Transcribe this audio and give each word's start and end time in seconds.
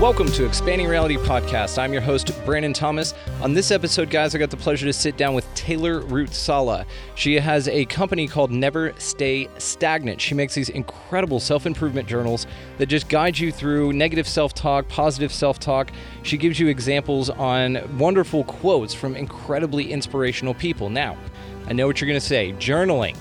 Welcome 0.00 0.28
to 0.28 0.46
Expanding 0.46 0.86
Reality 0.86 1.16
Podcast. 1.16 1.76
I'm 1.76 1.92
your 1.92 2.00
host, 2.00 2.30
Brandon 2.44 2.72
Thomas. 2.72 3.14
On 3.42 3.52
this 3.52 3.72
episode, 3.72 4.10
guys, 4.10 4.32
I 4.32 4.38
got 4.38 4.48
the 4.48 4.56
pleasure 4.56 4.86
to 4.86 4.92
sit 4.92 5.16
down 5.16 5.34
with 5.34 5.52
Taylor 5.56 6.02
Root 6.02 6.32
Sala. 6.32 6.86
She 7.16 7.34
has 7.34 7.66
a 7.66 7.84
company 7.86 8.28
called 8.28 8.52
Never 8.52 8.94
Stay 8.98 9.48
Stagnant. 9.58 10.20
She 10.20 10.36
makes 10.36 10.54
these 10.54 10.68
incredible 10.68 11.40
self 11.40 11.66
improvement 11.66 12.06
journals 12.06 12.46
that 12.76 12.86
just 12.86 13.08
guide 13.08 13.36
you 13.36 13.50
through 13.50 13.92
negative 13.92 14.28
self 14.28 14.54
talk, 14.54 14.86
positive 14.86 15.32
self 15.32 15.58
talk. 15.58 15.90
She 16.22 16.36
gives 16.36 16.60
you 16.60 16.68
examples 16.68 17.28
on 17.28 17.98
wonderful 17.98 18.44
quotes 18.44 18.94
from 18.94 19.16
incredibly 19.16 19.90
inspirational 19.90 20.54
people. 20.54 20.90
Now, 20.90 21.18
I 21.66 21.72
know 21.72 21.88
what 21.88 22.00
you're 22.00 22.08
going 22.08 22.20
to 22.20 22.24
say 22.24 22.52
journaling. 22.52 23.16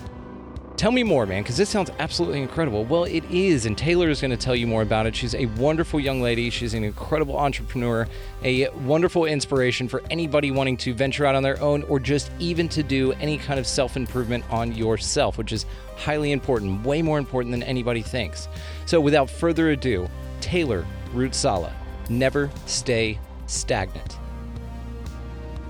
Tell 0.77 0.91
me 0.91 1.01
more, 1.01 1.25
man, 1.25 1.41
because 1.41 1.57
this 1.57 1.71
sounds 1.71 1.89
absolutely 1.97 2.39
incredible. 2.39 2.85
Well, 2.85 3.05
it 3.05 3.25
is, 3.31 3.65
and 3.65 3.75
Taylor 3.75 4.11
is 4.11 4.21
going 4.21 4.29
to 4.29 4.37
tell 4.37 4.55
you 4.55 4.67
more 4.67 4.83
about 4.83 5.07
it. 5.07 5.15
She's 5.15 5.33
a 5.33 5.47
wonderful 5.57 5.99
young 5.99 6.21
lady. 6.21 6.51
She's 6.51 6.75
an 6.75 6.83
incredible 6.83 7.35
entrepreneur, 7.35 8.07
a 8.43 8.69
wonderful 8.85 9.25
inspiration 9.25 9.89
for 9.89 10.03
anybody 10.11 10.51
wanting 10.51 10.77
to 10.77 10.93
venture 10.93 11.25
out 11.25 11.33
on 11.33 11.41
their 11.41 11.59
own 11.61 11.81
or 11.83 11.99
just 11.99 12.29
even 12.37 12.69
to 12.69 12.83
do 12.83 13.11
any 13.13 13.39
kind 13.39 13.59
of 13.59 13.65
self 13.65 13.97
improvement 13.97 14.45
on 14.51 14.71
yourself, 14.71 15.39
which 15.39 15.51
is 15.51 15.65
highly 15.95 16.31
important, 16.31 16.85
way 16.85 17.01
more 17.01 17.17
important 17.17 17.51
than 17.51 17.63
anybody 17.63 18.03
thinks. 18.03 18.47
So, 18.85 19.01
without 19.01 19.31
further 19.31 19.71
ado, 19.71 20.07
Taylor 20.41 20.85
Root 21.11 21.33
Sala, 21.33 21.75
never 22.07 22.51
stay 22.67 23.17
stagnant. 23.47 24.19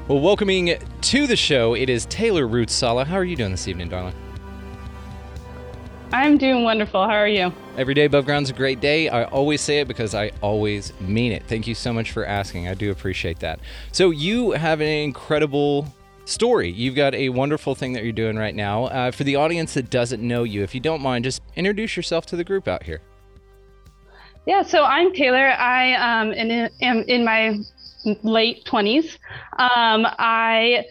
Well, 0.09 0.19
welcoming 0.19 0.77
to 0.99 1.27
the 1.27 1.38
show, 1.38 1.75
it 1.75 1.89
is 1.89 2.05
Taylor 2.08 2.45
Root 2.45 2.69
Sala. 2.69 3.05
How 3.05 3.16
are 3.16 3.23
you 3.23 3.38
doing 3.38 3.52
this 3.52 3.69
evening, 3.69 3.88
darling? 3.88 4.14
I'm 6.11 6.38
doing 6.38 6.63
wonderful. 6.63 7.03
How 7.03 7.16
are 7.16 7.27
you? 7.27 7.52
Every 7.77 7.94
day 7.94 8.05
above 8.05 8.25
ground's 8.25 8.50
a 8.50 8.53
great 8.53 8.80
day. 8.80 9.09
I 9.09 9.25
always 9.25 9.59
say 9.59 9.80
it 9.80 9.88
because 9.88 10.16
I 10.16 10.31
always 10.41 10.94
mean 11.02 11.33
it. 11.33 11.44
Thank 11.47 11.67
you 11.67 11.75
so 11.75 11.91
much 11.91 12.11
for 12.11 12.25
asking. 12.25 12.67
I 12.67 12.75
do 12.75 12.91
appreciate 12.91 13.39
that. 13.41 13.59
So, 13.91 14.11
you 14.11 14.52
have 14.52 14.80
an 14.80 14.88
incredible 14.88 15.86
story. 16.23 16.72
You've 16.72 16.95
got 16.95 17.14
a 17.14 17.30
wonderful 17.30 17.75
thing 17.75 17.94
that 17.94 18.03
you're 18.03 18.14
doing 18.14 18.38
right 18.38 18.55
now. 18.55 18.86
Uh, 18.86 19.11
for 19.11 19.25
the 19.25 19.36
audience 19.36 19.73
that 19.73 19.89
doesn't 19.89 20.25
know 20.25 20.44
you, 20.44 20.64
if 20.64 20.73
you 20.73 20.80
don't 20.81 21.02
mind, 21.02 21.25
just 21.25 21.41
introduce 21.55 21.97
yourself 21.97 22.25
to 22.27 22.38
the 22.38 22.44
group 22.44 22.67
out 22.67 22.83
here. 22.83 23.02
Yeah, 24.45 24.64
so 24.64 24.86
I'm 24.86 25.11
Taylor. 25.14 25.49
I 25.49 25.94
um, 25.95 26.31
in, 26.31 26.69
am 26.81 27.03
in 27.08 27.25
my 27.25 27.59
late 28.23 28.64
20s. 28.66 29.17
Um, 29.58 30.08
I 30.20 30.86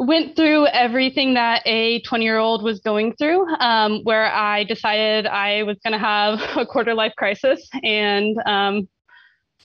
went 0.00 0.34
through 0.34 0.66
everything 0.68 1.34
that 1.34 1.62
a 1.66 2.00
20 2.00 2.24
year 2.24 2.38
old 2.38 2.62
was 2.62 2.80
going 2.80 3.14
through, 3.16 3.46
um, 3.56 4.00
where 4.02 4.32
I 4.32 4.64
decided 4.64 5.26
I 5.26 5.62
was 5.64 5.76
going 5.84 5.92
to 5.92 5.98
have 5.98 6.40
a 6.56 6.64
quarter 6.64 6.94
life 6.94 7.12
crisis 7.18 7.68
and 7.82 8.36
um, 8.46 8.88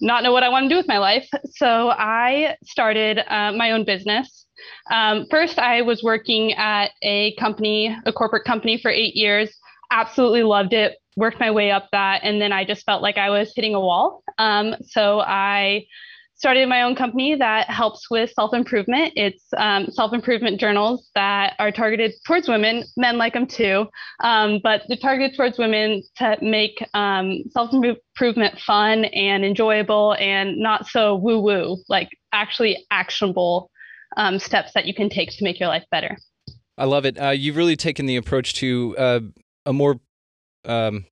not 0.02 0.24
know 0.24 0.34
what 0.34 0.44
I 0.44 0.50
want 0.50 0.66
to 0.66 0.70
do 0.70 0.76
with 0.76 0.90
my 0.90 0.98
life. 0.98 1.28
So 1.52 1.90
I 1.90 2.58
started 2.66 3.20
uh, 3.28 3.54
my 3.54 3.72
own 3.72 3.86
business. 3.86 4.46
Um, 4.92 5.26
first, 5.32 5.58
I 5.58 5.82
was 5.84 6.04
working 6.04 6.52
at 6.54 6.92
a 7.02 7.34
company, 7.36 7.96
a 8.06 8.12
corporate 8.12 8.44
company 8.44 8.78
for 8.78 8.92
eight 8.92 9.16
years. 9.16 9.56
Absolutely 9.90 10.44
loved 10.44 10.74
it, 10.74 10.98
worked 11.16 11.40
my 11.40 11.52
way 11.52 11.72
up 11.72 11.88
that. 11.94 12.22
And 12.24 12.42
then 12.42 12.52
I 12.52 12.66
just 12.66 12.86
felt 12.86 13.02
like 13.02 13.18
I 13.18 13.30
was 13.30 13.54
hitting 13.56 13.74
a 13.74 13.80
wall. 13.80 14.22
Um, 14.38 14.76
so 14.84 15.22
I 15.22 15.86
started 16.36 16.68
my 16.68 16.82
own 16.82 16.96
company 16.96 17.36
that 17.36 17.70
helps 17.70 18.10
with 18.10 18.32
self 18.32 18.54
improvement. 18.54 19.14
It's 19.16 19.44
um, 19.58 19.88
self 19.88 20.14
improvement 20.14 20.60
journals 20.60 21.10
that 21.16 21.56
are 21.60 21.72
targeted 21.72 22.14
towards 22.26 22.48
women. 22.48 22.84
Men 22.98 23.18
like 23.18 23.34
them 23.34 23.48
too, 23.48 23.88
um, 24.22 24.60
but 24.64 24.84
they're 24.88 24.98
targeted 24.98 25.36
towards 25.36 25.58
women 25.58 26.04
to 26.18 26.38
make 26.42 26.86
um, 26.94 27.44
self 27.50 27.72
improvement 27.74 28.60
fun 28.60 29.06
and 29.06 29.44
enjoyable 29.46 30.16
and 30.20 30.58
not 30.58 30.88
so 30.88 31.16
woo 31.16 31.40
woo, 31.40 31.78
like 31.90 32.10
actually 32.32 32.86
actionable 32.92 33.72
um, 34.18 34.40
steps 34.40 34.74
that 34.74 34.86
you 34.86 34.94
can 34.94 35.10
take 35.10 35.30
to 35.32 35.44
make 35.44 35.60
your 35.60 35.70
life 35.70 35.86
better. 35.92 36.18
I 36.78 36.86
love 36.86 37.06
it. 37.06 37.18
Uh, 37.18 37.30
you've 37.30 37.56
really 37.56 37.78
taken 37.78 38.06
the 38.06 38.18
approach 38.18 38.56
to 38.56 38.96
uh, 38.98 39.20
a 39.66 39.74
more 39.74 40.00
um, 40.66 41.06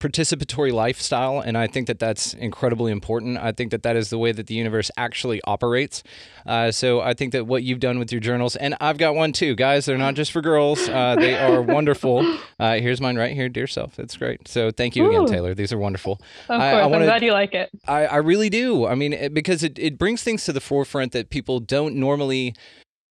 participatory 0.00 0.72
lifestyle 0.72 1.40
and 1.40 1.58
i 1.58 1.66
think 1.66 1.86
that 1.86 1.98
that's 1.98 2.32
incredibly 2.34 2.90
important. 2.90 3.36
I 3.36 3.52
think 3.52 3.70
that 3.70 3.82
that 3.82 3.96
is 3.96 4.08
the 4.08 4.18
way 4.18 4.32
that 4.32 4.46
the 4.46 4.54
universe 4.54 4.90
actually 4.96 5.40
operates. 5.44 6.02
Uh, 6.46 6.72
so 6.72 7.00
i 7.00 7.12
think 7.12 7.32
that 7.32 7.46
what 7.46 7.62
you've 7.62 7.80
done 7.80 7.98
with 7.98 8.10
your 8.10 8.20
journals 8.20 8.56
and 8.56 8.74
i've 8.80 8.98
got 8.98 9.14
one 9.14 9.32
too 9.32 9.54
guys. 9.54 9.84
They're 9.84 9.98
not 9.98 10.14
just 10.14 10.32
for 10.32 10.40
girls. 10.40 10.88
Uh, 10.88 11.16
they 11.16 11.36
are 11.36 11.60
wonderful. 11.76 12.38
Uh, 12.58 12.74
here's 12.76 13.00
mine 13.00 13.16
right 13.16 13.34
here 13.34 13.48
dear 13.48 13.66
self. 13.66 13.98
It's 13.98 14.16
great. 14.16 14.48
So 14.48 14.70
thank 14.70 14.96
you 14.96 15.08
again 15.08 15.26
taylor. 15.26 15.54
These 15.54 15.72
are 15.72 15.78
wonderful. 15.78 16.14
Of 16.14 16.46
course, 16.46 16.62
I, 16.62 16.80
I 16.80 16.84
I'm 16.84 17.02
glad 17.02 17.22
you 17.22 17.32
like 17.32 17.54
it. 17.54 17.70
I, 17.86 18.06
I 18.06 18.16
really 18.16 18.48
do. 18.48 18.86
I 18.86 18.94
mean, 18.94 19.12
it, 19.12 19.34
because 19.34 19.62
it, 19.62 19.78
it 19.78 19.98
brings 19.98 20.22
things 20.22 20.44
to 20.46 20.52
the 20.52 20.60
forefront 20.60 21.12
that 21.12 21.30
people 21.30 21.60
don't 21.60 21.94
normally 21.94 22.54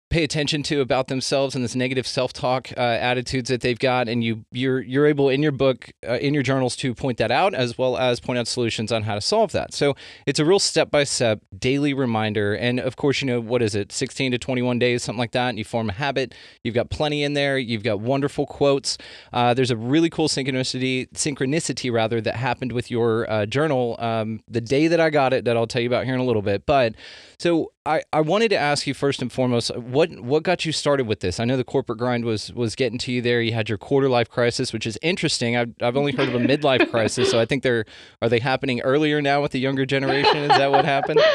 pay 0.09 0.23
attention 0.23 0.63
to 0.63 0.79
about 0.79 1.07
themselves 1.07 1.53
and 1.53 1.63
this 1.63 1.75
negative 1.75 2.07
self-talk 2.07 2.71
uh, 2.77 2.79
attitudes 2.79 3.49
that 3.49 3.61
they've 3.61 3.79
got 3.79 4.07
and 4.07 4.23
you 4.23 4.45
you're 4.51 4.79
you're 4.79 5.05
able 5.05 5.27
in 5.29 5.43
your 5.43 5.51
book 5.51 5.91
uh, 6.07 6.13
in 6.13 6.33
your 6.33 6.43
journals 6.43 6.75
to 6.77 6.95
point 6.95 7.17
that 7.17 7.29
out 7.29 7.53
as 7.53 7.77
well 7.77 7.97
as 7.97 8.19
point 8.19 8.39
out 8.39 8.47
solutions 8.47 8.91
on 8.91 9.03
how 9.03 9.15
to 9.15 9.21
solve 9.21 9.51
that. 9.51 9.73
So 9.73 9.95
it's 10.25 10.39
a 10.39 10.45
real 10.45 10.59
step-by-step 10.59 11.41
daily 11.57 11.93
reminder. 11.93 12.55
And 12.55 12.79
of 12.79 12.95
course 12.95 13.21
you 13.21 13.27
know 13.27 13.41
what 13.41 13.61
is 13.61 13.75
it 13.75 13.91
16 13.91 14.31
to 14.31 14.37
21 14.37 14.79
days 14.79 15.03
something 15.03 15.19
like 15.19 15.31
that 15.31 15.49
and 15.49 15.57
you 15.57 15.65
form 15.65 15.89
a 15.89 15.93
habit. 15.93 16.33
You've 16.63 16.75
got 16.75 16.89
plenty 16.89 17.23
in 17.23 17.33
there. 17.33 17.57
You've 17.57 17.83
got 17.83 17.99
wonderful 17.99 18.45
quotes. 18.45 18.97
Uh, 19.33 19.53
there's 19.53 19.71
a 19.71 19.77
really 19.77 20.09
cool 20.09 20.29
synchronicity 20.29 21.09
synchronicity 21.11 21.91
rather 21.91 22.21
that 22.21 22.35
happened 22.35 22.71
with 22.71 22.89
your 22.89 23.29
uh, 23.29 23.45
journal 23.45 23.95
um, 23.99 24.41
the 24.47 24.61
day 24.61 24.87
that 24.87 24.99
i 24.99 25.09
got 25.09 25.33
it 25.33 25.45
that 25.45 25.57
i'll 25.57 25.67
tell 25.67 25.81
you 25.81 25.87
about 25.87 26.05
here 26.05 26.13
in 26.13 26.19
a 26.19 26.25
little 26.25 26.41
bit. 26.41 26.65
But 26.65 26.95
so 27.39 27.71
I, 27.87 28.03
I 28.11 28.19
wanted 28.19 28.49
to 28.49 28.57
ask 28.57 28.85
you 28.85 28.93
first 28.93 29.21
and 29.21 29.31
foremost 29.31 29.75
what 29.77 30.19
what 30.19 30.43
got 30.43 30.65
you 30.65 30.73
started 30.73 31.07
with 31.07 31.21
this? 31.21 31.39
I 31.39 31.45
know 31.45 31.55
the 31.55 31.63
corporate 31.63 31.97
grind 31.97 32.25
was 32.25 32.51
was 32.53 32.75
getting 32.75 32.97
to 32.99 33.11
you 33.13 33.21
there. 33.21 33.41
You 33.41 33.53
had 33.53 33.69
your 33.69 33.77
quarter 33.77 34.09
life 34.09 34.29
crisis, 34.29 34.73
which 34.73 34.85
is 34.85 34.99
interesting. 35.01 35.55
I've, 35.55 35.73
I've 35.81 35.95
only 35.95 36.11
heard 36.11 36.27
of 36.27 36.35
a 36.35 36.39
midlife 36.39 36.89
crisis, 36.91 37.31
so 37.31 37.39
I 37.39 37.45
think 37.45 37.63
they're 37.63 37.85
are 38.21 38.27
they 38.27 38.39
happening 38.39 38.81
earlier 38.81 39.21
now 39.21 39.41
with 39.41 39.51
the 39.53 39.59
younger 39.59 39.85
generation? 39.85 40.37
Is 40.37 40.49
that 40.49 40.71
what 40.71 40.85
happened? 40.85 41.21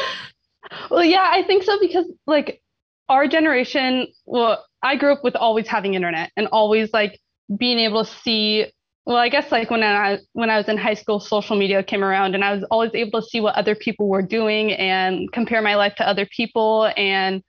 Well, 0.89 1.03
yeah, 1.03 1.29
I 1.31 1.43
think 1.43 1.63
so 1.63 1.77
because 1.79 2.05
like 2.25 2.61
our 3.09 3.27
generation, 3.27 4.07
well, 4.25 4.65
I 4.81 4.95
grew 4.95 5.11
up 5.11 5.23
with 5.23 5.35
always 5.35 5.67
having 5.67 5.93
internet 5.93 6.31
and 6.37 6.47
always 6.47 6.91
like 6.93 7.19
being 7.57 7.79
able 7.79 8.05
to 8.05 8.11
see 8.11 8.67
well, 9.05 9.17
I 9.17 9.29
guess 9.29 9.51
like 9.51 9.69
when 9.69 9.83
I 9.83 10.19
when 10.31 10.49
I 10.49 10.57
was 10.57 10.69
in 10.69 10.77
high 10.77 10.93
school, 10.93 11.19
social 11.19 11.57
media 11.57 11.83
came 11.83 12.03
around 12.03 12.35
and 12.35 12.43
I 12.43 12.53
was 12.53 12.63
always 12.71 12.91
able 12.93 13.21
to 13.21 13.27
see 13.27 13.41
what 13.41 13.55
other 13.55 13.75
people 13.75 14.07
were 14.07 14.21
doing 14.21 14.71
and 14.71 15.31
compare 15.33 15.61
my 15.61 15.75
life 15.75 15.95
to 15.95 16.07
other 16.07 16.25
people. 16.25 16.91
And 16.95 17.43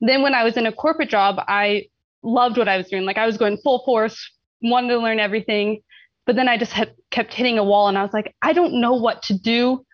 then 0.00 0.22
when 0.22 0.34
I 0.34 0.44
was 0.44 0.56
in 0.56 0.66
a 0.66 0.72
corporate 0.72 1.10
job, 1.10 1.36
I 1.46 1.88
loved 2.22 2.56
what 2.56 2.68
I 2.68 2.78
was 2.78 2.88
doing. 2.88 3.04
Like 3.04 3.18
I 3.18 3.26
was 3.26 3.36
going 3.36 3.58
full 3.58 3.82
force, 3.84 4.18
wanted 4.62 4.88
to 4.88 4.98
learn 4.98 5.18
everything. 5.18 5.82
But 6.26 6.36
then 6.36 6.48
I 6.48 6.56
just 6.56 6.72
kept 7.10 7.34
hitting 7.34 7.58
a 7.58 7.64
wall 7.64 7.88
and 7.88 7.98
I 7.98 8.02
was 8.02 8.14
like, 8.14 8.34
I 8.40 8.54
don't 8.54 8.80
know 8.80 8.94
what 8.94 9.22
to 9.24 9.38
do 9.38 9.84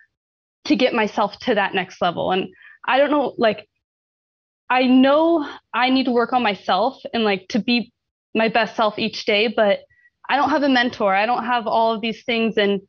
to 0.67 0.77
get 0.77 0.95
myself 0.95 1.37
to 1.41 1.57
that 1.57 1.75
next 1.75 2.01
level. 2.01 2.31
And 2.31 2.47
I 2.87 2.99
don't 2.99 3.11
know, 3.11 3.35
like, 3.37 3.69
I 4.69 4.85
know 4.85 5.49
I 5.75 5.91
need 5.91 6.05
to 6.05 6.13
work 6.13 6.33
on 6.33 6.45
myself 6.45 6.99
and 7.13 7.25
like 7.25 7.49
to 7.49 7.59
be 7.59 7.93
my 8.33 8.49
best 8.49 8.77
self 8.77 8.97
each 8.97 9.25
day, 9.25 9.49
but 9.49 9.81
I 10.31 10.37
don't 10.37 10.51
have 10.51 10.63
a 10.63 10.69
mentor. 10.69 11.13
I 11.13 11.27
don't 11.27 11.45
have 11.45 11.67
all 11.67 11.93
of 11.93 12.01
these 12.01 12.23
things. 12.23 12.57
And 12.57 12.81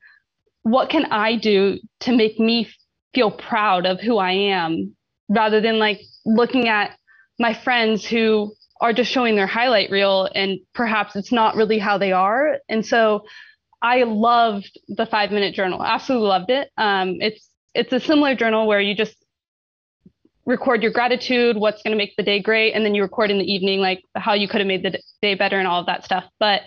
what 0.61 0.89
can 0.89 1.05
I 1.05 1.35
do 1.35 1.79
to 2.01 2.15
make 2.15 2.39
me 2.39 2.69
feel 3.15 3.31
proud 3.31 3.87
of 3.87 3.99
who 3.99 4.19
I 4.19 4.31
am 4.31 4.95
rather 5.27 5.59
than 5.59 5.79
like 5.79 6.01
looking 6.23 6.67
at 6.67 6.95
my 7.39 7.55
friends 7.55 8.05
who 8.05 8.53
are 8.79 8.93
just 8.93 9.11
showing 9.11 9.35
their 9.35 9.47
highlight 9.47 9.89
reel 9.89 10.29
and 10.35 10.59
perhaps 10.75 11.15
it's 11.15 11.31
not 11.31 11.55
really 11.55 11.79
how 11.79 11.97
they 11.97 12.11
are. 12.11 12.59
And 12.69 12.85
so 12.85 13.25
I 13.81 14.03
loved 14.03 14.79
the 14.87 15.07
five 15.07 15.31
minute 15.31 15.55
journal. 15.55 15.83
Absolutely 15.83 16.27
loved 16.27 16.51
it. 16.51 16.69
Um, 16.77 17.17
it's 17.21 17.49
it's 17.73 17.91
a 17.91 17.99
similar 17.99 18.35
journal 18.35 18.67
where 18.67 18.81
you 18.81 18.93
just 18.93 19.15
record 20.45 20.83
your 20.83 20.91
gratitude, 20.91 21.57
what's 21.57 21.81
going 21.81 21.91
to 21.91 21.97
make 21.97 22.15
the 22.17 22.23
day 22.23 22.39
great, 22.39 22.73
and 22.73 22.85
then 22.85 22.93
you 22.93 23.01
record 23.01 23.31
in 23.31 23.39
the 23.39 23.51
evening 23.51 23.79
like 23.79 24.03
how 24.15 24.33
you 24.33 24.47
could 24.47 24.59
have 24.59 24.67
made 24.67 24.83
the 24.83 25.01
day 25.23 25.33
better 25.33 25.57
and 25.57 25.67
all 25.67 25.79
of 25.79 25.87
that 25.87 26.03
stuff. 26.03 26.25
But 26.39 26.61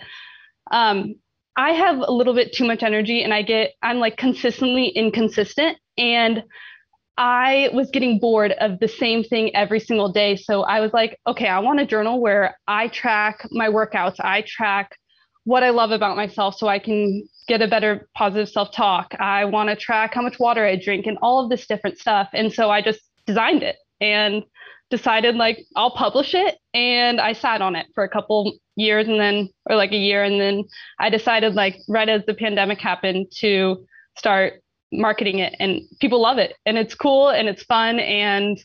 um, 0.71 1.15
I 1.57 1.71
have 1.71 1.99
a 1.99 2.11
little 2.11 2.33
bit 2.33 2.53
too 2.53 2.65
much 2.65 2.83
energy, 2.83 3.23
and 3.23 3.33
I 3.33 3.41
get 3.41 3.73
I'm 3.81 3.99
like 3.99 4.17
consistently 4.17 4.87
inconsistent, 4.89 5.77
and 5.97 6.43
I 7.17 7.69
was 7.73 7.89
getting 7.91 8.19
bored 8.19 8.51
of 8.59 8.79
the 8.79 8.89
same 8.89 9.23
thing 9.23 9.55
every 9.55 9.79
single 9.79 10.11
day. 10.11 10.35
So 10.35 10.63
I 10.63 10.81
was 10.81 10.91
like, 10.91 11.17
okay, 11.25 11.47
I 11.47 11.59
want 11.59 11.79
a 11.79 11.85
journal 11.85 12.19
where 12.19 12.57
I 12.67 12.89
track 12.89 13.47
my 13.51 13.69
workouts, 13.69 14.15
I 14.19 14.43
track 14.45 14.97
what 15.45 15.63
I 15.63 15.69
love 15.69 15.91
about 15.91 16.17
myself 16.17 16.57
so 16.57 16.67
I 16.67 16.79
can 16.79 17.27
get 17.47 17.61
a 17.61 17.67
better 17.67 18.09
positive 18.15 18.49
self 18.49 18.71
talk. 18.73 19.13
I 19.19 19.45
want 19.45 19.69
to 19.69 19.75
track 19.75 20.15
how 20.15 20.21
much 20.21 20.39
water 20.39 20.65
I 20.65 20.75
drink 20.75 21.05
and 21.05 21.17
all 21.21 21.43
of 21.43 21.49
this 21.49 21.67
different 21.67 21.99
stuff. 21.99 22.29
And 22.33 22.51
so 22.51 22.69
I 22.69 22.81
just 22.81 22.99
designed 23.25 23.63
it 23.63 23.77
and 24.01 24.43
decided 24.95 25.35
like 25.35 25.65
I'll 25.75 25.91
publish 25.91 26.33
it 26.33 26.57
and 26.73 27.19
I 27.19 27.33
sat 27.33 27.61
on 27.61 27.75
it 27.75 27.87
for 27.93 28.05
a 28.05 28.09
couple 28.09 28.53
years 28.77 29.07
and 29.07 29.19
then 29.19 29.49
or 29.69 29.75
like 29.75 29.91
a 29.91 29.97
year 29.97 30.23
and 30.23 30.39
then 30.39 30.63
I 30.99 31.09
decided 31.09 31.53
like 31.53 31.75
right 31.89 32.07
as 32.07 32.25
the 32.25 32.33
pandemic 32.33 32.79
happened 32.79 33.27
to 33.39 33.85
start 34.17 34.61
marketing 34.93 35.39
it 35.39 35.53
and 35.59 35.81
people 35.99 36.21
love 36.21 36.37
it 36.37 36.55
and 36.65 36.77
it's 36.77 36.95
cool 36.95 37.29
and 37.29 37.49
it's 37.49 37.63
fun 37.63 37.99
and 37.99 38.57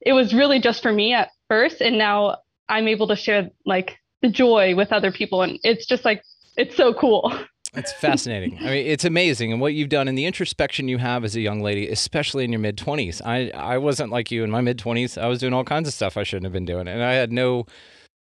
it 0.00 0.12
was 0.12 0.32
really 0.32 0.60
just 0.60 0.80
for 0.80 0.92
me 0.92 1.12
at 1.12 1.30
first 1.48 1.80
and 1.80 1.98
now 1.98 2.36
I'm 2.68 2.86
able 2.86 3.08
to 3.08 3.16
share 3.16 3.50
like 3.66 3.96
the 4.22 4.28
joy 4.28 4.76
with 4.76 4.92
other 4.92 5.10
people 5.10 5.42
and 5.42 5.58
it's 5.64 5.86
just 5.86 6.04
like 6.04 6.22
it's 6.56 6.76
so 6.76 6.94
cool 6.94 7.32
It's 7.76 7.92
fascinating. 7.92 8.58
I 8.60 8.64
mean, 8.64 8.86
it's 8.86 9.04
amazing, 9.04 9.52
and 9.52 9.60
what 9.60 9.74
you've 9.74 9.88
done 9.88 10.08
and 10.08 10.16
the 10.16 10.26
introspection 10.26 10.88
you 10.88 10.98
have 10.98 11.24
as 11.24 11.34
a 11.34 11.40
young 11.40 11.60
lady, 11.60 11.88
especially 11.88 12.44
in 12.44 12.52
your 12.52 12.60
mid 12.60 12.78
twenties. 12.78 13.20
I 13.24 13.50
I 13.54 13.78
wasn't 13.78 14.10
like 14.10 14.30
you 14.30 14.44
in 14.44 14.50
my 14.50 14.60
mid 14.60 14.78
twenties. 14.78 15.18
I 15.18 15.26
was 15.26 15.40
doing 15.40 15.52
all 15.52 15.64
kinds 15.64 15.88
of 15.88 15.94
stuff 15.94 16.16
I 16.16 16.22
shouldn't 16.22 16.44
have 16.44 16.52
been 16.52 16.64
doing, 16.64 16.86
and 16.86 17.02
I 17.02 17.14
had 17.14 17.32
no 17.32 17.66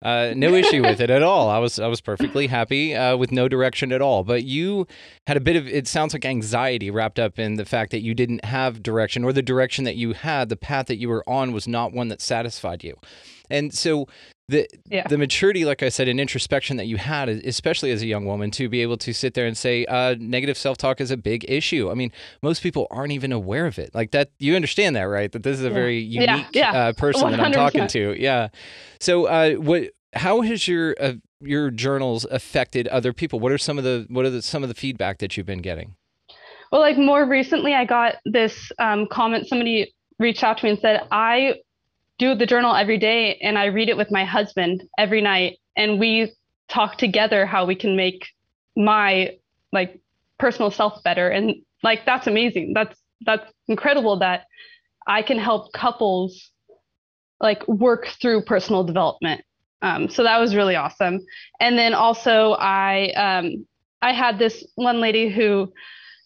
uh, 0.01 0.33
no 0.35 0.53
issue 0.55 0.81
with 0.81 1.01
it 1.01 1.09
at 1.09 1.23
all. 1.23 1.49
I 1.49 1.57
was 1.57 1.79
I 1.79 1.87
was 1.87 2.01
perfectly 2.01 2.47
happy 2.47 2.95
uh, 2.95 3.17
with 3.17 3.31
no 3.31 3.47
direction 3.47 3.91
at 3.91 4.01
all. 4.01 4.23
But 4.23 4.43
you 4.43 4.87
had 5.27 5.37
a 5.37 5.41
bit 5.41 5.55
of 5.55 5.67
it 5.67 5.87
sounds 5.87 6.13
like 6.13 6.25
anxiety 6.25 6.91
wrapped 6.91 7.19
up 7.19 7.39
in 7.39 7.55
the 7.55 7.65
fact 7.65 7.91
that 7.91 8.01
you 8.01 8.13
didn't 8.13 8.45
have 8.45 8.83
direction, 8.83 9.23
or 9.23 9.33
the 9.33 9.41
direction 9.41 9.83
that 9.85 9.95
you 9.95 10.13
had, 10.13 10.49
the 10.49 10.57
path 10.57 10.87
that 10.87 10.97
you 10.97 11.09
were 11.09 11.27
on 11.27 11.51
was 11.51 11.67
not 11.67 11.91
one 11.91 12.09
that 12.09 12.21
satisfied 12.21 12.83
you. 12.83 12.95
And 13.49 13.73
so 13.73 14.07
the 14.49 14.67
Yeah. 14.89 15.07
the 15.07 15.17
maturity, 15.17 15.63
like 15.63 15.83
I 15.83 15.89
said, 15.89 16.07
and 16.07 16.19
introspection 16.19 16.77
that 16.77 16.87
you 16.87 16.97
had, 16.97 17.29
especially 17.29 17.91
as 17.91 18.01
a 18.01 18.07
young 18.07 18.25
woman, 18.25 18.51
to 18.51 18.67
be 18.67 18.81
able 18.81 18.97
to 18.97 19.13
sit 19.13 19.33
there 19.35 19.45
and 19.45 19.55
say 19.57 19.85
uh, 19.85 20.15
negative 20.19 20.57
self 20.57 20.77
talk 20.77 20.99
is 20.99 21.11
a 21.11 21.17
big 21.17 21.45
issue. 21.47 21.89
I 21.89 21.93
mean, 21.93 22.11
most 22.41 22.63
people 22.63 22.87
aren't 22.89 23.13
even 23.13 23.31
aware 23.31 23.67
of 23.67 23.79
it. 23.79 23.93
Like 23.93 24.11
that, 24.11 24.31
you 24.39 24.55
understand 24.55 24.95
that, 24.95 25.03
right? 25.03 25.31
That 25.31 25.43
this 25.43 25.59
is 25.59 25.63
a 25.63 25.69
very 25.69 25.99
unique 25.99 26.47
yeah. 26.53 26.71
Uh, 26.71 26.93
person 26.93 27.31
that 27.31 27.39
I'm 27.39 27.51
talking 27.51 27.87
to. 27.87 28.15
Yeah. 28.19 28.49
So, 28.99 29.25
uh, 29.25 29.53
what? 29.53 29.91
How 30.13 30.41
has 30.41 30.67
your 30.67 30.95
uh, 30.99 31.13
your 31.41 31.69
journals 31.69 32.25
affected 32.25 32.87
other 32.87 33.13
people? 33.13 33.39
What 33.39 33.51
are 33.51 33.59
some 33.59 33.77
of 33.77 33.83
the 33.83 34.07
what 34.09 34.25
are 34.25 34.31
the, 34.31 34.41
some 34.41 34.63
of 34.63 34.69
the 34.69 34.75
feedback 34.75 35.19
that 35.19 35.37
you've 35.37 35.45
been 35.45 35.61
getting? 35.61 35.95
Well, 36.71 36.81
like 36.81 36.97
more 36.97 37.25
recently, 37.25 37.73
I 37.73 37.85
got 37.85 38.15
this 38.25 38.71
um, 38.79 39.07
comment. 39.11 39.47
Somebody 39.47 39.93
reached 40.19 40.43
out 40.43 40.57
to 40.57 40.65
me 40.65 40.71
and 40.71 40.79
said, 40.79 41.01
I 41.11 41.55
do 42.19 42.35
the 42.35 42.45
journal 42.45 42.75
every 42.75 42.97
day 42.97 43.39
and 43.41 43.57
I 43.57 43.65
read 43.65 43.89
it 43.89 43.97
with 43.97 44.11
my 44.11 44.25
husband 44.25 44.83
every 44.97 45.21
night. 45.21 45.57
And 45.75 45.99
we 45.99 46.33
talk 46.67 46.97
together 46.97 47.45
how 47.45 47.65
we 47.65 47.75
can 47.75 47.95
make 47.95 48.27
my 48.75 49.37
like 49.71 49.99
personal 50.37 50.69
self 50.69 51.01
better. 51.03 51.29
And 51.29 51.55
like, 51.81 52.05
that's 52.05 52.27
amazing. 52.27 52.73
That's, 52.73 52.99
that's 53.25 53.51
incredible 53.67 54.19
that 54.19 54.45
I 55.07 55.21
can 55.21 55.39
help 55.39 55.73
couples 55.73 56.51
like 57.39 57.65
work 57.67 58.07
through 58.21 58.43
personal 58.43 58.83
development. 58.83 59.41
Um, 59.81 60.09
so 60.09 60.23
that 60.23 60.39
was 60.39 60.55
really 60.55 60.75
awesome. 60.75 61.21
And 61.61 61.77
then 61.77 61.93
also 61.93 62.51
I, 62.59 63.11
um, 63.11 63.65
I 64.01 64.11
had 64.11 64.37
this 64.37 64.65
one 64.75 64.99
lady 64.99 65.29
who 65.29 65.71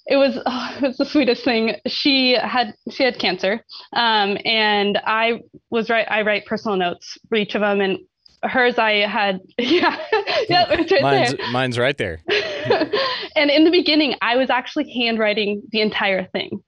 it 0.06 0.18
was 0.18 0.38
oh, 0.46 0.76
it 0.78 0.82
was 0.82 0.98
the 0.98 1.06
sweetest 1.06 1.44
thing. 1.44 1.76
She 1.88 2.34
had 2.34 2.74
she 2.92 3.04
had 3.04 3.20
cancer, 3.20 3.64
um, 3.94 4.38
and 4.46 5.00
I 5.06 5.42
was 5.70 5.90
right. 5.90 6.06
I 6.10 6.22
write 6.24 6.46
personal 6.46 6.78
notes 6.78 7.18
for 7.30 7.36
each 7.36 7.56
of 7.56 7.62
them, 7.62 7.82
and 7.82 8.00
hers 8.44 8.78
I 8.78 9.08
had 9.08 9.40
yeah 9.58 9.98
yeah 10.50 10.68
right 10.70 10.92
Mine's 11.02 11.34
there. 11.34 11.52
mine's 11.52 11.80
right 11.80 11.98
there. 11.98 12.20
and 13.36 13.50
in 13.50 13.64
the 13.64 13.72
beginning, 13.72 14.16
I 14.22 14.36
was 14.36 14.50
actually 14.50 14.92
handwriting 14.92 15.64
the 15.72 15.82
entire 15.82 16.26
thing, 16.26 16.62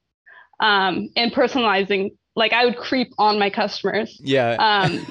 um, 0.60 1.08
and 1.16 1.32
personalizing. 1.32 2.10
Like 2.38 2.52
I 2.52 2.66
would 2.66 2.76
creep 2.76 3.08
on 3.18 3.38
my 3.38 3.48
customers. 3.48 4.20
Yeah. 4.22 4.56
Um, 4.58 5.06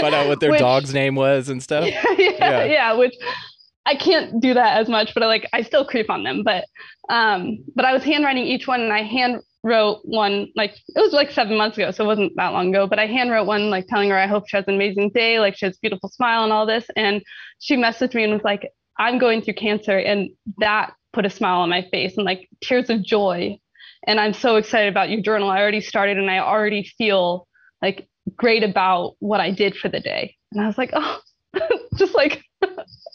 Find 0.00 0.14
out 0.16 0.26
what 0.26 0.40
their 0.40 0.50
which- 0.50 0.58
dog's 0.60 0.92
name 0.92 1.14
was 1.14 1.48
and 1.48 1.62
stuff. 1.62 1.86
yeah, 1.86 2.02
yeah, 2.18 2.30
Yeah. 2.38 2.64
yeah, 2.64 2.92
which 2.94 3.14
I 3.86 3.94
can't 3.94 4.40
do 4.40 4.52
that 4.54 4.78
as 4.78 4.88
much, 4.88 5.14
but 5.14 5.22
I 5.22 5.26
like 5.26 5.48
I 5.52 5.62
still 5.62 5.84
creep 5.84 6.10
on 6.10 6.24
them. 6.24 6.42
But 6.42 6.64
um, 7.08 7.58
but 7.74 7.84
I 7.84 7.92
was 7.92 8.02
handwriting 8.02 8.44
each 8.44 8.66
one, 8.66 8.80
and 8.80 8.92
I 8.92 9.02
hand 9.02 9.40
wrote 9.62 10.00
one 10.04 10.48
like 10.56 10.72
it 10.88 11.00
was 11.00 11.12
like 11.12 11.30
seven 11.30 11.56
months 11.56 11.78
ago, 11.78 11.92
so 11.92 12.04
it 12.04 12.08
wasn't 12.08 12.32
that 12.36 12.48
long 12.48 12.70
ago. 12.70 12.88
But 12.88 12.98
I 12.98 13.06
hand 13.06 13.30
wrote 13.30 13.46
one 13.46 13.70
like 13.70 13.86
telling 13.86 14.10
her 14.10 14.18
I 14.18 14.26
hope 14.26 14.48
she 14.48 14.56
has 14.56 14.66
an 14.66 14.74
amazing 14.74 15.10
day, 15.10 15.38
like 15.38 15.56
she 15.56 15.66
has 15.66 15.76
a 15.76 15.80
beautiful 15.80 16.08
smile 16.08 16.42
and 16.42 16.52
all 16.52 16.66
this. 16.66 16.84
And 16.96 17.22
she 17.60 17.76
messaged 17.76 18.14
me 18.14 18.24
and 18.24 18.32
was 18.32 18.42
like, 18.42 18.68
I'm 18.98 19.18
going 19.18 19.40
through 19.40 19.54
cancer, 19.54 19.96
and 19.96 20.30
that 20.58 20.92
put 21.12 21.24
a 21.24 21.30
smile 21.30 21.60
on 21.60 21.70
my 21.70 21.82
face 21.90 22.16
and 22.16 22.26
like 22.26 22.48
tears 22.62 22.90
of 22.90 23.04
joy. 23.04 23.56
And 24.08 24.20
I'm 24.20 24.32
so 24.32 24.56
excited 24.56 24.88
about 24.88 25.10
your 25.10 25.20
journal. 25.20 25.48
I 25.48 25.60
already 25.60 25.80
started, 25.80 26.18
and 26.18 26.28
I 26.28 26.40
already 26.40 26.82
feel 26.98 27.46
like 27.80 28.08
great 28.36 28.64
about 28.64 29.14
what 29.20 29.40
I 29.40 29.52
did 29.52 29.76
for 29.76 29.88
the 29.88 30.00
day. 30.00 30.34
And 30.50 30.60
I 30.60 30.66
was 30.66 30.76
like, 30.76 30.90
oh, 30.92 31.20
just 31.96 32.14
like 32.14 32.42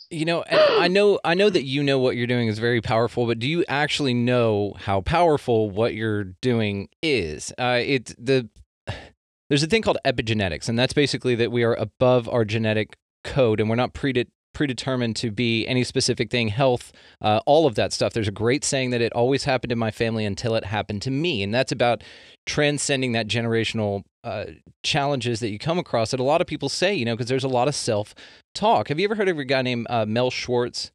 You 0.10 0.26
know, 0.26 0.44
I 0.50 0.90
know 0.90 1.20
I 1.24 1.36
know 1.36 1.50
that 1.50 1.64
you 1.64 1.84
know 1.84 1.98
what 1.98 2.18
you're 2.18 2.28
doing 2.28 2.50
is 2.50 2.60
very 2.60 2.82
powerful, 2.82 3.26
but 3.28 3.40
do 3.40 3.48
you 3.48 3.64
actually 3.70 4.14
know 4.14 4.74
how 4.78 5.00
powerful 5.00 5.70
what 5.70 5.94
you're 5.94 6.26
doing 6.26 6.90
is? 7.02 7.54
Uh, 7.58 7.80
it's 7.82 8.14
the 8.18 8.50
there's 9.50 9.64
a 9.64 9.68
thing 9.68 9.82
called 9.82 10.00
epigenetics, 10.06 10.68
and 10.68 10.78
that's 10.78 10.94
basically 10.94 11.36
that 11.36 11.52
we 11.52 11.64
are 11.64 11.76
above 11.76 12.28
our 12.28 12.44
genetic 12.44 12.98
code, 13.24 13.62
and 13.62 13.70
we're 13.70 13.78
not 13.78 13.94
prede- 13.94 14.28
predetermined 14.54 15.16
to 15.18 15.32
be 15.32 15.66
any 15.68 15.84
specific 15.84 16.30
thing, 16.30 16.50
health, 16.50 16.92
uh, 17.22 17.42
all 17.46 17.66
of 17.66 17.76
that 17.76 17.94
stuff. 17.94 18.14
There's 18.14 18.28
a 18.28 18.32
great 18.32 18.64
saying 18.64 18.92
that 18.92 19.02
it 19.02 19.14
always 19.14 19.46
happened 19.46 19.72
in 19.72 19.80
my 19.80 19.92
family 19.92 20.26
until 20.26 20.56
it 20.56 20.66
happened 20.66 21.02
to 21.04 21.12
me, 21.12 21.44
and 21.44 21.54
that's 21.54 21.72
about 21.72 22.04
transcending 22.46 23.12
that 23.14 23.28
generational 23.28 24.04
uh, 24.24 24.46
challenges 24.84 25.40
that 25.40 25.50
you 25.50 25.60
come 25.60 25.80
across 25.80 26.12
that 26.12 26.20
a 26.20 26.24
lot 26.24 26.42
of 26.42 26.48
people 26.48 26.70
say, 26.70 26.94
you 26.94 27.06
know, 27.06 27.16
because 27.16 27.30
there's 27.30 27.44
a 27.44 27.50
lot 27.50 27.68
of 27.68 27.76
self 27.76 28.14
talk. 28.54 28.90
Have 28.90 29.00
you 29.00 29.06
ever 29.06 29.16
heard 29.16 29.30
of 29.30 29.38
a 29.40 29.46
guy 29.46 29.62
named 29.62 29.88
uh, 29.90 30.06
Mel 30.06 30.30
Schwartz? 30.30 30.92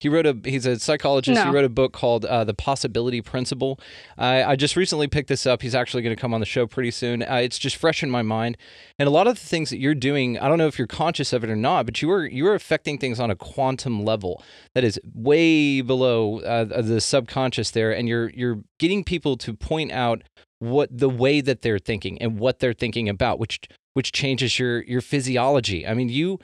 He 0.00 0.08
wrote 0.08 0.26
a. 0.26 0.36
He's 0.44 0.64
a 0.64 0.78
psychologist. 0.78 1.38
He 1.44 1.50
wrote 1.50 1.64
a 1.64 1.68
book 1.68 1.92
called 1.92 2.24
uh, 2.24 2.42
"The 2.42 2.54
Possibility 2.54 3.20
Principle." 3.20 3.78
I 4.16 4.42
I 4.42 4.56
just 4.56 4.74
recently 4.74 5.06
picked 5.08 5.28
this 5.28 5.46
up. 5.46 5.60
He's 5.60 5.74
actually 5.74 6.02
going 6.02 6.16
to 6.16 6.20
come 6.20 6.32
on 6.32 6.40
the 6.40 6.46
show 6.46 6.66
pretty 6.66 6.90
soon. 6.90 7.22
Uh, 7.22 7.36
it's 7.36 7.58
just 7.58 7.76
fresh 7.76 8.02
in 8.02 8.10
my 8.10 8.22
mind, 8.22 8.56
and 8.98 9.06
a 9.06 9.10
lot 9.10 9.26
of 9.26 9.38
the 9.38 9.46
things 9.46 9.68
that 9.68 9.78
you're 9.78 9.94
doing, 9.94 10.38
I 10.38 10.48
don't 10.48 10.56
know 10.56 10.66
if 10.66 10.78
you're 10.78 10.86
conscious 10.86 11.34
of 11.34 11.44
it 11.44 11.50
or 11.50 11.56
not, 11.56 11.84
but 11.84 12.00
you 12.00 12.10
are 12.10 12.24
you 12.24 12.46
are 12.46 12.54
affecting 12.54 12.96
things 12.96 13.20
on 13.20 13.30
a 13.30 13.36
quantum 13.36 14.02
level 14.02 14.42
that 14.74 14.84
is 14.84 14.98
way 15.14 15.82
below 15.82 16.40
uh, 16.40 16.64
the 16.64 17.00
subconscious 17.00 17.70
there, 17.70 17.92
and 17.94 18.08
you're 18.08 18.30
you're 18.30 18.60
getting 18.78 19.04
people 19.04 19.36
to 19.36 19.52
point 19.52 19.92
out 19.92 20.22
what 20.60 20.88
the 20.96 21.08
way 21.10 21.40
that 21.40 21.62
they're 21.62 21.78
thinking 21.78 22.20
and 22.22 22.38
what 22.38 22.58
they're 22.58 22.72
thinking 22.72 23.08
about, 23.08 23.38
which 23.38 23.60
which 23.94 24.12
changes 24.12 24.58
your 24.58 24.82
your 24.84 25.00
physiology. 25.00 25.86
I 25.86 25.94
mean, 25.94 26.08
you 26.08 26.38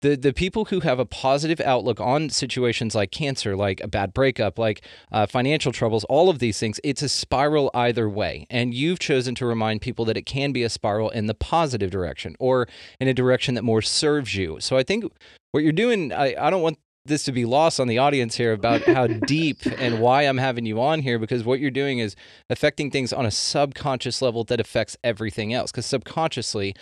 the 0.00 0.16
the 0.16 0.32
people 0.32 0.66
who 0.66 0.80
have 0.80 0.98
a 0.98 1.04
positive 1.04 1.60
outlook 1.60 2.00
on 2.00 2.30
situations 2.30 2.94
like 2.94 3.10
cancer, 3.10 3.56
like 3.56 3.80
a 3.80 3.88
bad 3.88 4.14
breakup, 4.14 4.58
like 4.58 4.84
uh, 5.10 5.26
financial 5.26 5.72
troubles, 5.72 6.04
all 6.04 6.28
of 6.28 6.38
these 6.38 6.58
things, 6.58 6.80
it's 6.84 7.02
a 7.02 7.08
spiral 7.08 7.70
either 7.74 8.08
way. 8.08 8.46
And 8.50 8.74
you've 8.74 8.98
chosen 8.98 9.34
to 9.36 9.46
remind 9.46 9.80
people 9.80 10.04
that 10.04 10.16
it 10.16 10.26
can 10.26 10.52
be 10.52 10.62
a 10.62 10.68
spiral 10.68 11.10
in 11.10 11.26
the 11.26 11.34
positive 11.34 11.90
direction 11.90 12.36
or 12.38 12.68
in 13.00 13.08
a 13.08 13.14
direction 13.14 13.54
that 13.54 13.62
more 13.62 13.82
serves 13.82 14.34
you. 14.34 14.58
So 14.60 14.76
I 14.76 14.82
think 14.82 15.04
what 15.52 15.62
you're 15.62 15.72
doing, 15.72 16.12
I, 16.12 16.34
I 16.38 16.50
don't 16.50 16.62
want 16.62 16.78
this 17.04 17.22
to 17.24 17.32
be 17.32 17.44
lost 17.44 17.80
on 17.80 17.88
the 17.88 17.98
audience 17.98 18.36
here 18.36 18.52
about 18.52 18.82
how 18.82 19.06
deep 19.26 19.58
and 19.78 20.00
why 20.00 20.22
I'm 20.22 20.38
having 20.38 20.66
you 20.66 20.80
on 20.80 21.00
here 21.00 21.18
because 21.18 21.44
what 21.44 21.60
you're 21.60 21.70
doing 21.70 21.98
is 21.98 22.14
affecting 22.50 22.90
things 22.90 23.12
on 23.12 23.26
a 23.26 23.30
subconscious 23.30 24.22
level 24.22 24.44
that 24.44 24.60
affects 24.60 24.96
everything 25.02 25.52
else 25.54 25.70
because 25.70 25.86
subconsciously 25.86 26.74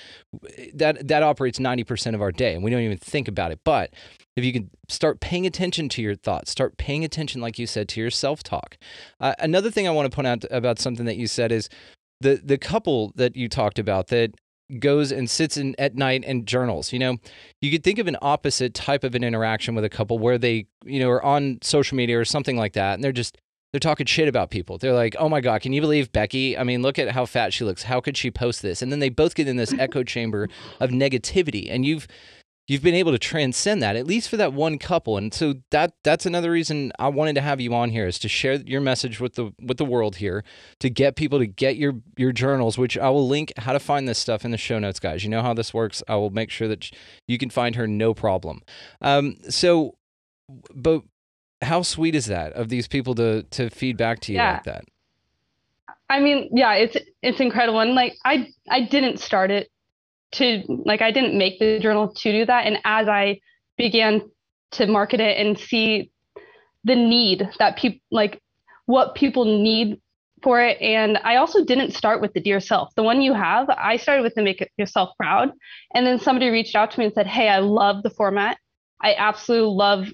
that 0.74 1.06
that 1.06 1.22
operates 1.22 1.58
90% 1.58 2.14
of 2.14 2.22
our 2.22 2.32
day 2.32 2.54
and 2.54 2.62
we 2.62 2.70
don't 2.70 2.82
even 2.82 2.98
think 2.98 3.28
about 3.28 3.52
it. 3.52 3.60
But 3.64 3.94
if 4.36 4.44
you 4.44 4.52
can 4.52 4.70
start 4.88 5.20
paying 5.20 5.46
attention 5.46 5.88
to 5.90 6.02
your 6.02 6.14
thoughts 6.14 6.50
start 6.50 6.76
paying 6.76 7.04
attention 7.04 7.40
like 7.40 7.58
you 7.58 7.66
said 7.66 7.88
to 7.88 8.00
your 8.00 8.10
self-talk. 8.10 8.76
Uh, 9.20 9.34
another 9.38 9.70
thing 9.70 9.88
i 9.88 9.90
want 9.90 10.10
to 10.10 10.14
point 10.14 10.26
out 10.26 10.44
about 10.50 10.78
something 10.78 11.06
that 11.06 11.16
you 11.16 11.26
said 11.26 11.50
is 11.52 11.68
the 12.20 12.40
the 12.42 12.58
couple 12.58 13.12
that 13.16 13.36
you 13.36 13.48
talked 13.48 13.78
about 13.78 14.08
that 14.08 14.32
goes 14.78 15.12
and 15.12 15.28
sits 15.30 15.56
in 15.56 15.74
at 15.78 15.94
night 15.94 16.24
and 16.26 16.46
journals. 16.46 16.92
You 16.92 16.98
know, 16.98 17.16
you 17.60 17.70
could 17.70 17.84
think 17.84 17.98
of 17.98 18.06
an 18.06 18.16
opposite 18.20 18.74
type 18.74 19.04
of 19.04 19.14
an 19.14 19.24
interaction 19.24 19.74
with 19.74 19.84
a 19.84 19.88
couple 19.88 20.18
where 20.18 20.38
they, 20.38 20.66
you 20.84 21.00
know, 21.00 21.10
are 21.10 21.22
on 21.22 21.58
social 21.62 21.96
media 21.96 22.18
or 22.18 22.24
something 22.24 22.56
like 22.56 22.72
that, 22.74 22.94
and 22.94 23.04
they're 23.04 23.12
just 23.12 23.38
they're 23.72 23.80
talking 23.80 24.06
shit 24.06 24.28
about 24.28 24.50
people. 24.50 24.78
They're 24.78 24.92
like, 24.92 25.16
"Oh 25.18 25.28
my 25.28 25.40
god, 25.40 25.60
can 25.60 25.72
you 25.72 25.80
believe 25.80 26.12
Becky? 26.12 26.56
I 26.56 26.64
mean, 26.64 26.82
look 26.82 26.98
at 26.98 27.10
how 27.10 27.26
fat 27.26 27.52
she 27.52 27.64
looks. 27.64 27.82
How 27.84 28.00
could 28.00 28.16
she 28.16 28.30
post 28.30 28.62
this?" 28.62 28.82
And 28.82 28.90
then 28.90 29.00
they 29.00 29.08
both 29.08 29.34
get 29.34 29.48
in 29.48 29.56
this 29.56 29.74
echo 29.78 30.02
chamber 30.02 30.48
of 30.80 30.90
negativity, 30.90 31.68
and 31.70 31.84
you've 31.84 32.06
you've 32.68 32.82
been 32.82 32.94
able 32.94 33.12
to 33.12 33.18
transcend 33.18 33.80
that 33.82 33.94
at 33.96 34.06
least 34.06 34.28
for 34.28 34.36
that 34.36 34.52
one 34.52 34.78
couple. 34.78 35.16
And 35.16 35.32
so 35.32 35.54
that 35.70 35.92
that's 36.02 36.26
another 36.26 36.50
reason 36.50 36.92
i 36.98 37.08
wanted 37.08 37.34
to 37.34 37.40
have 37.40 37.60
you 37.60 37.72
on 37.74 37.90
here 37.90 38.06
is 38.06 38.18
to 38.18 38.28
share 38.28 38.54
your 38.54 38.80
message 38.80 39.20
with 39.20 39.34
the 39.34 39.52
with 39.62 39.76
the 39.76 39.84
world 39.84 40.16
here 40.16 40.42
to 40.80 40.90
get 40.90 41.16
people 41.16 41.38
to 41.38 41.46
get 41.46 41.76
your 41.76 41.94
your 42.16 42.32
journals 42.32 42.76
which 42.78 42.98
i 42.98 43.08
will 43.08 43.26
link 43.28 43.52
how 43.58 43.72
to 43.72 43.78
find 43.78 44.08
this 44.08 44.18
stuff 44.18 44.44
in 44.44 44.50
the 44.50 44.58
show 44.58 44.78
notes 44.78 44.98
guys. 45.00 45.22
You 45.24 45.30
know 45.30 45.42
how 45.42 45.54
this 45.54 45.72
works. 45.72 46.02
I 46.08 46.16
will 46.16 46.30
make 46.30 46.50
sure 46.50 46.68
that 46.68 46.90
you 47.28 47.38
can 47.38 47.50
find 47.50 47.74
her 47.76 47.86
no 47.86 48.14
problem. 48.14 48.62
Um 49.00 49.36
so 49.48 49.96
but 50.74 51.02
how 51.62 51.82
sweet 51.82 52.14
is 52.14 52.26
that 52.26 52.52
of 52.52 52.68
these 52.68 52.86
people 52.88 53.14
to 53.14 53.42
to 53.44 53.70
feed 53.70 53.96
back 53.96 54.20
to 54.20 54.32
you 54.32 54.38
Yeah. 54.38 54.52
like 54.54 54.64
that? 54.64 54.84
I 56.08 56.20
mean, 56.20 56.48
yeah, 56.52 56.74
it's 56.74 56.96
it's 57.22 57.40
incredible. 57.40 57.80
And 57.80 57.94
like 57.94 58.14
I 58.24 58.48
I 58.70 58.82
didn't 58.82 59.18
start 59.18 59.50
it 59.50 59.70
to 60.36 60.62
like 60.84 61.02
I 61.02 61.10
didn't 61.10 61.36
make 61.36 61.58
the 61.58 61.78
journal 61.78 62.12
to 62.12 62.32
do 62.32 62.46
that. 62.46 62.66
And 62.66 62.78
as 62.84 63.08
I 63.08 63.40
began 63.76 64.22
to 64.72 64.86
market 64.86 65.20
it 65.20 65.38
and 65.38 65.58
see 65.58 66.10
the 66.84 66.94
need 66.94 67.48
that 67.58 67.76
people 67.76 68.00
like 68.10 68.40
what 68.86 69.14
people 69.14 69.44
need 69.44 70.00
for 70.42 70.60
it. 70.60 70.80
And 70.80 71.18
I 71.24 71.36
also 71.36 71.64
didn't 71.64 71.92
start 71.92 72.20
with 72.20 72.32
the 72.32 72.40
dear 72.40 72.60
self. 72.60 72.94
The 72.94 73.02
one 73.02 73.22
you 73.22 73.34
have, 73.34 73.68
I 73.70 73.96
started 73.96 74.22
with 74.22 74.34
the 74.34 74.42
make 74.42 74.68
yourself 74.76 75.10
proud. 75.16 75.50
And 75.94 76.06
then 76.06 76.20
somebody 76.20 76.50
reached 76.50 76.76
out 76.76 76.90
to 76.92 76.98
me 76.98 77.06
and 77.06 77.14
said, 77.14 77.26
Hey, 77.26 77.48
I 77.48 77.58
love 77.58 78.02
the 78.02 78.10
format. 78.10 78.58
I 79.02 79.14
absolutely 79.14 79.74
love 79.74 80.06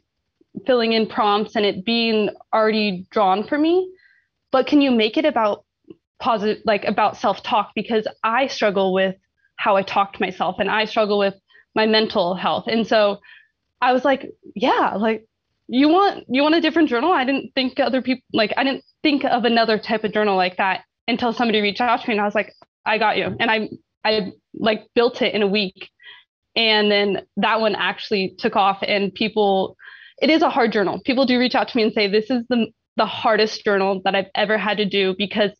filling 0.66 0.92
in 0.92 1.06
prompts 1.06 1.56
and 1.56 1.64
it 1.64 1.84
being 1.84 2.30
already 2.52 3.06
drawn 3.10 3.46
for 3.46 3.58
me. 3.58 3.90
But 4.50 4.66
can 4.66 4.80
you 4.80 4.90
make 4.90 5.16
it 5.16 5.24
about 5.24 5.64
positive 6.20 6.62
like 6.64 6.84
about 6.84 7.16
self-talk 7.16 7.72
because 7.74 8.06
I 8.22 8.46
struggle 8.46 8.92
with 8.92 9.16
how 9.62 9.76
I 9.76 9.82
talk 9.82 10.14
to 10.14 10.20
myself 10.20 10.56
and 10.58 10.68
I 10.68 10.86
struggle 10.86 11.18
with 11.18 11.34
my 11.76 11.86
mental 11.86 12.34
health. 12.34 12.64
And 12.66 12.86
so 12.86 13.20
I 13.80 13.92
was 13.92 14.04
like, 14.04 14.28
yeah, 14.56 14.94
like 14.96 15.24
you 15.68 15.88
want 15.88 16.24
you 16.28 16.42
want 16.42 16.56
a 16.56 16.60
different 16.60 16.88
journal? 16.88 17.12
I 17.12 17.24
didn't 17.24 17.52
think 17.54 17.78
other 17.78 18.02
people 18.02 18.24
like 18.32 18.52
I 18.56 18.64
didn't 18.64 18.84
think 19.02 19.24
of 19.24 19.44
another 19.44 19.78
type 19.78 20.02
of 20.02 20.12
journal 20.12 20.36
like 20.36 20.56
that 20.56 20.82
until 21.06 21.32
somebody 21.32 21.60
reached 21.60 21.80
out 21.80 22.00
to 22.00 22.08
me 22.08 22.14
and 22.14 22.20
I 22.20 22.24
was 22.24 22.34
like, 22.34 22.52
I 22.84 22.98
got 22.98 23.16
you. 23.18 23.36
And 23.38 23.50
I 23.50 23.68
I 24.04 24.32
like 24.54 24.88
built 24.96 25.22
it 25.22 25.32
in 25.32 25.42
a 25.42 25.46
week. 25.46 25.88
And 26.56 26.90
then 26.90 27.22
that 27.36 27.60
one 27.60 27.76
actually 27.76 28.34
took 28.38 28.56
off 28.56 28.78
and 28.82 29.14
people 29.14 29.76
it 30.20 30.28
is 30.28 30.42
a 30.42 30.50
hard 30.50 30.72
journal. 30.72 31.00
People 31.04 31.24
do 31.24 31.38
reach 31.38 31.54
out 31.54 31.68
to 31.68 31.76
me 31.76 31.84
and 31.84 31.92
say 31.92 32.08
this 32.08 32.30
is 32.30 32.42
the 32.48 32.66
the 32.96 33.06
hardest 33.06 33.64
journal 33.64 34.02
that 34.04 34.16
I've 34.16 34.30
ever 34.34 34.58
had 34.58 34.78
to 34.78 34.84
do 34.84 35.14
because 35.16 35.52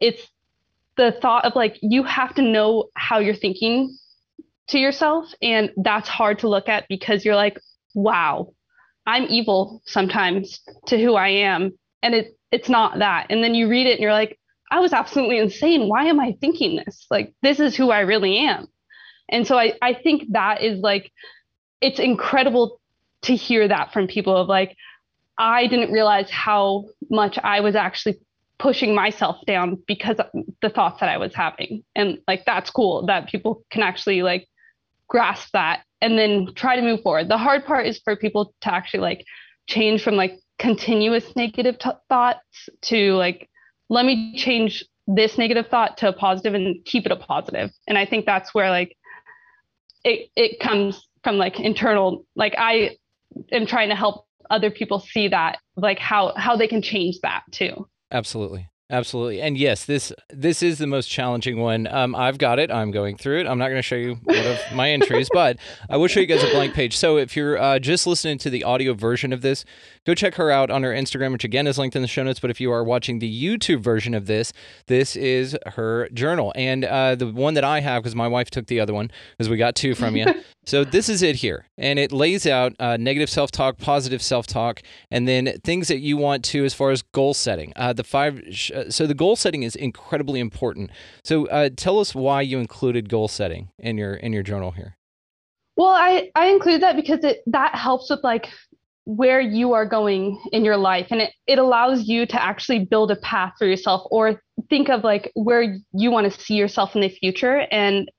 it's 0.00 0.22
the 0.96 1.12
thought 1.20 1.44
of 1.44 1.54
like 1.54 1.78
you 1.82 2.02
have 2.02 2.34
to 2.34 2.42
know 2.42 2.86
how 2.94 3.18
you're 3.18 3.34
thinking 3.34 3.96
to 4.68 4.78
yourself 4.78 5.32
and 5.42 5.70
that's 5.76 6.08
hard 6.08 6.38
to 6.40 6.48
look 6.48 6.68
at 6.68 6.86
because 6.88 7.24
you're 7.24 7.36
like 7.36 7.58
wow 7.94 8.52
i'm 9.06 9.24
evil 9.24 9.82
sometimes 9.86 10.60
to 10.86 10.98
who 10.98 11.14
i 11.14 11.28
am 11.28 11.72
and 12.02 12.14
it 12.14 12.36
it's 12.52 12.68
not 12.68 12.98
that. 13.00 13.26
And 13.30 13.42
then 13.42 13.54
you 13.54 13.68
read 13.68 13.86
it 13.86 13.92
and 13.92 14.00
you're 14.00 14.12
like 14.12 14.38
i 14.70 14.80
was 14.80 14.92
absolutely 14.92 15.38
insane. 15.38 15.88
Why 15.88 16.04
am 16.04 16.20
i 16.20 16.36
thinking 16.40 16.76
this? 16.76 17.06
Like 17.10 17.34
this 17.42 17.60
is 17.60 17.76
who 17.76 17.90
i 17.90 18.00
really 18.00 18.38
am. 18.38 18.66
And 19.28 19.46
so 19.46 19.58
i 19.58 19.74
i 19.82 19.94
think 19.94 20.32
that 20.32 20.62
is 20.62 20.80
like 20.80 21.12
it's 21.80 21.98
incredible 21.98 22.80
to 23.22 23.34
hear 23.34 23.66
that 23.68 23.92
from 23.92 24.06
people 24.06 24.36
of 24.36 24.48
like 24.48 24.76
i 25.38 25.66
didn't 25.66 25.92
realize 25.92 26.30
how 26.30 26.84
much 27.10 27.38
i 27.42 27.60
was 27.60 27.74
actually 27.74 28.18
pushing 28.58 28.94
myself 28.94 29.36
down 29.46 29.78
because 29.86 30.16
of 30.16 30.26
the 30.62 30.70
thoughts 30.70 31.00
that 31.00 31.08
I 31.08 31.18
was 31.18 31.34
having. 31.34 31.84
And 31.94 32.18
like 32.26 32.44
that's 32.44 32.70
cool 32.70 33.06
that 33.06 33.28
people 33.28 33.64
can 33.70 33.82
actually 33.82 34.22
like 34.22 34.48
grasp 35.08 35.50
that 35.52 35.82
and 36.00 36.18
then 36.18 36.48
try 36.54 36.76
to 36.76 36.82
move 36.82 37.02
forward. 37.02 37.28
The 37.28 37.38
hard 37.38 37.64
part 37.64 37.86
is 37.86 38.00
for 38.02 38.16
people 38.16 38.54
to 38.62 38.74
actually 38.74 39.00
like 39.00 39.24
change 39.66 40.02
from 40.02 40.14
like 40.14 40.38
continuous 40.58 41.36
negative 41.36 41.78
t- 41.78 41.90
thoughts 42.08 42.68
to 42.82 43.14
like 43.14 43.48
let 43.88 44.04
me 44.04 44.36
change 44.36 44.84
this 45.06 45.38
negative 45.38 45.68
thought 45.68 45.98
to 45.98 46.08
a 46.08 46.12
positive 46.12 46.54
and 46.54 46.84
keep 46.84 47.06
it 47.06 47.12
a 47.12 47.16
positive. 47.16 47.70
And 47.86 47.96
I 47.96 48.06
think 48.06 48.26
that's 48.26 48.54
where 48.54 48.70
like 48.70 48.96
it 50.04 50.30
it 50.34 50.60
comes 50.60 51.06
from 51.22 51.36
like 51.36 51.60
internal 51.60 52.24
like 52.34 52.54
I 52.56 52.96
am 53.52 53.66
trying 53.66 53.90
to 53.90 53.94
help 53.94 54.26
other 54.48 54.70
people 54.70 55.00
see 55.00 55.28
that 55.28 55.58
like 55.76 55.98
how 55.98 56.32
how 56.36 56.56
they 56.56 56.68
can 56.68 56.82
change 56.82 57.20
that 57.20 57.42
too. 57.50 57.88
Absolutely. 58.10 58.68
Absolutely. 58.88 59.40
And 59.40 59.58
yes, 59.58 59.84
this 59.84 60.12
this 60.30 60.62
is 60.62 60.78
the 60.78 60.86
most 60.86 61.08
challenging 61.08 61.58
one. 61.58 61.88
Um, 61.88 62.14
I've 62.14 62.38
got 62.38 62.60
it. 62.60 62.70
I'm 62.70 62.92
going 62.92 63.16
through 63.16 63.40
it. 63.40 63.46
I'm 63.48 63.58
not 63.58 63.66
going 63.66 63.80
to 63.80 63.82
show 63.82 63.96
you 63.96 64.14
one 64.22 64.46
of 64.46 64.60
my 64.74 64.90
entries, 64.90 65.28
but 65.32 65.58
I 65.90 65.96
will 65.96 66.06
show 66.06 66.20
you 66.20 66.26
guys 66.26 66.44
a 66.44 66.50
blank 66.50 66.72
page. 66.72 66.96
So 66.96 67.16
if 67.16 67.34
you're 67.34 67.58
uh, 67.58 67.80
just 67.80 68.06
listening 68.06 68.38
to 68.38 68.50
the 68.50 68.62
audio 68.62 68.94
version 68.94 69.32
of 69.32 69.42
this, 69.42 69.64
go 70.06 70.14
check 70.14 70.36
her 70.36 70.52
out 70.52 70.70
on 70.70 70.84
her 70.84 70.92
Instagram, 70.92 71.32
which 71.32 71.42
again 71.42 71.66
is 71.66 71.78
linked 71.78 71.96
in 71.96 72.02
the 72.02 72.06
show 72.06 72.22
notes. 72.22 72.38
But 72.38 72.50
if 72.50 72.60
you 72.60 72.70
are 72.70 72.84
watching 72.84 73.18
the 73.18 73.44
YouTube 73.44 73.80
version 73.80 74.14
of 74.14 74.26
this, 74.26 74.52
this 74.86 75.16
is 75.16 75.58
her 75.74 76.08
journal. 76.10 76.52
And 76.54 76.84
uh, 76.84 77.16
the 77.16 77.26
one 77.26 77.54
that 77.54 77.64
I 77.64 77.80
have, 77.80 78.04
because 78.04 78.14
my 78.14 78.28
wife 78.28 78.50
took 78.50 78.68
the 78.68 78.78
other 78.78 78.94
one, 78.94 79.10
because 79.36 79.50
we 79.50 79.56
got 79.56 79.74
two 79.74 79.96
from 79.96 80.16
you. 80.16 80.26
So 80.66 80.84
this 80.84 81.08
is 81.08 81.22
it 81.22 81.36
here. 81.36 81.66
And 81.78 81.98
it 81.98 82.12
lays 82.12 82.46
out 82.46 82.74
uh, 82.80 82.96
negative 82.96 83.30
self 83.30 83.50
talk, 83.50 83.78
positive 83.78 84.20
self 84.20 84.46
talk, 84.46 84.82
and 85.10 85.28
then 85.28 85.54
things 85.62 85.88
that 85.88 86.00
you 86.00 86.16
want 86.16 86.44
to 86.46 86.64
as 86.64 86.74
far 86.74 86.90
as 86.90 87.02
goal 87.02 87.34
setting. 87.34 87.72
Uh, 87.76 87.92
the 87.92 88.04
five, 88.04 88.42
sh- 88.50 88.72
uh, 88.72 88.90
so 88.90 89.06
the 89.06 89.14
goal 89.14 89.36
setting 89.36 89.62
is 89.62 89.76
incredibly 89.76 90.40
important. 90.40 90.90
So 91.24 91.46
uh, 91.46 91.70
tell 91.76 92.00
us 92.00 92.14
why 92.14 92.40
you 92.40 92.58
included 92.58 93.08
goal 93.08 93.28
setting 93.28 93.70
in 93.78 93.96
your 93.96 94.14
in 94.14 94.32
your 94.32 94.42
journal 94.42 94.72
here. 94.72 94.96
Well, 95.76 95.88
I 95.88 96.30
I 96.34 96.46
include 96.46 96.82
that 96.82 96.96
because 96.96 97.22
it 97.22 97.42
that 97.46 97.74
helps 97.74 98.10
with 98.10 98.20
like 98.24 98.48
where 99.04 99.40
you 99.40 99.72
are 99.72 99.86
going 99.86 100.42
in 100.50 100.64
your 100.64 100.76
life 100.76 101.06
and 101.12 101.20
it, 101.20 101.32
it 101.46 101.60
allows 101.60 102.08
you 102.08 102.26
to 102.26 102.42
actually 102.42 102.84
build 102.84 103.08
a 103.12 103.16
path 103.16 103.52
for 103.56 103.64
yourself 103.64 104.02
or 104.10 104.42
think 104.68 104.88
of 104.88 105.04
like 105.04 105.30
where 105.34 105.76
you 105.92 106.10
want 106.10 106.30
to 106.30 106.40
see 106.40 106.54
yourself 106.54 106.96
in 106.96 107.02
the 107.02 107.08
future 107.08 107.68
and 107.70 108.10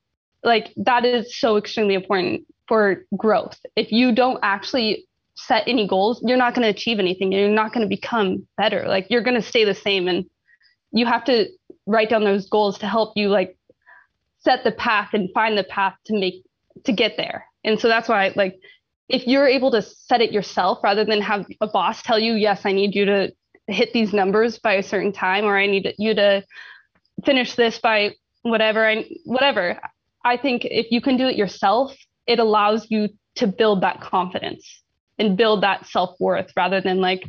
like 0.47 0.73
that 0.77 1.05
is 1.05 1.37
so 1.37 1.57
extremely 1.57 1.93
important 1.93 2.47
for 2.67 3.05
growth. 3.15 3.59
If 3.75 3.91
you 3.91 4.13
don't 4.13 4.39
actually 4.41 5.05
set 5.35 5.67
any 5.67 5.87
goals, 5.87 6.21
you're 6.25 6.37
not 6.37 6.55
going 6.55 6.63
to 6.63 6.69
achieve 6.69 6.99
anything. 6.99 7.31
You're 7.31 7.49
not 7.49 7.73
going 7.73 7.87
to 7.87 7.89
become 7.89 8.47
better. 8.57 8.87
Like 8.87 9.07
you're 9.09 9.21
going 9.21 9.39
to 9.39 9.47
stay 9.47 9.65
the 9.65 9.75
same 9.75 10.07
and 10.07 10.25
you 10.91 11.05
have 11.05 11.25
to 11.25 11.47
write 11.85 12.09
down 12.09 12.23
those 12.23 12.49
goals 12.49 12.79
to 12.79 12.87
help 12.87 13.13
you 13.15 13.29
like 13.29 13.57
set 14.39 14.63
the 14.63 14.71
path 14.71 15.09
and 15.13 15.29
find 15.33 15.57
the 15.57 15.63
path 15.63 15.93
to 16.05 16.17
make 16.17 16.43
to 16.85 16.91
get 16.91 17.17
there. 17.17 17.45
And 17.63 17.79
so 17.79 17.87
that's 17.87 18.09
why 18.09 18.31
like 18.35 18.59
if 19.09 19.27
you're 19.27 19.47
able 19.47 19.71
to 19.71 19.81
set 19.81 20.21
it 20.21 20.31
yourself 20.31 20.79
rather 20.83 21.05
than 21.05 21.21
have 21.21 21.45
a 21.61 21.67
boss 21.67 22.01
tell 22.01 22.19
you, 22.19 22.33
yes, 22.33 22.61
I 22.65 22.71
need 22.71 22.95
you 22.95 23.05
to 23.05 23.31
hit 23.67 23.93
these 23.93 24.13
numbers 24.13 24.59
by 24.59 24.73
a 24.73 24.83
certain 24.83 25.11
time 25.11 25.45
or 25.45 25.57
I 25.57 25.67
need 25.67 25.93
you 25.97 26.15
to 26.15 26.43
finish 27.25 27.55
this 27.55 27.79
by 27.79 28.15
whatever 28.43 28.87
I 28.87 29.09
whatever. 29.25 29.79
I 30.23 30.37
think 30.37 30.65
if 30.65 30.91
you 30.91 31.01
can 31.01 31.17
do 31.17 31.27
it 31.27 31.35
yourself, 31.35 31.95
it 32.25 32.39
allows 32.39 32.87
you 32.89 33.09
to 33.35 33.47
build 33.47 33.81
that 33.81 34.01
confidence 34.01 34.83
and 35.17 35.37
build 35.37 35.63
that 35.63 35.85
self-worth 35.85 36.51
rather 36.55 36.81
than 36.81 36.99
like 36.99 37.25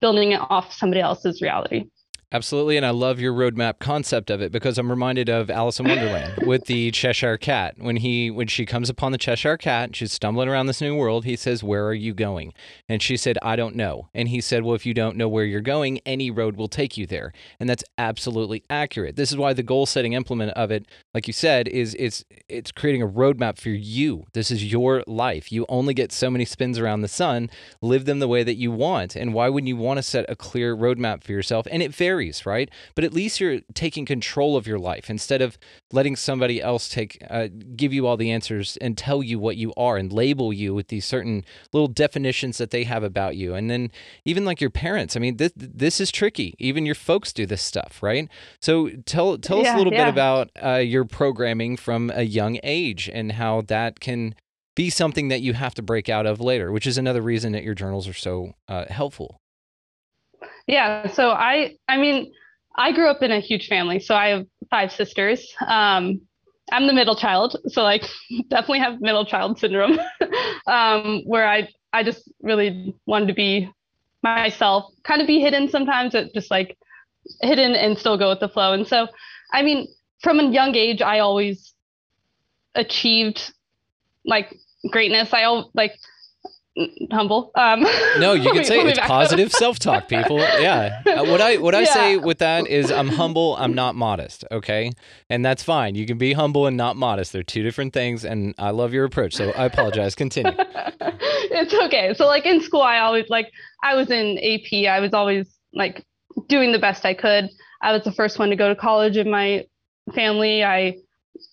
building 0.00 0.32
it 0.32 0.40
off 0.48 0.72
somebody 0.72 1.00
else's 1.00 1.40
reality. 1.42 1.90
Absolutely, 2.32 2.76
and 2.76 2.86
I 2.86 2.90
love 2.90 3.18
your 3.18 3.34
roadmap 3.34 3.80
concept 3.80 4.30
of 4.30 4.40
it 4.40 4.52
because 4.52 4.78
I'm 4.78 4.88
reminded 4.88 5.28
of 5.28 5.50
Alice 5.50 5.80
in 5.80 5.88
Wonderland 5.88 6.34
with 6.46 6.66
the 6.66 6.92
Cheshire 6.92 7.36
Cat. 7.36 7.74
When 7.78 7.96
he 7.96 8.30
when 8.30 8.46
she 8.46 8.64
comes 8.64 8.88
upon 8.88 9.10
the 9.10 9.18
Cheshire 9.18 9.56
Cat, 9.56 9.86
and 9.86 9.96
she's 9.96 10.12
stumbling 10.12 10.48
around 10.48 10.66
this 10.66 10.80
new 10.80 10.94
world. 10.94 11.24
He 11.24 11.34
says, 11.34 11.64
"Where 11.64 11.84
are 11.88 11.94
you 11.94 12.14
going?" 12.14 12.52
And 12.88 13.02
she 13.02 13.16
said, 13.16 13.36
"I 13.42 13.56
don't 13.56 13.74
know." 13.74 14.10
And 14.14 14.28
he 14.28 14.40
said, 14.40 14.62
"Well, 14.62 14.76
if 14.76 14.86
you 14.86 14.94
don't 14.94 15.16
know 15.16 15.28
where 15.28 15.44
you're 15.44 15.60
going, 15.60 15.98
any 16.06 16.30
road 16.30 16.54
will 16.54 16.68
take 16.68 16.96
you 16.96 17.04
there." 17.04 17.32
And 17.58 17.68
that's 17.68 17.82
absolutely 17.98 18.62
accurate. 18.70 19.16
This 19.16 19.32
is 19.32 19.36
why 19.36 19.52
the 19.52 19.64
goal 19.64 19.84
setting 19.84 20.12
implement 20.12 20.52
of 20.52 20.70
it, 20.70 20.86
like 21.12 21.26
you 21.26 21.32
said, 21.32 21.66
is 21.66 21.96
it's 21.98 22.24
it's 22.48 22.70
creating 22.70 23.02
a 23.02 23.08
roadmap 23.08 23.58
for 23.58 23.70
you. 23.70 24.26
This 24.34 24.52
is 24.52 24.70
your 24.70 25.02
life. 25.08 25.50
You 25.50 25.66
only 25.68 25.94
get 25.94 26.12
so 26.12 26.30
many 26.30 26.44
spins 26.44 26.78
around 26.78 27.00
the 27.00 27.08
sun. 27.08 27.50
Live 27.82 28.04
them 28.04 28.20
the 28.20 28.28
way 28.28 28.44
that 28.44 28.54
you 28.54 28.70
want. 28.70 29.16
And 29.16 29.34
why 29.34 29.48
wouldn't 29.48 29.66
you 29.66 29.76
want 29.76 29.98
to 29.98 30.02
set 30.04 30.26
a 30.28 30.36
clear 30.36 30.76
roadmap 30.76 31.24
for 31.24 31.32
yourself? 31.32 31.66
And 31.72 31.82
it 31.82 31.92
varies 31.92 32.19
varies, 32.20 32.46
right? 32.46 32.70
But 32.94 33.04
at 33.04 33.12
least 33.12 33.40
you're 33.40 33.60
taking 33.74 34.04
control 34.04 34.56
of 34.56 34.66
your 34.66 34.78
life 34.78 35.08
instead 35.08 35.42
of 35.42 35.58
letting 35.92 36.16
somebody 36.16 36.60
else 36.60 36.88
take 36.88 37.22
uh, 37.30 37.48
give 37.76 37.92
you 37.92 38.06
all 38.06 38.16
the 38.16 38.30
answers 38.30 38.76
and 38.80 38.96
tell 38.96 39.22
you 39.22 39.38
what 39.38 39.56
you 39.56 39.72
are 39.76 39.96
and 39.96 40.12
label 40.12 40.52
you 40.52 40.74
with 40.74 40.88
these 40.88 41.04
certain 41.04 41.44
little 41.72 41.88
definitions 41.88 42.58
that 42.58 42.70
they 42.70 42.84
have 42.84 43.02
about 43.02 43.36
you. 43.36 43.54
And 43.54 43.70
then 43.70 43.90
even 44.24 44.44
like 44.44 44.60
your 44.60 44.70
parents, 44.70 45.16
I 45.16 45.20
mean, 45.20 45.36
this 45.38 45.52
this 45.56 46.00
is 46.00 46.10
tricky. 46.10 46.54
Even 46.58 46.86
your 46.86 46.94
folks 46.94 47.32
do 47.32 47.46
this 47.46 47.62
stuff, 47.62 48.02
right? 48.02 48.28
So 48.60 48.90
tell 49.06 49.38
tell 49.38 49.60
us 49.60 49.68
a 49.68 49.76
little 49.76 49.92
yeah. 49.92 50.04
bit 50.04 50.12
about 50.12 50.50
uh, 50.62 50.76
your 50.76 51.04
programming 51.04 51.76
from 51.76 52.10
a 52.14 52.22
young 52.22 52.58
age 52.62 53.10
and 53.12 53.32
how 53.32 53.62
that 53.62 54.00
can 54.00 54.34
be 54.76 54.90
something 54.90 55.28
that 55.28 55.40
you 55.40 55.52
have 55.54 55.74
to 55.74 55.82
break 55.82 56.08
out 56.08 56.26
of 56.26 56.40
later, 56.40 56.70
which 56.70 56.86
is 56.86 56.96
another 56.96 57.22
reason 57.22 57.52
that 57.52 57.64
your 57.64 57.74
journals 57.74 58.06
are 58.06 58.14
so 58.14 58.54
uh, 58.68 58.84
helpful. 58.88 59.40
Yeah, 60.66 61.08
so 61.08 61.30
I 61.30 61.76
I 61.88 61.96
mean, 61.96 62.32
I 62.76 62.92
grew 62.92 63.08
up 63.08 63.22
in 63.22 63.32
a 63.32 63.40
huge 63.40 63.68
family, 63.68 64.00
so 64.00 64.14
I 64.14 64.28
have 64.28 64.46
five 64.70 64.92
sisters. 64.92 65.46
Um, 65.66 66.20
I'm 66.72 66.86
the 66.86 66.92
middle 66.92 67.16
child, 67.16 67.56
so 67.68 67.82
like 67.82 68.04
definitely 68.48 68.80
have 68.80 69.00
middle 69.00 69.24
child 69.24 69.58
syndrome, 69.58 69.98
um, 70.66 71.22
where 71.26 71.46
I 71.46 71.68
I 71.92 72.02
just 72.04 72.30
really 72.42 72.94
wanted 73.06 73.28
to 73.28 73.34
be 73.34 73.68
myself, 74.22 74.92
kind 75.02 75.20
of 75.20 75.26
be 75.26 75.40
hidden 75.40 75.68
sometimes, 75.68 76.14
just 76.34 76.50
like 76.50 76.76
hidden 77.40 77.74
and 77.74 77.98
still 77.98 78.16
go 78.18 78.28
with 78.30 78.40
the 78.40 78.48
flow. 78.48 78.72
And 78.72 78.86
so, 78.86 79.08
I 79.52 79.62
mean, 79.62 79.88
from 80.22 80.38
a 80.40 80.50
young 80.50 80.74
age, 80.76 81.02
I 81.02 81.18
always 81.20 81.74
achieved 82.74 83.52
like 84.24 84.54
greatness. 84.90 85.32
I 85.32 85.46
like 85.74 85.92
humble. 87.10 87.50
Um, 87.54 87.84
No, 88.18 88.32
you 88.32 88.50
can 88.52 88.64
say 88.64 88.78
it's 88.80 88.98
positive 89.00 89.52
self-talk, 89.64 90.08
people. 90.08 90.38
Yeah. 90.38 91.02
Uh, 91.06 91.24
What 91.24 91.40
I 91.40 91.56
what 91.56 91.74
I 91.74 91.80
Yeah. 91.80 91.92
say 91.92 92.16
with 92.16 92.38
that 92.38 92.66
is 92.66 92.90
I'm 92.90 93.08
humble, 93.08 93.56
I'm 93.56 93.74
not 93.74 93.94
modest, 93.94 94.44
okay? 94.50 94.92
And 95.28 95.44
that's 95.44 95.62
fine. 95.62 95.94
You 95.94 96.06
can 96.06 96.18
be 96.18 96.32
humble 96.32 96.66
and 96.66 96.76
not 96.76 96.96
modest. 96.96 97.32
They're 97.32 97.42
two 97.42 97.62
different 97.62 97.92
things 97.92 98.24
and 98.24 98.54
I 98.58 98.70
love 98.70 98.92
your 98.92 99.04
approach. 99.04 99.34
So 99.34 99.52
I 99.52 99.64
apologize. 99.64 100.14
Continue. 100.14 100.52
it's 100.56 101.74
okay. 101.74 102.14
So 102.14 102.26
like 102.26 102.46
in 102.46 102.60
school, 102.60 102.82
I 102.82 102.98
always 102.98 103.26
like 103.28 103.50
I 103.82 103.94
was 103.94 104.10
in 104.10 104.38
AP. 104.38 104.88
I 104.90 105.00
was 105.00 105.12
always 105.14 105.56
like 105.74 106.04
doing 106.48 106.72
the 106.72 106.78
best 106.78 107.04
I 107.04 107.14
could. 107.14 107.48
I 107.82 107.92
was 107.92 108.04
the 108.04 108.12
first 108.12 108.38
one 108.38 108.50
to 108.50 108.56
go 108.56 108.68
to 108.68 108.76
college 108.76 109.16
in 109.16 109.30
my 109.30 109.64
family. 110.14 110.62
I 110.64 110.96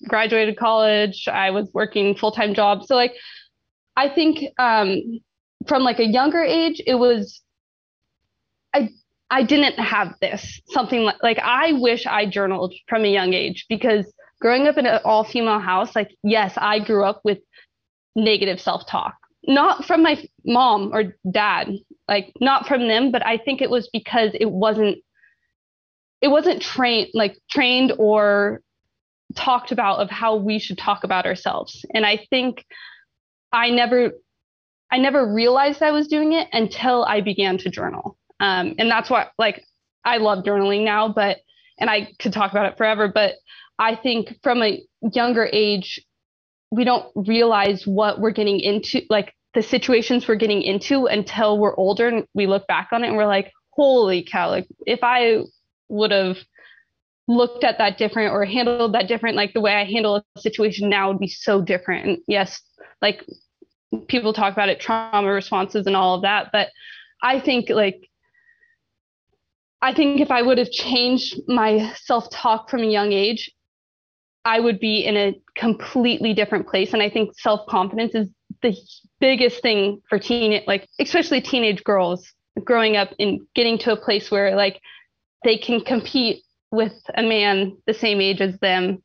graduated 0.07 0.57
college. 0.57 1.27
I 1.27 1.51
was 1.51 1.69
working 1.74 2.15
full 2.15 2.31
time 2.31 2.53
job. 2.53 2.84
So 2.86 2.96
like 2.96 3.13
I 3.97 4.09
think 4.09 4.39
um, 4.59 5.19
from 5.67 5.83
like 5.83 5.99
a 5.99 6.05
younger 6.05 6.41
age, 6.43 6.81
it 6.87 6.95
was 6.95 7.41
I 8.73 8.89
I 9.29 9.43
didn't 9.43 9.77
have 9.79 10.13
this 10.21 10.61
something 10.67 11.01
like 11.01 11.21
like 11.21 11.39
I 11.39 11.73
wish 11.73 12.05
I 12.05 12.25
journaled 12.25 12.73
from 12.87 13.03
a 13.03 13.11
young 13.11 13.33
age 13.33 13.65
because 13.67 14.05
growing 14.39 14.67
up 14.67 14.77
in 14.77 14.85
an 14.85 15.01
all 15.03 15.25
female 15.25 15.59
house, 15.59 15.95
like 15.95 16.11
yes, 16.23 16.53
I 16.55 16.79
grew 16.79 17.03
up 17.03 17.21
with 17.25 17.39
negative 18.15 18.61
self 18.61 18.87
talk 18.87 19.15
not 19.47 19.85
from 19.85 20.03
my 20.03 20.21
mom 20.45 20.91
or 20.93 21.15
dad 21.31 21.69
like 22.07 22.33
not 22.41 22.67
from 22.67 22.87
them 22.87 23.11
but 23.11 23.25
i 23.25 23.37
think 23.37 23.61
it 23.61 23.69
was 23.69 23.89
because 23.93 24.31
it 24.33 24.51
wasn't 24.51 24.97
it 26.21 26.27
wasn't 26.27 26.61
trained 26.61 27.09
like 27.13 27.37
trained 27.49 27.93
or 27.97 28.61
talked 29.35 29.71
about 29.71 29.99
of 29.99 30.09
how 30.09 30.35
we 30.35 30.57
should 30.57 30.77
talk 30.77 31.03
about 31.03 31.25
ourselves. 31.25 31.85
And 31.93 32.05
i 32.05 32.17
think 32.29 32.65
i 33.51 33.69
never 33.69 34.11
i 34.91 34.97
never 34.97 35.33
realized 35.33 35.81
i 35.81 35.91
was 35.91 36.07
doing 36.07 36.33
it 36.33 36.47
until 36.53 37.03
i 37.05 37.21
began 37.21 37.57
to 37.57 37.69
journal. 37.69 38.17
Um, 38.39 38.75
and 38.77 38.89
that's 38.89 39.09
why 39.09 39.27
like 39.37 39.63
i 40.05 40.17
love 40.17 40.43
journaling 40.43 40.83
now 40.83 41.09
but 41.09 41.37
and 41.79 41.89
i 41.89 42.11
could 42.19 42.33
talk 42.33 42.51
about 42.51 42.71
it 42.71 42.77
forever 42.77 43.07
but 43.07 43.35
i 43.79 43.95
think 43.95 44.37
from 44.43 44.61
a 44.61 44.81
younger 45.13 45.49
age 45.51 45.99
we 46.71 46.83
don't 46.83 47.09
realize 47.15 47.87
what 47.87 48.19
we're 48.19 48.31
getting 48.31 48.59
into 48.59 49.01
like 49.09 49.33
the 49.53 49.63
situations 49.63 50.27
we're 50.27 50.35
getting 50.35 50.61
into 50.61 51.07
until 51.07 51.57
we're 51.57 51.75
older 51.77 52.07
and 52.07 52.27
we 52.33 52.45
look 52.45 52.67
back 52.67 52.89
on 52.91 53.03
it 53.03 53.07
and 53.07 53.17
we're 53.17 53.25
like 53.25 53.51
holy 53.71 54.23
cow 54.23 54.49
like 54.49 54.67
if 54.85 54.99
i 55.01 55.39
would 55.89 56.11
have 56.11 56.37
looked 57.27 57.63
at 57.63 57.77
that 57.77 57.97
different 57.97 58.31
or 58.31 58.45
handled 58.45 58.93
that 58.93 59.07
different 59.07 59.35
like 59.35 59.53
the 59.53 59.61
way 59.61 59.73
i 59.73 59.83
handle 59.83 60.23
a 60.35 60.39
situation 60.39 60.89
now 60.89 61.09
would 61.09 61.19
be 61.19 61.27
so 61.27 61.61
different. 61.61 62.05
And 62.05 62.17
yes 62.27 62.61
like 63.01 63.23
people 64.07 64.33
talk 64.33 64.53
about 64.53 64.69
it 64.69 64.79
trauma 64.79 65.31
responses 65.31 65.87
and 65.87 65.95
all 65.95 66.15
of 66.15 66.21
that 66.21 66.49
but 66.51 66.69
i 67.21 67.39
think 67.39 67.69
like 67.69 68.09
i 69.81 69.93
think 69.93 70.19
if 70.19 70.31
i 70.31 70.41
would 70.41 70.57
have 70.57 70.71
changed 70.71 71.39
my 71.47 71.93
self-talk 71.95 72.69
from 72.69 72.81
a 72.81 72.88
young 72.88 73.12
age 73.12 73.51
I 74.47 74.62
would 74.62 74.79
be 74.79 75.01
in 75.01 75.17
a 75.17 75.36
completely 75.57 76.33
different 76.33 76.67
place. 76.67 76.93
And 76.93 77.03
I 77.03 77.10
think 77.10 77.38
self 77.38 77.67
confidence 77.67 78.15
is 78.15 78.29
the 78.62 78.73
biggest 79.19 79.62
thing 79.62 80.01
for 80.07 80.19
teen, 80.19 80.62
like 80.65 80.88
especially 81.01 81.41
teenage 81.41 81.83
girls 81.83 82.33
growing 82.63 82.95
up 82.95 83.10
and 83.19 83.41
getting 83.55 83.77
to 83.79 83.91
a 83.91 83.97
place 83.97 84.31
where 84.31 84.55
like 84.55 84.79
they 85.43 85.57
can 85.57 85.81
compete 85.81 86.43
with 86.71 86.93
a 87.15 87.23
man 87.23 87.77
the 87.88 87.93
same 87.93 88.21
age 88.21 88.39
as 88.39 88.57
them 88.60 89.03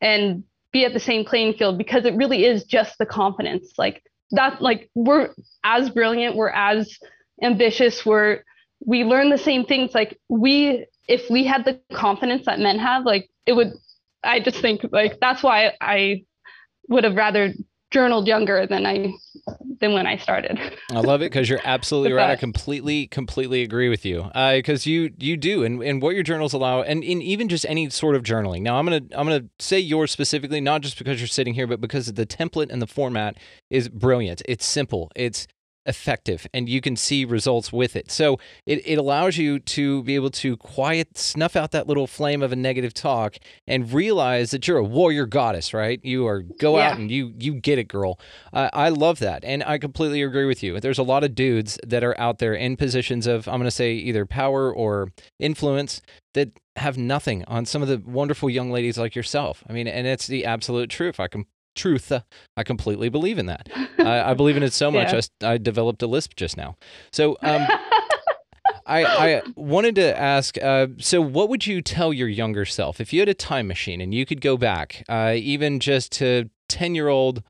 and 0.00 0.44
be 0.72 0.84
at 0.84 0.92
the 0.92 1.00
same 1.00 1.24
playing 1.24 1.54
field 1.54 1.78
because 1.78 2.04
it 2.04 2.14
really 2.14 2.44
is 2.44 2.64
just 2.64 2.98
the 2.98 3.06
confidence. 3.06 3.72
Like 3.78 4.02
that, 4.32 4.62
like 4.62 4.90
we're 4.94 5.30
as 5.64 5.90
brilliant, 5.90 6.36
we're 6.36 6.50
as 6.50 6.98
ambitious, 7.42 8.04
we're 8.06 8.42
we 8.84 9.04
learn 9.04 9.30
the 9.30 9.38
same 9.38 9.64
things. 9.64 9.94
Like 9.94 10.18
we, 10.28 10.86
if 11.08 11.28
we 11.28 11.44
had 11.44 11.64
the 11.64 11.80
confidence 11.92 12.46
that 12.46 12.60
men 12.60 12.78
have, 12.78 13.04
like 13.04 13.28
it 13.46 13.52
would 13.52 13.72
I 14.22 14.40
just 14.40 14.60
think 14.60 14.82
like 14.92 15.18
that's 15.20 15.42
why 15.42 15.72
I 15.80 16.24
would 16.88 17.04
have 17.04 17.16
rather 17.16 17.52
journaled 17.90 18.26
younger 18.26 18.66
than 18.66 18.86
I 18.86 19.12
than 19.80 19.92
when 19.92 20.06
I 20.06 20.16
started. 20.16 20.58
I 20.90 21.00
love 21.00 21.22
it 21.22 21.30
because 21.30 21.48
you're 21.48 21.60
absolutely 21.64 22.12
right. 22.12 22.30
I 22.30 22.36
completely, 22.36 23.06
completely 23.06 23.62
agree 23.62 23.88
with 23.88 24.04
you. 24.04 24.22
Uh, 24.34 24.54
because 24.54 24.86
you 24.86 25.12
you 25.18 25.36
do, 25.36 25.64
and, 25.64 25.82
and 25.82 26.02
what 26.02 26.14
your 26.14 26.22
journals 26.22 26.52
allow, 26.52 26.82
and 26.82 27.02
in 27.02 27.22
even 27.22 27.48
just 27.48 27.66
any 27.68 27.90
sort 27.90 28.14
of 28.14 28.22
journaling. 28.22 28.62
Now, 28.62 28.78
I'm 28.78 28.84
gonna 28.84 29.02
I'm 29.12 29.26
gonna 29.26 29.46
say 29.58 29.78
yours 29.78 30.10
specifically, 30.10 30.60
not 30.60 30.82
just 30.82 30.98
because 30.98 31.20
you're 31.20 31.28
sitting 31.28 31.54
here, 31.54 31.66
but 31.66 31.80
because 31.80 32.12
the 32.12 32.26
template 32.26 32.70
and 32.70 32.80
the 32.80 32.86
format 32.86 33.36
is 33.70 33.88
brilliant. 33.88 34.42
It's 34.46 34.66
simple. 34.66 35.10
It's 35.16 35.46
effective 35.90 36.46
and 36.54 36.68
you 36.68 36.80
can 36.80 36.96
see 36.96 37.26
results 37.26 37.72
with 37.72 37.96
it. 37.96 38.10
So 38.10 38.38
it, 38.64 38.80
it 38.86 38.96
allows 38.96 39.36
you 39.36 39.58
to 39.58 40.02
be 40.04 40.14
able 40.14 40.30
to 40.30 40.56
quiet, 40.56 41.18
snuff 41.18 41.56
out 41.56 41.72
that 41.72 41.86
little 41.86 42.06
flame 42.06 42.40
of 42.40 42.52
a 42.52 42.56
negative 42.56 42.94
talk 42.94 43.36
and 43.66 43.92
realize 43.92 44.52
that 44.52 44.66
you're 44.66 44.78
a 44.78 44.84
warrior 44.84 45.26
goddess, 45.26 45.74
right? 45.74 46.00
You 46.02 46.26
are 46.26 46.40
go 46.40 46.78
out 46.78 46.98
and 46.98 47.10
you 47.10 47.34
you 47.38 47.54
get 47.54 47.78
it, 47.78 47.88
girl. 47.88 48.18
Uh, 48.52 48.70
I 48.72 48.88
love 48.88 49.18
that. 49.18 49.44
And 49.44 49.62
I 49.64 49.76
completely 49.78 50.22
agree 50.22 50.46
with 50.46 50.62
you. 50.62 50.80
There's 50.80 50.98
a 50.98 51.02
lot 51.02 51.24
of 51.24 51.34
dudes 51.34 51.78
that 51.86 52.04
are 52.04 52.18
out 52.18 52.38
there 52.38 52.54
in 52.54 52.76
positions 52.76 53.26
of, 53.26 53.46
I'm 53.48 53.56
going 53.56 53.64
to 53.64 53.70
say 53.70 53.92
either 53.92 54.24
power 54.24 54.72
or 54.72 55.12
influence 55.38 56.00
that 56.34 56.50
have 56.76 56.96
nothing 56.96 57.44
on 57.46 57.66
some 57.66 57.82
of 57.82 57.88
the 57.88 58.00
wonderful 58.06 58.48
young 58.48 58.70
ladies 58.70 58.96
like 58.96 59.16
yourself. 59.16 59.64
I 59.68 59.72
mean, 59.72 59.88
and 59.88 60.06
it's 60.06 60.26
the 60.26 60.44
absolute 60.44 60.88
truth. 60.88 61.18
I 61.18 61.28
can 61.28 61.44
truth. 61.74 62.12
uh, 62.12 62.20
I 62.56 62.62
completely 62.62 63.08
believe 63.08 63.38
in 63.38 63.46
that. 63.46 63.68
I, 63.98 64.30
I 64.30 64.34
believe 64.34 64.56
in 64.56 64.62
it 64.62 64.72
so 64.72 64.90
much. 64.90 65.12
Yeah. 65.12 65.20
I 65.42 65.54
I, 65.54 65.58
developed 65.58 66.02
a 66.02 66.06
lisp 66.06 66.34
just 66.36 66.56
now. 66.56 66.76
So 67.12 67.36
um, 67.42 67.66
I, 68.86 69.04
I 69.04 69.42
wanted 69.56 69.94
to 69.96 70.18
ask. 70.18 70.56
Uh, 70.60 70.88
so, 70.98 71.20
what 71.20 71.48
would 71.48 71.66
you 71.66 71.80
tell 71.80 72.12
your 72.12 72.28
younger 72.28 72.64
self 72.64 73.00
if 73.00 73.12
you 73.12 73.20
had 73.20 73.28
a 73.28 73.34
time 73.34 73.68
machine 73.68 74.00
and 74.00 74.12
you 74.12 74.26
could 74.26 74.40
go 74.40 74.56
back, 74.56 75.04
uh, 75.08 75.34
even 75.36 75.80
just 75.80 76.12
to 76.12 76.50
ten-year-old 76.68 77.42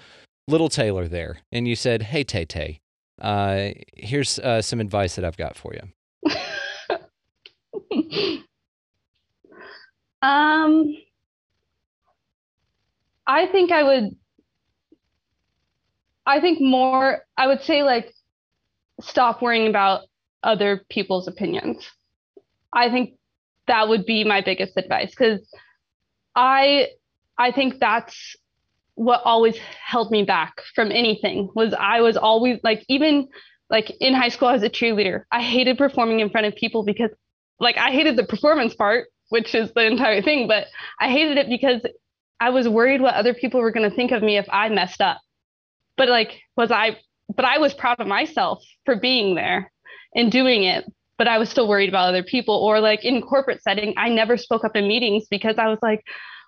little 0.49 0.69
Taylor 0.69 1.09
there, 1.09 1.41
and 1.51 1.67
you 1.67 1.77
said, 1.77 2.03
"Hey, 2.03 2.25
Tay 2.25 2.45
Tay, 2.45 2.81
uh, 3.21 3.71
here's 3.97 4.39
uh, 4.39 4.61
some 4.61 4.81
advice 4.81 5.17
that 5.17 5.25
I've 5.25 5.39
got 5.39 5.57
for 5.57 5.75
you." 5.75 5.89
um 10.23 10.95
I 13.31 13.47
think 13.47 13.71
I 13.71 13.85
would 13.85 14.17
I 16.27 16.41
think 16.41 16.61
more 16.61 17.21
I 17.37 17.47
would 17.47 17.63
say 17.63 17.85
like 17.85 18.13
stop 19.01 19.41
worrying 19.41 19.69
about 19.69 20.03
other 20.43 20.85
people's 20.91 21.29
opinions. 21.29 21.89
I 22.73 22.91
think 22.91 23.15
that 23.69 23.89
would 23.89 24.05
be 24.05 24.25
my 24.25 24.41
biggest 24.41 24.77
advice 24.77 25.15
cuz 25.15 25.49
I 26.35 26.89
I 27.39 27.53
think 27.53 27.79
that's 27.79 28.37
what 28.97 29.23
always 29.25 29.57
held 29.59 30.11
me 30.11 30.25
back 30.25 30.61
from 30.75 30.91
anything 30.91 31.51
was 31.55 31.73
I 31.73 32.01
was 32.01 32.17
always 32.17 32.59
like 32.65 32.85
even 32.89 33.29
like 33.71 33.93
in 34.01 34.13
high 34.13 34.31
school 34.31 34.49
as 34.49 34.65
a 34.65 34.69
cheerleader. 34.69 35.23
I 35.31 35.41
hated 35.41 35.79
performing 35.79 36.19
in 36.19 36.31
front 36.31 36.49
of 36.49 36.57
people 36.57 36.83
because 36.83 37.11
like 37.61 37.79
I 37.79 37.93
hated 37.93 38.17
the 38.17 38.25
performance 38.25 38.75
part, 38.75 39.07
which 39.29 39.55
is 39.55 39.73
the 39.73 39.87
entire 39.87 40.21
thing, 40.21 40.49
but 40.49 40.67
I 40.99 41.09
hated 41.11 41.39
it 41.39 41.49
because 41.49 41.81
I 42.41 42.51
was 42.51 42.69
worried 42.69 43.03
what 43.03 43.15
other 43.15 43.35
people 43.35 43.61
were 43.61 43.71
going 43.71 43.89
to 43.89 43.95
think 43.95 44.13
of 44.13 44.23
me 44.23 44.39
if 44.39 44.47
I 44.51 44.69
messed 44.71 45.01
up. 45.01 45.21
But 45.97 46.09
like 46.09 46.41
was 46.57 46.71
I 46.73 46.99
but 47.37 47.45
I 47.45 47.59
was 47.59 47.75
proud 47.75 48.01
of 48.01 48.07
myself 48.07 48.65
for 48.85 48.97
being 48.97 49.35
there 49.35 49.71
and 50.15 50.33
doing 50.33 50.65
it. 50.65 50.85
but 51.21 51.29
I 51.29 51.37
was 51.37 51.51
still 51.51 51.69
worried 51.69 51.91
about 51.91 52.09
other 52.09 52.23
people. 52.23 52.55
Or 52.55 52.81
like 52.81 53.05
in 53.05 53.21
corporate 53.21 53.63
setting, 53.63 53.93
I 53.99 54.09
never 54.09 54.39
spoke 54.39 54.65
up 54.65 54.75
in 54.75 54.89
meetings 54.89 55.27
because 55.31 55.57
I 55.59 55.67
was 55.69 55.79
like, 55.83 56.03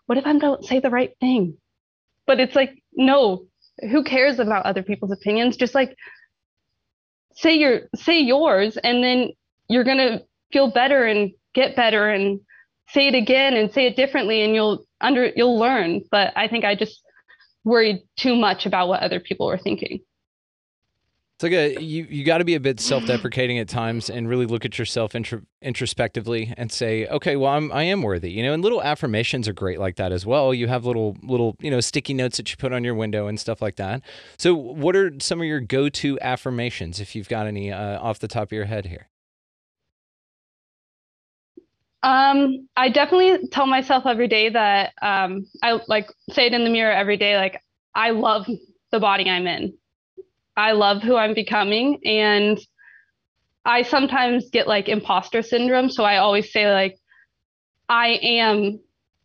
what 0.07 0.17
if 0.17 0.25
I 0.25 0.33
don't 0.39 0.65
say 0.65 0.81
the 0.81 0.89
right 0.89 1.15
thing? 1.21 1.59
But 2.27 2.41
it's 2.41 2.57
like, 2.57 2.83
no, 2.95 3.45
who 3.91 4.03
cares 4.03 4.39
about 4.39 4.65
other 4.65 4.83
people's 4.83 5.13
opinions? 5.13 5.59
Just 5.59 5.75
like 5.75 5.95
say 7.35 7.55
your 7.55 7.83
say 7.97 8.19
yours 8.21 8.79
and 8.79 9.05
then 9.05 9.33
you're 9.69 9.85
gonna 9.85 10.23
feel 10.55 10.71
better 10.71 11.05
and 11.05 11.33
get 11.55 11.77
better 11.77 12.09
and 12.09 12.41
say 12.89 13.09
it 13.09 13.15
again 13.15 13.55
and 13.55 13.73
say 13.75 13.85
it 13.85 13.95
differently 13.97 14.43
and 14.43 14.55
you'll 14.55 14.87
under 15.03 15.31
you'll 15.37 15.59
learn. 15.59 16.03
But 16.11 16.33
I 16.37 16.49
think 16.49 16.65
I 16.65 16.75
just 16.75 17.03
worried 17.65 18.03
too 18.17 18.37
much 18.37 18.67
about 18.67 18.89
what 18.89 19.03
other 19.03 19.21
people 19.21 19.47
were 19.47 19.59
thinking. 19.59 20.01
It's 21.37 21.43
like 21.43 21.53
a 21.53 21.83
you 21.83 22.07
you 22.09 22.25
got 22.25 22.39
to 22.39 22.45
be 22.45 22.55
a 22.55 22.61
bit 22.61 22.79
self-deprecating 22.79 23.59
at 23.59 23.69
times 23.69 24.09
and 24.09 24.29
really 24.29 24.47
look 24.47 24.65
at 24.65 24.79
yourself 24.79 25.17
intro, 25.17 25.43
introspectively 25.61 26.55
and 26.57 26.71
say, 26.71 27.07
okay, 27.09 27.35
well 27.35 27.51
I'm 27.53 27.73
I 27.73 27.83
am 27.83 28.03
worthy, 28.03 28.31
you 28.31 28.45
know. 28.45 28.53
And 28.53 28.63
little 28.63 28.81
affirmations 28.81 29.49
are 29.49 29.53
great 29.53 29.81
like 29.81 29.97
that 29.97 30.13
as 30.13 30.25
well. 30.25 30.55
You 30.55 30.69
have 30.69 30.85
little 30.85 31.17
little 31.23 31.57
you 31.59 31.71
know 31.71 31.81
sticky 31.81 32.15
notes 32.15 32.37
that 32.37 32.51
you 32.51 32.57
put 32.57 32.73
on 32.73 32.85
your 32.85 32.95
window 32.95 33.27
and 33.27 33.41
stuff 33.41 33.61
like 33.61 33.75
that. 33.77 34.03
So, 34.39 34.55
what 34.55 34.95
are 34.95 35.13
some 35.19 35.41
of 35.41 35.47
your 35.47 35.61
go-to 35.61 36.17
affirmations 36.21 37.01
if 37.01 37.17
you've 37.17 37.29
got 37.29 37.49
any 37.49 37.73
uh, 37.73 38.01
off 38.01 38.21
the 38.21 38.29
top 38.29 38.45
of 38.45 38.53
your 38.53 38.67
head 38.67 38.87
here? 38.87 39.09
Um, 42.03 42.69
I 42.77 42.89
definitely 42.89 43.49
tell 43.49 43.67
myself 43.67 44.07
every 44.07 44.29
day 44.29 44.49
that 44.49 44.93
um, 45.01 45.47
I 45.63 45.79
like 45.87 46.09
say 46.31 46.47
it 46.47 46.53
in 46.53 46.65
the 46.65 46.71
mirror 46.71 46.93
every 46.93 47.17
day. 47.17 47.37
Like 47.37 47.63
I 47.95 48.11
love 48.11 48.47
the 48.91 49.01
body 49.01 49.31
I'm 49.31 49.47
in. 49.47 49.75
I 50.57 50.73
love 50.73 51.03
who 51.03 51.17
I'm 51.17 51.35
becoming, 51.35 52.01
and 52.05 52.59
I 53.65 53.83
sometimes 53.83 54.51
get 54.51 54.67
like 54.67 54.89
imposter 54.89 55.43
syndrome. 55.43 55.91
So 55.91 56.05
I 56.05 56.17
always 56.17 56.53
say 56.53 56.71
like 56.73 56.99
I 57.89 58.19
am 58.23 58.81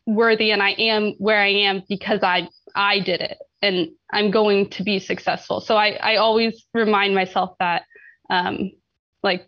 worthy 0.06 0.52
and 0.52 0.62
I 0.62 0.72
am 0.72 1.14
where 1.18 1.42
I 1.42 1.50
am 1.50 1.84
because 1.90 2.22
I 2.22 2.48
I 2.76 3.00
did 3.00 3.22
it 3.22 3.38
and 3.62 3.90
I'm 4.12 4.32
going 4.32 4.70
to 4.72 4.84
be 4.84 5.00
successful. 5.00 5.62
So 5.62 5.76
I 5.76 5.98
I 6.02 6.16
always 6.18 6.66
remind 6.74 7.16
myself 7.16 7.56
that 7.60 7.84
um, 8.30 8.72
like 9.24 9.46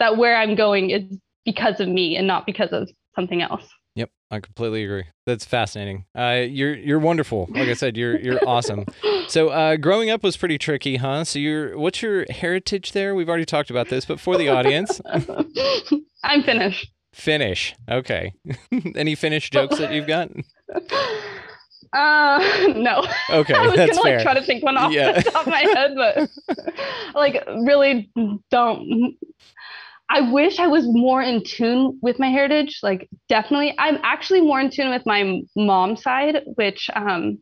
that 0.00 0.16
where 0.16 0.36
I'm 0.36 0.54
going 0.54 0.90
is 0.90 1.18
because 1.52 1.80
of 1.80 1.88
me 1.88 2.16
and 2.16 2.26
not 2.26 2.44
because 2.46 2.70
of 2.72 2.90
something 3.14 3.40
else. 3.42 3.66
Yep, 3.94 4.10
I 4.30 4.40
completely 4.40 4.84
agree. 4.84 5.04
That's 5.26 5.44
fascinating. 5.44 6.04
Uh, 6.16 6.44
you're 6.48 6.74
you're 6.74 6.98
wonderful. 6.98 7.48
Like 7.50 7.68
I 7.68 7.72
said, 7.74 7.96
you're 7.96 8.18
you're 8.20 8.40
awesome. 8.46 8.84
So 9.28 9.50
uh, 9.50 9.76
growing 9.76 10.08
up 10.08 10.22
was 10.22 10.38
pretty 10.38 10.56
tricky, 10.56 10.96
huh? 10.96 11.22
So 11.24 11.38
you're 11.38 11.76
what's 11.78 12.00
your 12.00 12.24
heritage 12.30 12.92
there? 12.92 13.14
We've 13.14 13.28
already 13.28 13.44
talked 13.44 13.68
about 13.68 13.90
this, 13.90 14.06
but 14.06 14.18
for 14.18 14.38
the 14.38 14.48
audience, 14.48 15.02
I'm 16.24 16.42
Finnish. 16.42 16.90
Finnish. 17.12 17.74
Okay. 17.90 18.32
Any 18.96 19.14
Finnish 19.16 19.50
jokes 19.50 19.76
that 19.76 19.92
you've 19.92 20.06
got? 20.06 20.30
Uh, 21.92 22.38
no. 22.76 23.02
Okay, 23.30 23.54
I 23.54 23.62
was 23.66 23.74
that's 23.76 23.98
gonna 23.98 24.02
fair. 24.02 24.16
like 24.16 24.22
try 24.24 24.34
to 24.34 24.42
think 24.42 24.62
one 24.62 24.76
off 24.78 24.92
Yeah. 24.92 25.12
the 25.12 25.30
top 25.30 25.46
of 25.46 25.50
my 25.52 25.60
head, 25.60 25.94
but 25.94 26.30
like 27.14 27.44
really 27.66 28.10
don't. 28.50 29.14
I 30.10 30.30
wish 30.32 30.58
I 30.58 30.66
was 30.66 30.84
more 30.86 31.22
in 31.22 31.44
tune 31.44 31.98
with 32.00 32.18
my 32.18 32.28
heritage. 32.28 32.80
Like 32.82 33.08
definitely, 33.28 33.74
I'm 33.78 33.98
actually 34.02 34.40
more 34.40 34.60
in 34.60 34.70
tune 34.70 34.90
with 34.90 35.04
my 35.04 35.42
mom's 35.54 36.02
side, 36.02 36.42
which 36.54 36.88
um, 36.94 37.38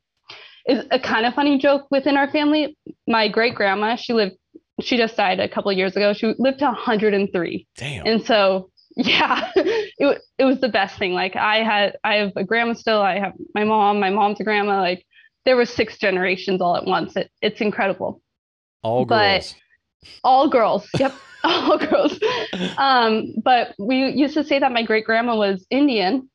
is 0.67 0.85
a 0.91 0.99
kind 0.99 1.27
of 1.27 1.35
funny 1.35 1.59
joke 1.59 1.87
within 1.91 2.17
our 2.17 2.31
family. 2.31 2.77
My 3.07 3.29
great 3.29 3.55
grandma, 3.55 3.97
she 3.97 4.13
lived, 4.13 4.37
she 4.81 4.97
just 4.97 5.17
died 5.17 5.39
a 5.39 5.49
couple 5.49 5.71
of 5.71 5.77
years 5.77 5.95
ago. 5.95 6.13
She 6.13 6.35
lived 6.39 6.59
to 6.59 6.67
103. 6.67 7.67
Damn. 7.77 8.07
And 8.07 8.25
so, 8.25 8.71
yeah, 8.97 9.51
it, 9.55 10.23
it 10.39 10.45
was 10.45 10.61
the 10.61 10.69
best 10.69 10.99
thing. 10.99 11.13
Like 11.13 11.37
I 11.37 11.63
had, 11.63 11.97
I 12.03 12.15
have 12.17 12.33
a 12.35 12.45
grandma 12.45 12.73
still. 12.73 13.01
I 13.01 13.19
have 13.19 13.33
my 13.55 13.65
mom. 13.65 14.01
My 14.01 14.11
mom's 14.11 14.41
a 14.41 14.45
grandma. 14.45 14.81
Like 14.81 15.07
there 15.45 15.57
were 15.57 15.67
six 15.67 15.99
generations 15.99 16.61
all 16.61 16.77
at 16.77 16.85
once. 16.85 17.15
It, 17.17 17.31
it's 17.41 17.61
incredible. 17.61 18.21
All 18.83 19.05
but- 19.05 19.41
girls. 19.41 19.55
All 20.23 20.49
girls. 20.49 20.89
Yep, 20.99 21.15
all 21.71 21.79
girls. 21.79 22.19
Um, 22.77 23.35
but 23.43 23.75
we 23.79 24.09
used 24.11 24.35
to 24.35 24.45
say 24.45 24.59
that 24.59 24.73
my 24.73 24.83
great 24.83 25.05
grandma 25.05 25.37
was 25.37 25.67
Indian, 25.71 26.29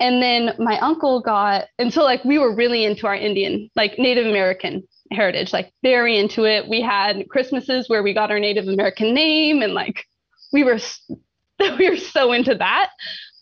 and 0.00 0.22
then 0.22 0.54
my 0.58 0.78
uncle 0.80 1.20
got, 1.20 1.66
and 1.78 1.92
so 1.92 2.02
like 2.02 2.24
we 2.24 2.38
were 2.38 2.54
really 2.54 2.84
into 2.84 3.06
our 3.06 3.14
Indian, 3.14 3.70
like 3.76 3.98
Native 3.98 4.26
American 4.26 4.82
heritage, 5.12 5.52
like 5.52 5.72
very 5.82 6.18
into 6.18 6.44
it. 6.44 6.68
We 6.68 6.80
had 6.80 7.28
Christmases 7.28 7.88
where 7.88 8.02
we 8.02 8.14
got 8.14 8.30
our 8.30 8.40
Native 8.40 8.68
American 8.68 9.14
name, 9.14 9.62
and 9.62 9.74
like 9.74 10.04
we 10.52 10.64
were 10.64 10.78
we 11.78 11.90
were 11.90 11.96
so 11.96 12.32
into 12.32 12.54
that. 12.54 12.90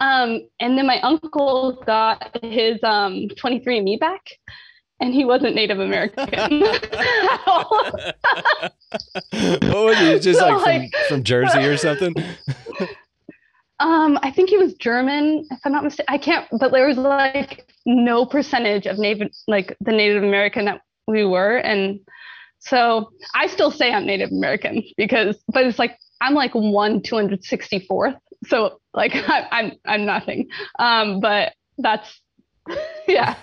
Um, 0.00 0.48
and 0.58 0.76
then 0.76 0.86
my 0.86 1.00
uncle 1.02 1.82
got 1.86 2.36
his 2.42 2.82
um 2.82 3.28
23andMe 3.36 4.00
back, 4.00 4.22
and 5.02 5.12
he 5.12 5.24
wasn't 5.26 5.54
Native 5.54 5.80
American 5.80 6.32
at 6.32 7.40
all. 7.46 7.90
what 9.32 9.84
was 9.84 9.98
he? 9.98 10.18
Just 10.20 10.38
So, 10.38 10.46
like 10.48 10.62
from, 10.62 10.62
like- 10.64 10.94
from 11.08 11.22
Jersey 11.24 11.58
or 11.64 11.76
something? 11.76 12.14
Um, 13.80 14.16
I 14.22 14.30
think 14.30 14.48
he 14.48 14.56
was 14.58 14.74
German, 14.74 15.44
if 15.50 15.58
I'm 15.64 15.72
not 15.72 15.82
mistaken. 15.82 16.14
I 16.14 16.16
can't, 16.16 16.46
but 16.60 16.70
there 16.70 16.86
was 16.86 16.96
like 16.98 17.68
no 17.84 18.24
percentage 18.24 18.86
of 18.86 18.96
Native, 18.96 19.32
like 19.48 19.76
the 19.80 19.90
Native 19.90 20.22
American 20.22 20.66
that 20.66 20.82
we 21.08 21.24
were, 21.24 21.56
and 21.56 21.98
so 22.60 23.10
I 23.34 23.48
still 23.48 23.72
say 23.72 23.92
I'm 23.92 24.06
Native 24.06 24.30
American 24.30 24.84
because, 24.96 25.42
but 25.48 25.66
it's 25.66 25.80
like 25.80 25.98
I'm 26.20 26.34
like 26.34 26.52
one 26.54 27.02
two 27.02 27.16
hundred 27.16 27.42
sixty 27.42 27.80
fourth, 27.80 28.14
so 28.46 28.78
like 28.94 29.16
I, 29.16 29.48
I'm 29.50 29.72
I'm 29.84 30.04
nothing. 30.06 30.48
Um, 30.78 31.18
but 31.18 31.52
that's 31.78 32.20
yeah, 33.08 33.36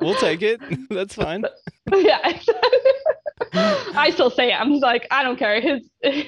We'll 0.00 0.14
take 0.14 0.42
it. 0.42 0.60
That's 0.90 1.14
fine. 1.14 1.44
yeah. 1.92 2.38
I 3.52 4.10
still 4.12 4.30
say. 4.30 4.52
I'm 4.52 4.78
like 4.80 5.06
I 5.10 5.22
don't 5.22 5.38
care. 5.38 5.60
His 5.60 5.82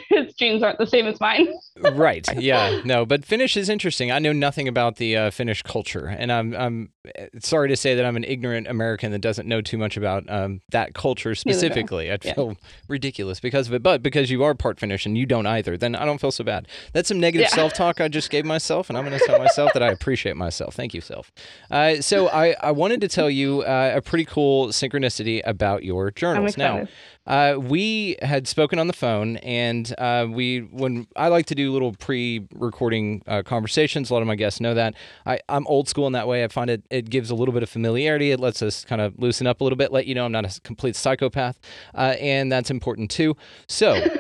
his 0.09 0.35
genes 0.35 0.63
aren't 0.63 0.79
the 0.79 0.87
same 0.87 1.07
as 1.07 1.19
mine. 1.21 1.49
right. 1.95 2.27
Yeah. 2.37 2.81
No, 2.85 3.07
but 3.07 3.25
Finnish 3.25 3.57
is 3.57 3.69
interesting. 3.69 4.11
I 4.11 4.19
know 4.19 4.33
nothing 4.33 4.69
about 4.69 4.97
the 4.97 5.17
uh, 5.17 5.31
Finnish 5.31 5.63
culture, 5.63 6.07
and 6.07 6.31
I'm 6.33 6.55
I'm 6.55 6.91
uh, 7.19 7.25
sorry 7.41 7.69
to 7.69 7.77
say 7.77 7.95
that 7.95 8.05
I'm 8.05 8.17
an 8.17 8.25
ignorant 8.25 8.67
American 8.69 9.13
that 9.13 9.21
doesn't 9.21 9.49
know 9.49 9.61
too 9.61 9.79
much 9.79 9.97
about 9.97 10.25
um, 10.29 10.61
that 10.71 10.95
culture 10.95 11.31
do 11.35 11.39
I. 11.39 11.53
specifically. 11.53 12.11
I'd 12.11 12.25
Yeah. 12.25 12.35
feel 12.35 12.57
ridiculous 12.89 13.41
because 13.41 13.67
of 13.69 13.75
it, 13.75 13.83
but 13.83 14.03
because 14.03 14.31
you 14.31 14.43
are 14.45 14.55
part 14.55 14.79
Finnish 14.79 15.07
and 15.07 15.17
you 15.17 15.25
don't 15.27 15.47
either, 15.47 15.77
then 15.77 15.95
I 15.97 16.05
don't 16.05 16.19
feel 16.21 16.31
so 16.33 16.45
bad. 16.45 16.69
That's 16.93 17.09
some 17.09 17.19
negative 17.21 17.49
Yeah. 17.51 17.55
self-talk 17.55 18.01
I 18.01 18.09
just 18.09 18.31
gave 18.31 18.45
myself, 18.45 18.89
and 18.91 18.99
I'm 18.99 19.05
going 19.07 19.19
to 19.19 19.25
tell 19.27 19.39
myself 19.39 19.73
that 19.75 19.83
I 19.83 19.89
appreciate 19.89 20.37
myself. 20.37 20.75
Thank 20.75 20.93
you, 20.95 21.01
self. 21.01 21.33
Uh, 21.71 22.01
so 22.01 22.29
I 22.29 22.55
I 22.61 22.71
wanted 22.73 23.01
to 23.03 23.09
tell 23.09 23.31
you 23.31 23.63
uh, 23.63 23.93
a 23.97 24.03
pretty 24.03 24.25
cool 24.25 24.69
synchronicity 24.69 25.41
about 25.45 25.83
your 25.85 26.11
journals. 26.11 26.57
Now. 26.57 26.87
Uh, 27.27 27.57
we 27.59 28.17
had 28.23 28.49
spoken 28.49 28.79
on 28.79 28.87
the 28.89 28.93
phone, 28.93 29.37
and 29.39 29.95
uh, 29.99 30.27
we 30.29 30.61
when 30.61 31.07
I 31.17 31.29
like 31.29 31.47
to 31.47 31.55
do 31.55 31.73
little 31.73 31.93
pre-recording 31.93 33.23
uh, 33.27 33.43
conversations. 33.45 34.11
A 34.11 34.15
lot 34.15 34.23
of 34.23 34.29
my 34.29 34.35
guests 34.35 34.61
know 34.61 34.75
that. 34.75 34.95
I, 35.25 35.39
I'm 35.49 35.67
old 35.67 35.89
school 35.89 36.07
in 36.07 36.13
that 36.15 36.27
way. 36.27 36.45
I 36.45 36.49
find 36.49 36.69
it 36.71 36.85
it 36.91 37.11
gives 37.11 37.31
a 37.31 37.35
little 37.35 37.55
bit 37.55 37.63
of 37.63 37.71
familiarity. 37.71 38.33
It 38.33 38.41
lets 38.41 38.63
us 38.63 38.85
kind 38.85 39.01
of 39.01 39.19
loosen 39.19 39.47
up 39.47 39.61
a 39.61 39.65
little 39.65 39.77
bit, 39.77 39.93
let 39.93 40.07
you 40.07 40.15
know 40.15 40.25
I'm 40.25 40.33
not 40.33 40.45
a 40.45 40.61
complete 40.63 40.97
psychopath, 40.97 41.59
uh, 41.95 42.17
and 42.21 42.51
that's 42.51 42.71
important 42.71 43.11
too. 43.11 43.37
So. 43.69 44.03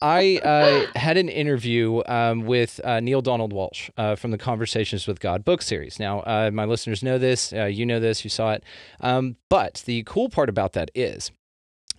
I 0.00 0.38
uh, 0.44 0.86
had 0.96 1.16
an 1.16 1.28
interview 1.28 2.02
um, 2.06 2.42
with 2.42 2.80
uh, 2.84 3.00
Neale 3.00 3.20
Donald 3.22 3.52
Walsch 3.52 3.90
uh, 3.96 4.14
from 4.14 4.30
the 4.30 4.38
Conversations 4.38 5.08
with 5.08 5.18
God 5.18 5.44
book 5.44 5.60
series. 5.60 5.98
Now, 5.98 6.20
uh, 6.20 6.50
my 6.52 6.64
listeners 6.66 7.02
know 7.02 7.18
this, 7.18 7.52
uh, 7.52 7.64
you 7.64 7.84
know 7.84 7.98
this, 7.98 8.22
you 8.22 8.30
saw 8.30 8.52
it. 8.52 8.62
Um, 9.00 9.36
but 9.48 9.82
the 9.86 10.04
cool 10.04 10.28
part 10.28 10.48
about 10.48 10.72
that 10.74 10.92
is 10.94 11.32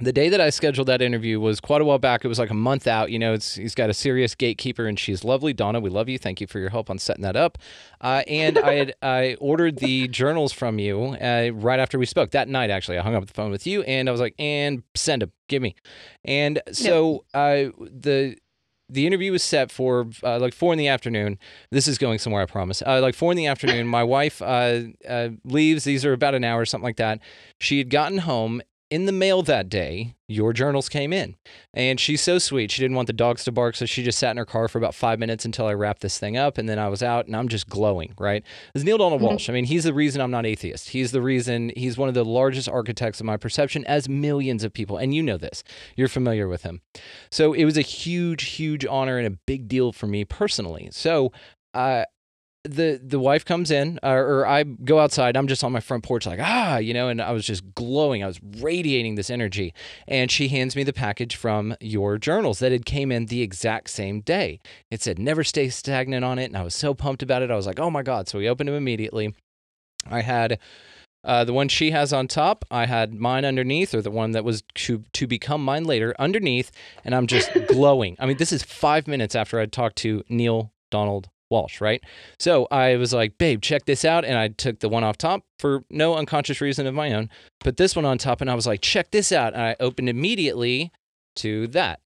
the 0.01 0.13
day 0.13 0.29
that 0.29 0.39
I 0.39 0.49
scheduled 0.49 0.87
that 0.87 1.01
interview 1.01 1.39
was 1.39 1.59
quite 1.59 1.81
a 1.81 1.85
while 1.85 1.99
back. 1.99 2.23
It 2.23 2.29
was 2.29 2.39
like 2.39 2.49
a 2.49 2.55
month 2.55 2.87
out. 2.87 3.11
You 3.11 3.19
know, 3.19 3.33
it's, 3.33 3.55
he's 3.55 3.75
got 3.75 3.89
a 3.89 3.93
serious 3.93 4.33
gatekeeper, 4.33 4.85
and 4.85 4.97
she's 4.97 5.25
lovely. 5.25 5.51
Donna, 5.51 5.81
we 5.81 5.89
love 5.89 6.07
you. 6.07 6.17
Thank 6.17 6.39
you 6.39 6.47
for 6.47 6.59
your 6.59 6.69
help 6.69 6.89
on 6.89 6.99
setting 6.99 7.23
that 7.23 7.35
up. 7.35 7.57
Uh, 7.99 8.23
and 8.27 8.57
I 8.57 8.73
had 8.75 8.93
I 9.01 9.35
ordered 9.41 9.77
the 9.77 10.07
journals 10.07 10.53
from 10.53 10.79
you 10.79 11.17
uh, 11.21 11.51
right 11.53 11.79
after 11.79 11.99
we 11.99 12.05
spoke 12.05 12.31
that 12.31 12.47
night. 12.47 12.69
Actually, 12.69 12.97
I 12.97 13.01
hung 13.01 13.15
up 13.15 13.25
the 13.25 13.33
phone 13.33 13.51
with 13.51 13.67
you, 13.67 13.83
and 13.83 14.07
I 14.07 14.11
was 14.11 14.21
like, 14.21 14.35
"And 14.39 14.83
send 14.95 15.21
them, 15.21 15.33
give 15.49 15.61
me." 15.61 15.75
And 16.23 16.61
so 16.71 17.25
uh, 17.33 17.71
the 17.79 18.37
the 18.89 19.05
interview 19.05 19.31
was 19.31 19.43
set 19.43 19.71
for 19.71 20.07
uh, 20.23 20.39
like 20.39 20.53
four 20.53 20.73
in 20.73 20.79
the 20.79 20.87
afternoon. 20.87 21.37
This 21.71 21.87
is 21.87 21.97
going 21.97 22.19
somewhere, 22.19 22.41
I 22.41 22.45
promise. 22.45 22.81
Uh, 22.85 22.99
like 23.01 23.15
four 23.15 23.31
in 23.31 23.37
the 23.37 23.45
afternoon, 23.47 23.87
my 23.87 24.03
wife 24.03 24.41
uh, 24.41 24.81
uh, 25.07 25.29
leaves. 25.43 25.83
These 25.83 26.05
are 26.05 26.13
about 26.13 26.35
an 26.35 26.43
hour, 26.43 26.65
something 26.65 26.85
like 26.85 26.97
that. 26.97 27.19
She 27.59 27.77
had 27.77 27.89
gotten 27.89 28.19
home 28.19 28.61
in 28.89 29.05
the 29.05 29.11
mail 29.11 29.43
that 29.43 29.69
day, 29.69 30.15
your 30.27 30.51
journals 30.51 30.89
came 30.89 31.13
in. 31.13 31.35
And 31.73 31.99
she's 31.99 32.21
so 32.21 32.39
sweet. 32.39 32.71
She 32.71 32.81
didn't 32.81 32.95
want 32.95 33.07
the 33.07 33.13
dogs 33.13 33.43
to 33.43 33.51
bark, 33.51 33.75
so 33.75 33.85
she 33.85 34.03
just 34.03 34.17
sat 34.17 34.31
in 34.31 34.37
her 34.37 34.45
car 34.45 34.67
for 34.67 34.77
about 34.79 34.95
five 34.95 35.19
minutes 35.19 35.45
until 35.45 35.67
I 35.67 35.73
wrapped 35.73 36.01
this 36.01 36.17
thing 36.17 36.37
up. 36.37 36.57
And 36.57 36.67
then 36.67 36.79
I 36.79 36.87
was 36.87 37.03
out 37.03 37.27
and 37.27 37.35
I'm 37.35 37.47
just 37.47 37.69
glowing, 37.69 38.13
right? 38.17 38.43
It's 38.73 38.83
Neale 38.83 38.97
Donald 38.97 39.21
Walsch. 39.21 39.49
I 39.49 39.53
mean, 39.53 39.65
he's 39.65 39.83
the 39.83 39.93
reason 39.93 40.21
I'm 40.21 40.31
not 40.31 40.45
atheist. 40.45 40.89
He's 40.89 41.11
the 41.11 41.21
reason 41.21 41.71
he's 41.75 41.97
one 41.97 42.09
of 42.09 42.15
the 42.15 42.25
largest 42.25 42.67
architects 42.67 43.19
of 43.19 43.25
my 43.25 43.37
perception, 43.37 43.85
as 43.85 44.09
millions 44.09 44.63
of 44.63 44.73
people. 44.73 44.97
And 44.97 45.13
you 45.13 45.21
know 45.21 45.37
this, 45.37 45.63
you're 45.95 46.07
familiar 46.07 46.47
with 46.47 46.63
him. 46.63 46.81
So 47.31 47.53
it 47.53 47.65
was 47.65 47.77
a 47.77 47.81
huge, 47.81 48.43
huge 48.43 48.85
honor 48.85 49.17
and 49.17 49.27
a 49.27 49.37
big 49.45 49.67
deal 49.67 49.91
for 49.91 50.07
me 50.07 50.25
personally. 50.25 50.89
So, 50.91 51.31
uh, 51.73 52.05
the 52.69 52.99
the 53.03 53.19
wife 53.19 53.43
comes 53.43 53.71
in 53.71 53.99
or, 54.03 54.19
or 54.19 54.47
I 54.47 54.63
go 54.63 54.99
outside 54.99 55.35
I'm 55.35 55.47
just 55.47 55.63
on 55.63 55.71
my 55.71 55.79
front 55.79 56.03
porch 56.03 56.25
like 56.25 56.39
ah 56.41 56.77
you 56.77 56.93
know 56.93 57.07
and 57.09 57.21
I 57.21 57.31
was 57.31 57.45
just 57.45 57.75
glowing 57.75 58.23
I 58.23 58.27
was 58.27 58.39
radiating 58.57 59.15
this 59.15 59.29
energy. 59.29 59.73
And 60.07 60.29
she 60.29 60.47
hands 60.49 60.75
me 60.75 60.83
the 60.83 60.93
package 60.93 61.35
from 61.35 61.75
your 61.81 62.17
journals 62.17 62.59
that 62.59 62.71
had 62.71 62.85
came 62.85 63.11
in 63.11 63.25
the 63.25 63.41
exact 63.41 63.89
same 63.89 64.21
day. 64.21 64.59
It 64.91 65.01
said 65.01 65.19
never 65.19 65.43
stay 65.43 65.69
stagnant 65.69 66.23
on 66.23 66.39
it 66.39 66.45
and 66.45 66.57
I 66.57 66.63
was 66.63 66.75
so 66.75 66.93
pumped 66.93 67.23
about 67.23 67.41
it 67.41 67.51
I 67.51 67.55
was 67.55 67.67
like 67.67 67.79
oh 67.79 67.89
my 67.89 68.03
god. 68.03 68.27
So 68.27 68.37
we 68.37 68.49
opened 68.49 68.69
them 68.69 68.75
immediately. 68.75 69.33
I 70.09 70.21
had 70.21 70.59
uh, 71.23 71.43
the 71.43 71.53
one 71.53 71.67
she 71.67 71.91
has 71.91 72.13
on 72.13 72.27
top, 72.27 72.63
I 72.71 72.85
had 72.85 73.13
mine 73.13 73.43
underneath, 73.43 73.93
or 73.93 74.01
the 74.01 74.11
one 74.11 74.31
that 74.31 74.45
was 74.45 74.63
to, 74.75 75.03
to 75.13 75.27
become 75.27 75.63
mine 75.63 75.83
later 75.83 76.15
underneath, 76.17 76.71
and 77.03 77.13
I'm 77.13 77.27
just 77.27 77.51
glowing. 77.67 78.15
I 78.19 78.25
mean, 78.25 78.37
this 78.37 78.53
is 78.53 78.63
five 78.63 79.05
minutes 79.05 79.35
after 79.35 79.59
I'd 79.59 79.73
talked 79.73 79.97
to 79.97 80.23
Neale 80.29 80.71
Donald 80.89 81.29
Walsch, 81.51 81.81
right? 81.81 82.03
So 82.37 82.67
I 82.71 82.95
was 82.97 83.13
like, 83.13 83.37
babe, 83.37 83.61
check 83.61 83.85
this 83.85 84.05
out. 84.05 84.25
And 84.25 84.37
I 84.37 84.49
took 84.49 84.79
the 84.79 84.89
one 84.89 85.03
off 85.03 85.17
top 85.17 85.43
for 85.57 85.83
no 85.89 86.15
unconscious 86.15 86.61
reason 86.61 86.87
of 86.87 86.93
my 86.93 87.13
own, 87.13 87.29
put 87.59 87.77
this 87.77 87.95
one 87.95 88.05
on 88.05 88.17
top, 88.17 88.41
and 88.41 88.49
I 88.49 88.55
was 88.55 88.67
like, 88.67 88.81
check 88.81 89.11
this 89.11 89.31
out. 89.31 89.53
And 89.53 89.61
I 89.61 89.75
opened 89.79 90.09
immediately 90.09 90.91
to 91.37 91.67
that. 91.67 91.99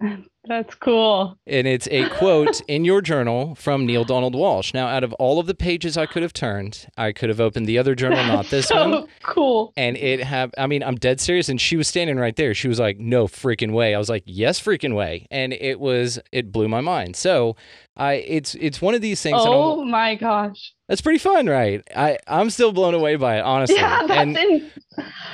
That's 0.44 0.74
cool. 0.76 1.38
And 1.46 1.66
it's 1.66 1.86
a 1.90 2.08
quote 2.08 2.62
in 2.62 2.84
your 2.84 3.02
journal 3.02 3.54
from 3.56 3.84
Neale 3.84 4.04
Donald 4.04 4.34
Walsch. 4.34 4.72
Now, 4.72 4.86
out 4.86 5.04
of 5.04 5.12
all 5.14 5.38
of 5.38 5.46
the 5.46 5.54
pages 5.54 5.98
I 5.98 6.06
could 6.06 6.22
have 6.22 6.32
turned, 6.32 6.86
I 6.96 7.12
could 7.12 7.28
have 7.28 7.40
opened 7.40 7.66
the 7.66 7.78
other 7.78 7.94
journal, 7.94 8.24
not 8.24 8.46
this 8.46 8.66
so 8.68 8.88
one. 8.88 9.08
cool. 9.22 9.72
And 9.76 9.96
it 9.98 10.20
have 10.20 10.52
I 10.56 10.66
mean, 10.66 10.82
I'm 10.82 10.96
dead 10.96 11.20
serious. 11.20 11.48
And 11.48 11.60
she 11.60 11.76
was 11.76 11.88
standing 11.88 12.16
right 12.16 12.34
there. 12.36 12.54
She 12.54 12.68
was 12.68 12.80
like, 12.80 12.98
no 12.98 13.26
freaking 13.26 13.72
way. 13.72 13.94
I 13.94 13.98
was 13.98 14.08
like, 14.08 14.22
yes, 14.26 14.58
freaking 14.58 14.94
way. 14.94 15.26
And 15.30 15.52
it 15.52 15.78
was 15.78 16.18
it 16.32 16.50
blew 16.50 16.68
my 16.68 16.80
mind. 16.80 17.16
So 17.16 17.56
I 17.96 18.14
it's 18.14 18.54
it's 18.54 18.80
one 18.80 18.94
of 18.94 19.02
these 19.02 19.20
things 19.20 19.36
Oh 19.40 19.84
my 19.84 20.14
gosh. 20.14 20.72
That's 20.90 21.00
pretty 21.02 21.20
fun, 21.20 21.46
right? 21.46 21.82
I, 21.94 22.18
I'm 22.26 22.50
still 22.50 22.72
blown 22.72 22.94
away 22.94 23.14
by 23.14 23.38
it, 23.38 23.42
honestly. 23.42 23.76
Yeah, 23.76 24.00
that's 24.08 24.20
and 24.20 24.36
in, 24.36 24.70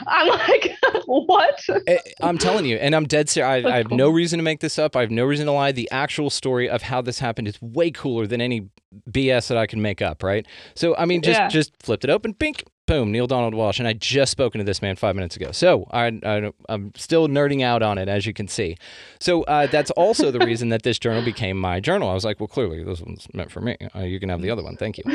I'm 0.06 0.28
like, 0.28 0.70
what? 1.06 1.58
I- 1.88 1.98
I'm 2.20 2.36
telling 2.36 2.66
you, 2.66 2.76
and 2.76 2.94
I'm 2.94 3.06
dead 3.06 3.30
serious. 3.30 3.64
I, 3.64 3.68
I 3.70 3.76
have 3.78 3.88
cool. 3.88 3.96
no 3.96 4.10
reason 4.10 4.38
to 4.38 4.42
make 4.42 4.60
this 4.60 4.78
up. 4.78 4.94
I 4.94 5.00
have 5.00 5.10
no 5.10 5.24
reason 5.24 5.46
to 5.46 5.52
lie. 5.52 5.72
The 5.72 5.90
actual 5.90 6.28
story 6.28 6.68
of 6.68 6.82
how 6.82 7.00
this 7.00 7.20
happened 7.20 7.48
is 7.48 7.60
way 7.62 7.90
cooler 7.90 8.26
than 8.26 8.42
any 8.42 8.68
BS 9.10 9.48
that 9.48 9.56
I 9.56 9.66
can 9.66 9.80
make 9.80 10.02
up, 10.02 10.22
right? 10.22 10.46
So, 10.74 10.94
I 10.96 11.06
mean, 11.06 11.22
just 11.22 11.40
Yeah. 11.40 11.48
just 11.48 11.72
flipped 11.82 12.04
it 12.04 12.10
open, 12.10 12.32
bink, 12.32 12.62
boom, 12.87 13.12
Neale 13.12 13.27
Donald 13.27 13.55
Walsch, 13.55 13.79
and 13.79 13.88
I 13.88 13.92
just 13.92 14.33
spoken 14.33 14.59
to 14.59 14.64
this 14.64 14.81
man 14.81 14.96
five 14.96 15.14
minutes 15.14 15.37
ago. 15.37 15.53
So 15.53 15.87
I, 15.90 16.18
I 16.25 16.53
I'm 16.68 16.92
still 16.96 17.29
nerding 17.29 17.62
out 17.62 17.83
on 17.83 17.99
it, 17.99 18.09
as 18.09 18.27
you 18.27 18.33
can 18.33 18.49
see. 18.49 18.77
So 19.20 19.42
uh, 19.44 19.66
that's 19.66 19.90
also 19.92 20.31
the 20.31 20.38
reason 20.38 20.68
that 20.70 20.83
this 20.83 20.99
journal 20.99 21.25
became 21.25 21.59
my 21.59 21.81
journal. 21.81 22.09
I 22.09 22.14
was 22.14 22.25
like, 22.25 22.40
well, 22.40 22.46
clearly 22.46 22.83
this 22.83 23.01
one's 23.01 23.27
meant 23.35 23.51
for 23.51 23.61
me. 23.61 23.77
Uh, 23.94 24.01
you 24.01 24.20
can 24.20 24.29
have 24.29 24.40
the 24.40 24.51
other 24.51 24.62
one, 24.62 24.77
thank 24.77 24.99
you. 24.99 25.05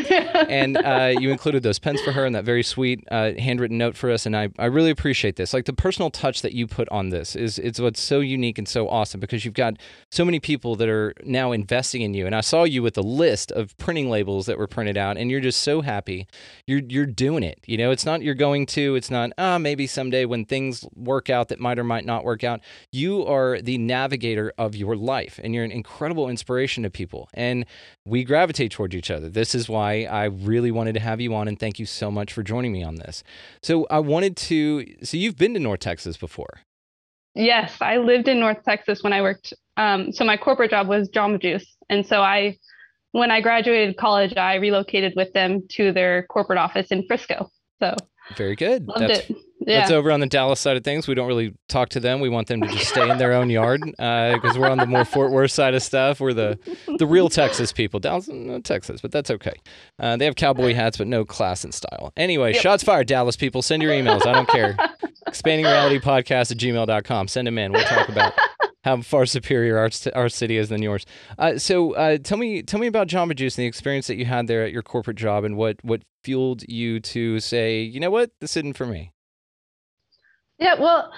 and 0.49 0.77
uh, 0.77 1.13
you 1.17 1.31
included 1.31 1.63
those 1.63 1.79
pens 1.79 2.01
for 2.01 2.11
her 2.11 2.25
and 2.25 2.35
that 2.35 2.43
very 2.43 2.63
sweet 2.63 3.03
uh, 3.11 3.31
handwritten 3.33 3.77
note 3.77 3.95
for 3.95 4.11
us. 4.11 4.25
And 4.25 4.35
I, 4.35 4.49
I 4.59 4.65
really 4.65 4.91
appreciate 4.91 5.35
this. 5.35 5.53
Like 5.53 5.65
the 5.65 5.73
personal 5.73 6.09
touch 6.09 6.41
that 6.41 6.53
you 6.53 6.67
put 6.67 6.89
on 6.89 7.09
this 7.09 7.35
is 7.35 7.57
it's 7.59 7.79
what's 7.79 8.01
so 8.01 8.19
unique 8.19 8.57
and 8.57 8.67
so 8.67 8.89
awesome 8.89 9.19
because 9.19 9.45
you've 9.45 9.53
got 9.53 9.75
so 10.09 10.25
many 10.25 10.39
people 10.39 10.75
that 10.75 10.89
are 10.89 11.13
now 11.23 11.51
investing 11.51 12.01
in 12.01 12.13
you. 12.13 12.25
And 12.25 12.35
I 12.35 12.41
saw 12.41 12.63
you 12.63 12.83
with 12.83 12.97
a 12.97 13.01
list 13.01 13.51
of 13.51 13.77
printing 13.77 14.09
labels 14.09 14.45
that 14.45 14.57
were 14.57 14.67
printed 14.67 14.97
out, 14.97 15.17
and 15.17 15.31
you're 15.31 15.39
just 15.39 15.61
so 15.61 15.81
happy. 15.81 16.27
You're 16.65 16.81
you're 16.87 17.05
doing 17.05 17.43
it. 17.43 17.60
You 17.65 17.77
know, 17.77 17.91
it's 17.91 18.05
not 18.05 18.21
you're 18.21 18.35
going 18.35 18.65
to. 18.67 18.95
It's 18.95 19.11
not 19.11 19.31
ah 19.37 19.57
maybe 19.57 19.87
someday 19.87 20.25
when 20.25 20.45
things 20.45 20.85
work 20.95 21.29
out 21.29 21.49
that 21.49 21.59
might 21.59 21.79
or 21.79 21.83
might 21.83 22.05
not 22.05 22.23
work 22.23 22.43
out. 22.43 22.61
You 22.91 23.25
are 23.25 23.61
the 23.61 23.77
navigator 23.77 24.53
of 24.57 24.75
your 24.75 24.95
life, 24.95 25.39
and 25.43 25.53
you're 25.53 25.63
an 25.63 25.71
incredible 25.71 26.29
inspiration 26.29 26.83
to 26.83 26.89
people. 26.89 27.29
And 27.33 27.65
we 28.05 28.23
gravitate 28.23 28.71
towards 28.71 28.95
each 28.95 29.11
other. 29.11 29.29
This 29.29 29.55
is 29.55 29.69
why 29.69 30.03
I 30.03 30.25
really 30.25 30.71
wanted 30.71 30.93
to 30.93 30.99
have 30.99 31.21
you 31.21 31.33
on, 31.35 31.47
and 31.47 31.59
thank 31.59 31.79
you 31.79 31.85
so 31.85 32.11
much 32.11 32.33
for 32.33 32.43
joining 32.43 32.71
me 32.71 32.83
on 32.83 32.95
this. 32.95 33.23
So 33.61 33.87
I 33.89 33.99
wanted 33.99 34.35
to. 34.37 34.85
So 35.03 35.17
you've 35.17 35.37
been 35.37 35.53
to 35.53 35.59
North 35.59 35.79
Texas 35.81 36.17
before. 36.17 36.61
Yes, 37.33 37.77
I 37.79 37.97
lived 37.97 38.27
in 38.27 38.39
North 38.39 38.63
Texas 38.63 39.03
when 39.03 39.13
I 39.13 39.21
worked. 39.21 39.53
Um, 39.77 40.11
so 40.11 40.25
my 40.25 40.35
corporate 40.35 40.71
job 40.71 40.87
was 40.87 41.09
Jamba 41.09 41.41
Juice, 41.41 41.77
and 41.89 42.05
so 42.05 42.21
I, 42.21 42.57
when 43.11 43.31
I 43.31 43.41
graduated 43.41 43.97
college, 43.97 44.35
I 44.37 44.55
relocated 44.55 45.13
with 45.15 45.33
them 45.33 45.67
to 45.71 45.91
their 45.91 46.23
corporate 46.23 46.59
office 46.59 46.87
in 46.91 47.05
Frisco. 47.07 47.49
So 47.79 47.95
Very 48.37 48.55
good. 48.55 48.87
loved 48.87 49.01
That's- 49.01 49.29
it. 49.29 49.35
Yeah. 49.63 49.81
That's 49.81 49.91
over 49.91 50.11
on 50.11 50.21
the 50.21 50.25
Dallas 50.25 50.59
side 50.59 50.75
of 50.75 50.83
things. 50.83 51.07
We 51.07 51.13
don't 51.13 51.27
really 51.27 51.53
talk 51.69 51.89
to 51.89 51.99
them. 51.99 52.19
We 52.19 52.29
want 52.29 52.47
them 52.47 52.61
to 52.61 52.67
just 52.67 52.87
stay 52.89 53.07
in 53.07 53.19
their 53.19 53.33
own 53.33 53.51
yard 53.51 53.79
because 53.85 54.57
we're 54.57 54.67
on 54.67 54.79
the 54.79 54.87
more 54.87 55.05
Fort 55.05 55.31
Worth 55.31 55.51
side 55.51 55.75
of 55.75 55.83
stuff. 55.83 56.19
We're 56.19 56.33
the 56.33 56.57
the 56.97 57.05
real 57.05 57.29
Texas 57.41 57.71
people. 57.71 57.99
Dallas, 57.99 58.27
no 58.27 58.59
Texas, 58.59 59.01
but 59.01 59.11
that's 59.11 59.29
okay. 59.29 59.53
Uh, 59.99 60.17
they 60.17 60.25
have 60.25 60.33
cowboy 60.35 60.73
hats, 60.73 60.97
but 60.97 61.05
no 61.05 61.23
class 61.23 61.63
and 61.63 61.71
style. 61.75 62.11
Anyway, 62.17 62.53
Yep. 62.53 62.61
shots 62.63 62.83
fired, 62.83 63.05
Dallas 63.05 63.35
people. 63.35 63.61
Send 63.61 63.83
your 63.83 63.91
emails. 63.91 64.25
I 64.25 64.33
don't 64.33 64.49
care. 64.49 64.75
Expanding 65.27 65.65
reality 65.67 65.99
podcast 65.99 66.49
at 66.51 66.57
gmail.com. 66.57 67.27
Send 67.27 67.45
them 67.45 67.59
in. 67.59 67.71
We'll 67.71 67.83
talk 67.83 68.09
about 68.09 68.33
how 68.83 69.01
far 69.01 69.25
superior 69.37 69.77
our, 69.77 69.89
our 70.13 70.29
city 70.29 70.57
is 70.57 70.69
than 70.69 70.81
yours. 70.81 71.05
Uh, 71.37 71.57
so 71.57 71.93
uh, 71.93 72.17
tell 72.17 72.37
me 72.37 72.61
tell 72.63 72.79
me 72.79 72.87
about 72.87 73.07
Jamba 73.07 73.35
Juice 73.35 73.57
and 73.57 73.63
the 73.63 73.67
experience 73.67 74.07
that 74.07 74.15
you 74.15 74.25
had 74.25 74.47
there 74.47 74.63
at 74.63 74.71
your 74.71 74.81
corporate 74.81 75.17
job 75.17 75.43
and 75.43 75.57
what 75.57 75.77
what 75.83 76.01
fueled 76.23 76.63
you 76.67 76.99
to 76.99 77.39
say, 77.39 77.81
you 77.81 77.99
know 77.99 78.11
what, 78.11 78.31
this 78.39 78.55
isn't 78.57 78.77
for 78.77 78.85
me. 78.85 79.11
Yeah, 80.59 80.75
well, 80.79 81.11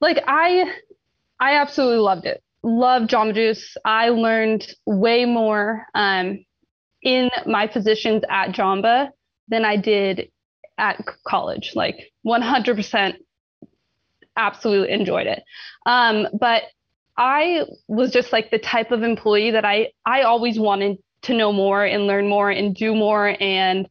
like 0.00 0.22
I 0.26 0.70
I 1.40 1.56
absolutely 1.56 1.98
loved 1.98 2.26
it. 2.26 2.42
Loved 2.62 3.10
Jamba 3.10 3.34
Juice. 3.34 3.76
I 3.84 4.10
learned 4.10 4.72
way 4.86 5.24
more 5.24 5.86
um, 5.94 6.44
in 7.02 7.30
my 7.46 7.66
positions 7.66 8.22
at 8.30 8.52
Jamba 8.52 9.10
than 9.48 9.64
I 9.64 9.76
did 9.76 10.30
at 10.78 11.04
college. 11.26 11.72
Like 11.74 12.12
100% 12.24 13.16
absolutely 14.36 14.92
enjoyed 14.92 15.26
it. 15.26 15.42
Um, 15.86 16.28
but 16.38 16.62
I 17.16 17.64
was 17.88 18.10
just 18.10 18.32
like 18.32 18.50
the 18.50 18.58
type 18.58 18.90
of 18.90 19.02
employee 19.02 19.50
that 19.52 19.64
I 19.64 19.88
I 20.06 20.22
always 20.22 20.58
wanted 20.58 20.98
to 21.22 21.34
know 21.34 21.52
more 21.52 21.84
and 21.84 22.06
learn 22.06 22.28
more 22.28 22.50
and 22.50 22.74
do 22.74 22.94
more 22.94 23.36
and 23.40 23.88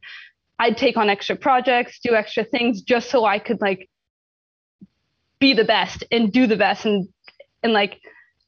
I'd 0.58 0.76
take 0.76 0.96
on 0.96 1.08
extra 1.08 1.34
projects, 1.34 1.98
do 2.04 2.14
extra 2.14 2.44
things 2.44 2.82
just 2.82 3.10
so 3.10 3.24
I 3.24 3.38
could 3.38 3.60
like 3.60 3.88
be 5.40 5.54
the 5.54 5.64
best 5.64 6.04
and 6.10 6.32
do 6.32 6.46
the 6.46 6.56
best 6.56 6.84
and 6.84 7.08
and 7.62 7.72
like 7.72 8.00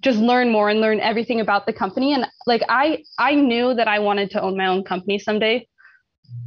just 0.03 0.19
learn 0.19 0.51
more 0.51 0.69
and 0.69 0.81
learn 0.81 1.01
everything 1.01 1.41
about 1.41 1.67
the 1.67 1.73
company. 1.73 2.13
And 2.13 2.27
like 2.47 2.63
i 2.69 3.03
i 3.19 3.35
knew 3.35 3.75
that 3.75 3.89
i 3.89 3.99
wanted 3.99 4.31
to 4.31 4.43
own 4.43 4.57
my 4.57 4.67
own 4.67 4.85
company 4.85 5.19
someday 5.19 5.67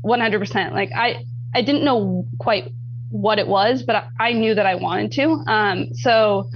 100% 0.06 0.74
like 0.74 0.92
i 0.96 1.24
i 1.56 1.62
didn't 1.62 1.84
know 1.84 2.26
quite 2.40 2.66
what 3.10 3.40
it 3.40 3.48
was 3.48 3.84
but 3.84 3.96
i, 3.96 4.10
I 4.20 4.34
knew 4.34 4.54
that 4.56 4.66
i 4.66 4.76
wanted 4.76 5.12
to. 5.14 5.26
Um 5.48 5.94
so 5.94 6.50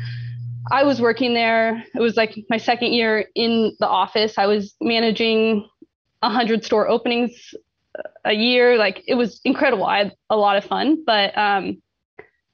i 0.69 0.83
was 0.83 1.01
working 1.01 1.33
there 1.33 1.83
it 1.95 2.01
was 2.01 2.15
like 2.15 2.37
my 2.49 2.57
second 2.57 2.93
year 2.93 3.25
in 3.35 3.75
the 3.79 3.87
office 3.87 4.37
i 4.37 4.45
was 4.45 4.75
managing 4.81 5.67
100 6.19 6.63
store 6.63 6.87
openings 6.87 7.53
a 8.25 8.33
year 8.33 8.77
like 8.77 9.03
it 9.07 9.15
was 9.15 9.41
incredible 9.43 9.85
i 9.85 9.97
had 9.97 10.13
a 10.29 10.37
lot 10.37 10.57
of 10.57 10.63
fun 10.63 11.03
but 11.05 11.35
um 11.37 11.81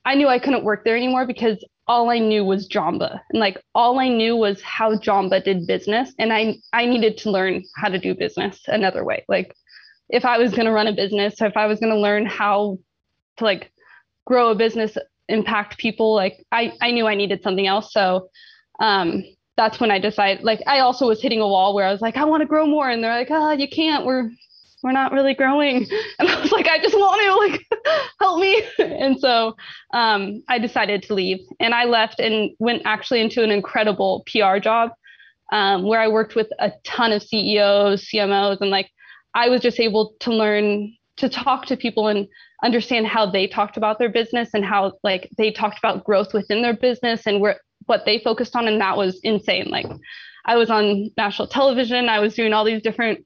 I 0.08 0.16
knew 0.16 0.30
I 0.30 0.40
couldn't 0.40 0.64
work 0.64 0.86
there 0.86 0.96
anymore 0.96 1.28
because 1.28 1.62
all 1.86 2.10
I 2.10 2.18
knew 2.18 2.46
was 2.46 2.70
Jamba. 2.70 3.20
And 3.30 3.42
like 3.42 3.62
all 3.76 4.00
I 4.00 4.08
knew 4.08 4.38
was 4.38 4.62
how 4.62 4.96
Jamba 4.96 5.44
did 5.44 5.68
business. 5.68 6.14
And 6.18 6.32
I 6.32 6.56
I 6.72 6.86
needed 6.86 7.18
to 7.20 7.32
learn 7.32 7.66
how 7.76 7.90
to 7.90 8.00
do 8.00 8.16
business 8.16 8.62
another 8.68 9.04
way. 9.04 9.26
Like 9.28 9.54
if 10.08 10.24
I 10.24 10.38
was 10.38 10.54
gonna 10.54 10.72
run 10.72 10.88
a 10.88 10.94
business, 10.94 11.42
if 11.42 11.58
I 11.58 11.66
was 11.66 11.82
gonna 11.82 11.98
learn 11.98 12.26
how 12.26 12.80
to 13.36 13.44
like 13.44 13.70
grow 14.26 14.52
a 14.52 14.56
business, 14.56 14.98
impact 15.30 15.78
people, 15.78 16.16
like 16.16 16.46
I, 16.52 16.74
I 16.82 16.92
knew 16.92 17.08
I 17.08 17.16
needed 17.16 17.44
something 17.44 17.68
else. 17.68 17.94
So 17.94 18.30
um 18.80 19.24
that's 19.58 19.80
when 19.80 19.90
I 19.90 20.00
decided 20.00 20.44
like 20.44 20.62
I 20.68 20.80
also 20.80 21.08
was 21.08 21.22
hitting 21.22 21.42
a 21.42 21.48
wall 21.48 21.74
where 21.74 21.86
I 21.86 21.92
was 21.92 22.02
like, 22.02 22.16
I 22.16 22.26
want 22.26 22.42
to 22.42 22.48
grow 22.48 22.68
more. 22.68 22.90
And 22.90 23.04
they're 23.04 23.12
like, 23.12 23.32
oh, 23.32 23.52
you 23.52 23.68
can't, 23.68 24.06
we're 24.06 24.30
we're 24.84 24.92
not 24.92 25.12
really 25.12 25.34
growing. 25.34 25.88
And 26.20 26.30
I 26.30 26.40
was 26.40 26.52
like, 26.52 26.68
I 26.68 26.80
just 26.80 26.96
want 26.96 27.22
to 27.22 27.88
like 27.88 28.02
help 28.20 28.40
me. 28.40 28.64
And 28.80 29.20
so 29.20 29.56
um, 29.94 30.44
I 30.48 30.60
decided 30.60 31.04
to 31.04 31.14
leave 31.14 31.40
and 31.60 31.74
I 31.74 31.86
left 31.86 32.20
and 32.20 32.52
went 32.60 32.84
actually 32.86 33.22
into 33.22 33.44
an 33.44 33.52
incredible 33.52 34.24
PR 34.32 34.60
job 34.60 34.92
um, 35.52 35.84
where 35.84 36.00
I 36.00 36.08
worked 36.08 36.36
with 36.36 36.48
a 36.60 36.72
ton 36.84 37.12
of 37.12 37.24
CEOs, 37.24 38.06
CMOs, 38.06 38.62
and 38.62 38.70
like 38.70 38.90
I 39.34 39.50
was 39.50 39.62
just 39.62 39.80
able 39.80 40.16
to 40.22 40.32
learn 40.32 40.96
to 41.18 41.30
talk 41.30 41.66
to 41.68 41.78
people 41.78 42.08
and 42.08 42.28
understand 42.64 43.08
how 43.08 43.30
they 43.30 43.48
talked 43.48 43.78
about 43.78 44.00
their 44.00 44.10
business 44.10 44.50
and 44.54 44.66
how 44.66 44.94
like 45.04 45.30
they 45.38 45.52
talked 45.52 45.78
about 45.78 46.04
growth 46.04 46.34
within 46.34 46.62
their 46.62 46.76
business 46.76 47.28
and 47.28 47.40
where 47.40 47.60
what 47.86 48.04
they 48.06 48.20
focused 48.20 48.56
on 48.56 48.68
and 48.68 48.82
that 48.82 48.98
was 48.98 49.20
insane. 49.24 49.70
Like 49.70 49.88
i 50.48 50.56
was 50.56 50.70
on 50.70 51.12
national 51.18 51.48
television 51.48 52.10
i 52.10 52.20
was 52.20 52.34
doing 52.34 52.54
all 52.54 52.64
these 52.64 52.82
different 52.82 53.24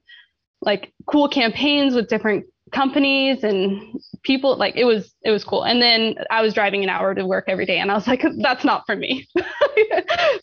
like 0.60 0.92
cool 1.06 1.28
campaigns 1.28 1.94
with 1.94 2.08
different 2.08 2.44
companies 2.72 3.44
and 3.44 4.00
people 4.22 4.56
like 4.56 4.74
it 4.76 4.84
was 4.84 5.14
it 5.22 5.30
was 5.30 5.44
cool. 5.44 5.62
And 5.62 5.80
then 5.82 6.16
i 6.30 6.40
was 6.40 6.54
driving 6.54 6.82
an 6.82 6.88
hour 6.88 7.14
to 7.14 7.26
work 7.26 7.44
every 7.48 7.66
day 7.66 7.78
and 7.78 7.90
i 7.90 7.94
was 7.94 8.06
like 8.06 8.24
that's 8.42 8.64
not 8.64 8.84
for 8.86 8.96
me. 8.96 9.28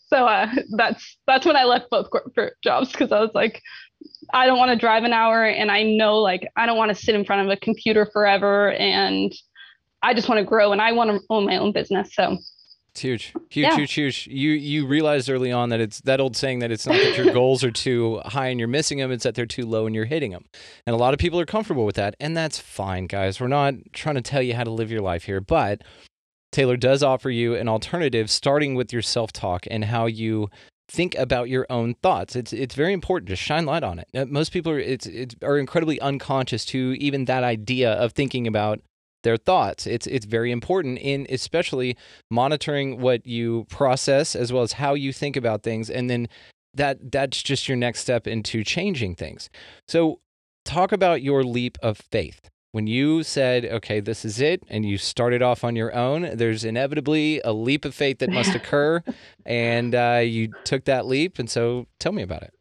So 0.08 0.26
uh, 0.26 0.48
that's 0.76 1.18
that's 1.28 1.46
when 1.46 1.56
i 1.56 1.64
left 1.64 1.88
both 1.90 2.10
corporate 2.10 2.54
jobs 2.62 2.90
because 2.90 3.12
i 3.12 3.20
was 3.20 3.30
like 3.32 3.62
i 4.32 4.46
don't 4.46 4.58
want 4.58 4.70
to 4.70 4.76
drive 4.76 5.04
an 5.04 5.12
hour 5.12 5.44
and 5.44 5.70
i 5.70 5.82
know 5.82 6.18
like 6.18 6.46
i 6.56 6.66
don't 6.66 6.76
want 6.76 6.88
to 6.88 6.94
sit 6.94 7.14
in 7.14 7.24
front 7.24 7.42
of 7.42 7.48
a 7.56 7.56
computer 7.60 8.08
forever 8.12 8.72
and 8.72 9.32
i 10.02 10.14
just 10.14 10.28
want 10.28 10.38
to 10.38 10.44
grow 10.44 10.72
and 10.72 10.80
i 10.80 10.92
want 10.92 11.10
to 11.10 11.20
own 11.30 11.44
my 11.46 11.56
own 11.56 11.72
business 11.72 12.14
so 12.14 12.36
It's 12.92 13.00
huge, 13.02 13.32
huge, 13.50 13.64
Yeah. 13.66 13.76
huge, 13.76 13.92
huge. 13.92 14.26
You 14.26 14.50
you 14.50 14.86
realized 14.86 15.30
early 15.30 15.52
on 15.52 15.68
that 15.68 15.80
it's 15.80 16.00
that 16.02 16.20
old 16.20 16.36
saying 16.36 16.58
that 16.58 16.70
it's 16.72 16.86
not 16.86 16.96
that 16.96 17.16
your 17.16 17.32
goals 17.40 17.62
are 17.62 17.70
too 17.70 18.20
high 18.24 18.48
and 18.48 18.58
you're 18.58 18.66
missing 18.68 18.98
them; 18.98 19.12
it's 19.12 19.22
that 19.22 19.36
they're 19.36 19.46
too 19.46 19.64
low 19.64 19.86
and 19.86 19.94
you're 19.94 20.06
hitting 20.06 20.32
them. 20.32 20.44
And 20.86 20.94
a 20.94 20.98
lot 20.98 21.14
of 21.14 21.20
people 21.20 21.38
are 21.38 21.46
comfortable 21.46 21.86
with 21.86 21.94
that, 21.94 22.16
and 22.18 22.36
that's 22.36 22.58
fine, 22.58 23.06
guys. 23.06 23.40
We're 23.40 23.46
not 23.46 23.74
trying 23.92 24.16
to 24.16 24.22
tell 24.22 24.42
you 24.42 24.54
how 24.54 24.64
to 24.64 24.72
live 24.72 24.90
your 24.90 25.02
life 25.02 25.22
here, 25.24 25.40
but 25.40 25.82
Taylor 26.50 26.76
does 26.76 27.04
offer 27.04 27.30
you 27.30 27.54
an 27.54 27.68
alternative, 27.68 28.28
starting 28.28 28.74
with 28.74 28.92
your 28.92 29.02
self 29.02 29.30
talk 29.32 29.66
and 29.70 29.84
how 29.84 30.06
you 30.06 30.50
think 30.90 31.14
about 31.14 31.48
your 31.48 31.66
own 31.70 31.94
thoughts. 32.02 32.34
It's 32.34 32.52
it's 32.52 32.74
very 32.74 32.92
important 32.92 33.28
to 33.28 33.36
shine 33.36 33.64
light 33.64 33.84
on 33.84 33.98
it. 33.98 34.08
Uh, 34.14 34.26
Most 34.26 34.52
people 34.52 34.72
are 34.72 34.80
it's, 34.80 35.06
it's 35.06 35.34
are 35.42 35.58
incredibly 35.58 36.00
unconscious 36.00 36.64
to 36.66 36.96
even 36.98 37.26
that 37.26 37.44
idea 37.44 37.92
of 37.92 38.12
thinking 38.12 38.46
about 38.46 38.80
their 39.22 39.36
thoughts. 39.36 39.86
It's 39.86 40.06
it's 40.06 40.26
very 40.26 40.50
important 40.50 40.98
in 40.98 41.26
especially 41.30 41.96
monitoring 42.30 43.00
what 43.00 43.26
you 43.26 43.66
process 43.68 44.34
as 44.34 44.52
well 44.52 44.62
as 44.62 44.74
how 44.74 44.94
you 44.94 45.12
think 45.12 45.36
about 45.36 45.62
things 45.62 45.88
and 45.90 46.10
then 46.10 46.28
that 46.74 47.12
that's 47.12 47.42
just 47.42 47.68
your 47.68 47.76
next 47.76 48.00
step 48.00 48.26
into 48.26 48.64
changing 48.64 49.14
things. 49.14 49.50
So 49.88 50.20
talk 50.64 50.92
about 50.92 51.22
your 51.22 51.44
leap 51.44 51.78
of 51.82 51.98
faith. 51.98 52.50
When 52.72 52.86
you 52.86 53.24
said, 53.24 53.64
okay, 53.64 53.98
this 53.98 54.24
is 54.24 54.40
it, 54.40 54.62
and 54.68 54.84
you 54.84 54.96
started 54.96 55.42
off 55.42 55.64
on 55.64 55.74
your 55.74 55.92
own, 55.94 56.36
there's 56.36 56.64
inevitably 56.64 57.40
a 57.44 57.52
leap 57.52 57.84
of 57.84 57.94
faith 57.94 58.20
that 58.20 58.30
must 58.30 58.54
occur, 58.54 59.02
and 59.44 59.94
uh, 59.94 60.22
you 60.24 60.52
took 60.64 60.84
that 60.84 61.06
leap. 61.06 61.38
And 61.38 61.50
so 61.50 61.86
tell 61.98 62.12
me 62.12 62.22
about 62.22 62.42
it. 62.42 62.54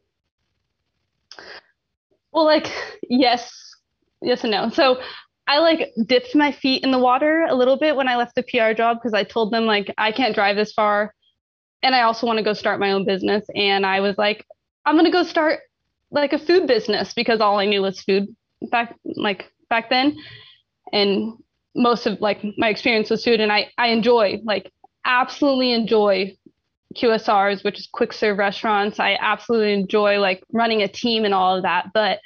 Well, 2.32 2.46
like, 2.46 2.72
yes, 3.08 3.76
yes 4.22 4.44
and 4.44 4.52
no. 4.52 4.70
So 4.70 5.00
I 5.48 5.60
like 5.60 5.94
dipped 6.06 6.36
my 6.36 6.52
feet 6.52 6.84
in 6.84 6.92
the 6.92 7.00
water 7.00 7.46
a 7.50 7.56
little 7.56 7.78
bit 7.78 7.96
when 7.96 8.08
I 8.08 8.16
left 8.18 8.36
the 8.36 8.44
PR 8.44 8.74
job 8.74 8.98
because 8.98 9.14
I 9.14 9.24
told 9.24 9.52
them 9.52 9.66
like 9.66 9.92
I 9.98 10.12
can't 10.12 10.36
drive 10.36 10.56
this 10.56 10.72
far 10.72 11.14
and 11.82 11.96
I 11.96 12.02
also 12.02 12.28
want 12.28 12.38
to 12.38 12.44
go 12.44 12.54
start 12.54 12.80
my 12.80 12.92
own 12.92 13.06
business. 13.06 13.46
And 13.56 13.86
I 13.86 14.00
was 14.02 14.18
like, 14.18 14.46
I'm 14.86 14.96
gonna 14.96 15.12
go 15.12 15.24
start 15.24 15.62
like 16.12 16.34
a 16.34 16.40
food 16.40 16.68
business 16.68 17.14
because 17.14 17.42
all 17.42 17.60
I 17.60 17.66
knew 17.66 17.82
was 17.82 18.02
food 18.02 18.28
back 18.70 18.96
like 19.04 19.52
back 19.70 19.90
then. 19.90 20.18
And 20.92 21.34
most 21.76 22.06
of 22.06 22.20
like 22.20 22.44
my 22.58 22.70
experience 22.70 23.10
with 23.10 23.24
food 23.24 23.40
and 23.40 23.52
I, 23.52 23.70
I 23.78 23.88
enjoy 23.88 24.40
like 24.44 24.72
absolutely 25.06 25.72
enjoy 25.74 26.36
QSRs, 26.96 27.64
which 27.64 27.80
is 27.80 27.88
quick 27.92 28.14
serve 28.14 28.38
restaurants. 28.38 29.00
I 29.00 29.18
absolutely 29.20 29.74
enjoy 29.74 30.20
like 30.20 30.44
running 30.52 30.82
a 30.82 30.88
team 30.88 31.26
and 31.26 31.34
all 31.34 31.56
of 31.56 31.64
that. 31.64 31.88
But 31.94 32.20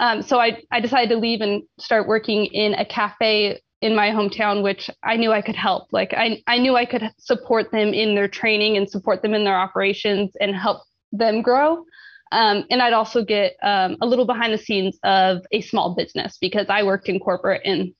um, 0.00 0.22
so 0.22 0.38
I, 0.38 0.62
I 0.70 0.80
decided 0.80 1.08
to 1.10 1.16
leave 1.16 1.40
and 1.40 1.62
start 1.78 2.06
working 2.06 2.46
in 2.46 2.74
a 2.74 2.84
cafe 2.84 3.60
in 3.80 3.94
my 3.94 4.10
hometown, 4.10 4.62
which 4.62 4.90
I 5.04 5.16
knew 5.16 5.32
I 5.32 5.40
could 5.40 5.56
help. 5.56 5.88
Like 5.92 6.12
I, 6.14 6.42
I 6.46 6.58
knew 6.58 6.76
I 6.76 6.84
could 6.84 7.10
support 7.18 7.70
them 7.70 7.94
in 7.94 8.14
their 8.14 8.28
training 8.28 8.76
and 8.76 8.90
support 8.90 9.22
them 9.22 9.34
in 9.34 9.44
their 9.44 9.56
operations 9.56 10.32
and 10.40 10.54
help 10.54 10.82
them 11.12 11.42
grow. 11.42 11.84
Um, 12.32 12.64
and 12.70 12.82
I'd 12.82 12.92
also 12.92 13.24
get 13.24 13.56
um, 13.62 13.96
a 14.00 14.06
little 14.06 14.26
behind 14.26 14.52
the 14.52 14.58
scenes 14.58 14.98
of 15.02 15.38
a 15.52 15.60
small 15.62 15.94
business 15.94 16.36
because 16.40 16.66
I 16.68 16.82
worked 16.82 17.08
in 17.08 17.18
corporate 17.20 17.62
and 17.64 17.92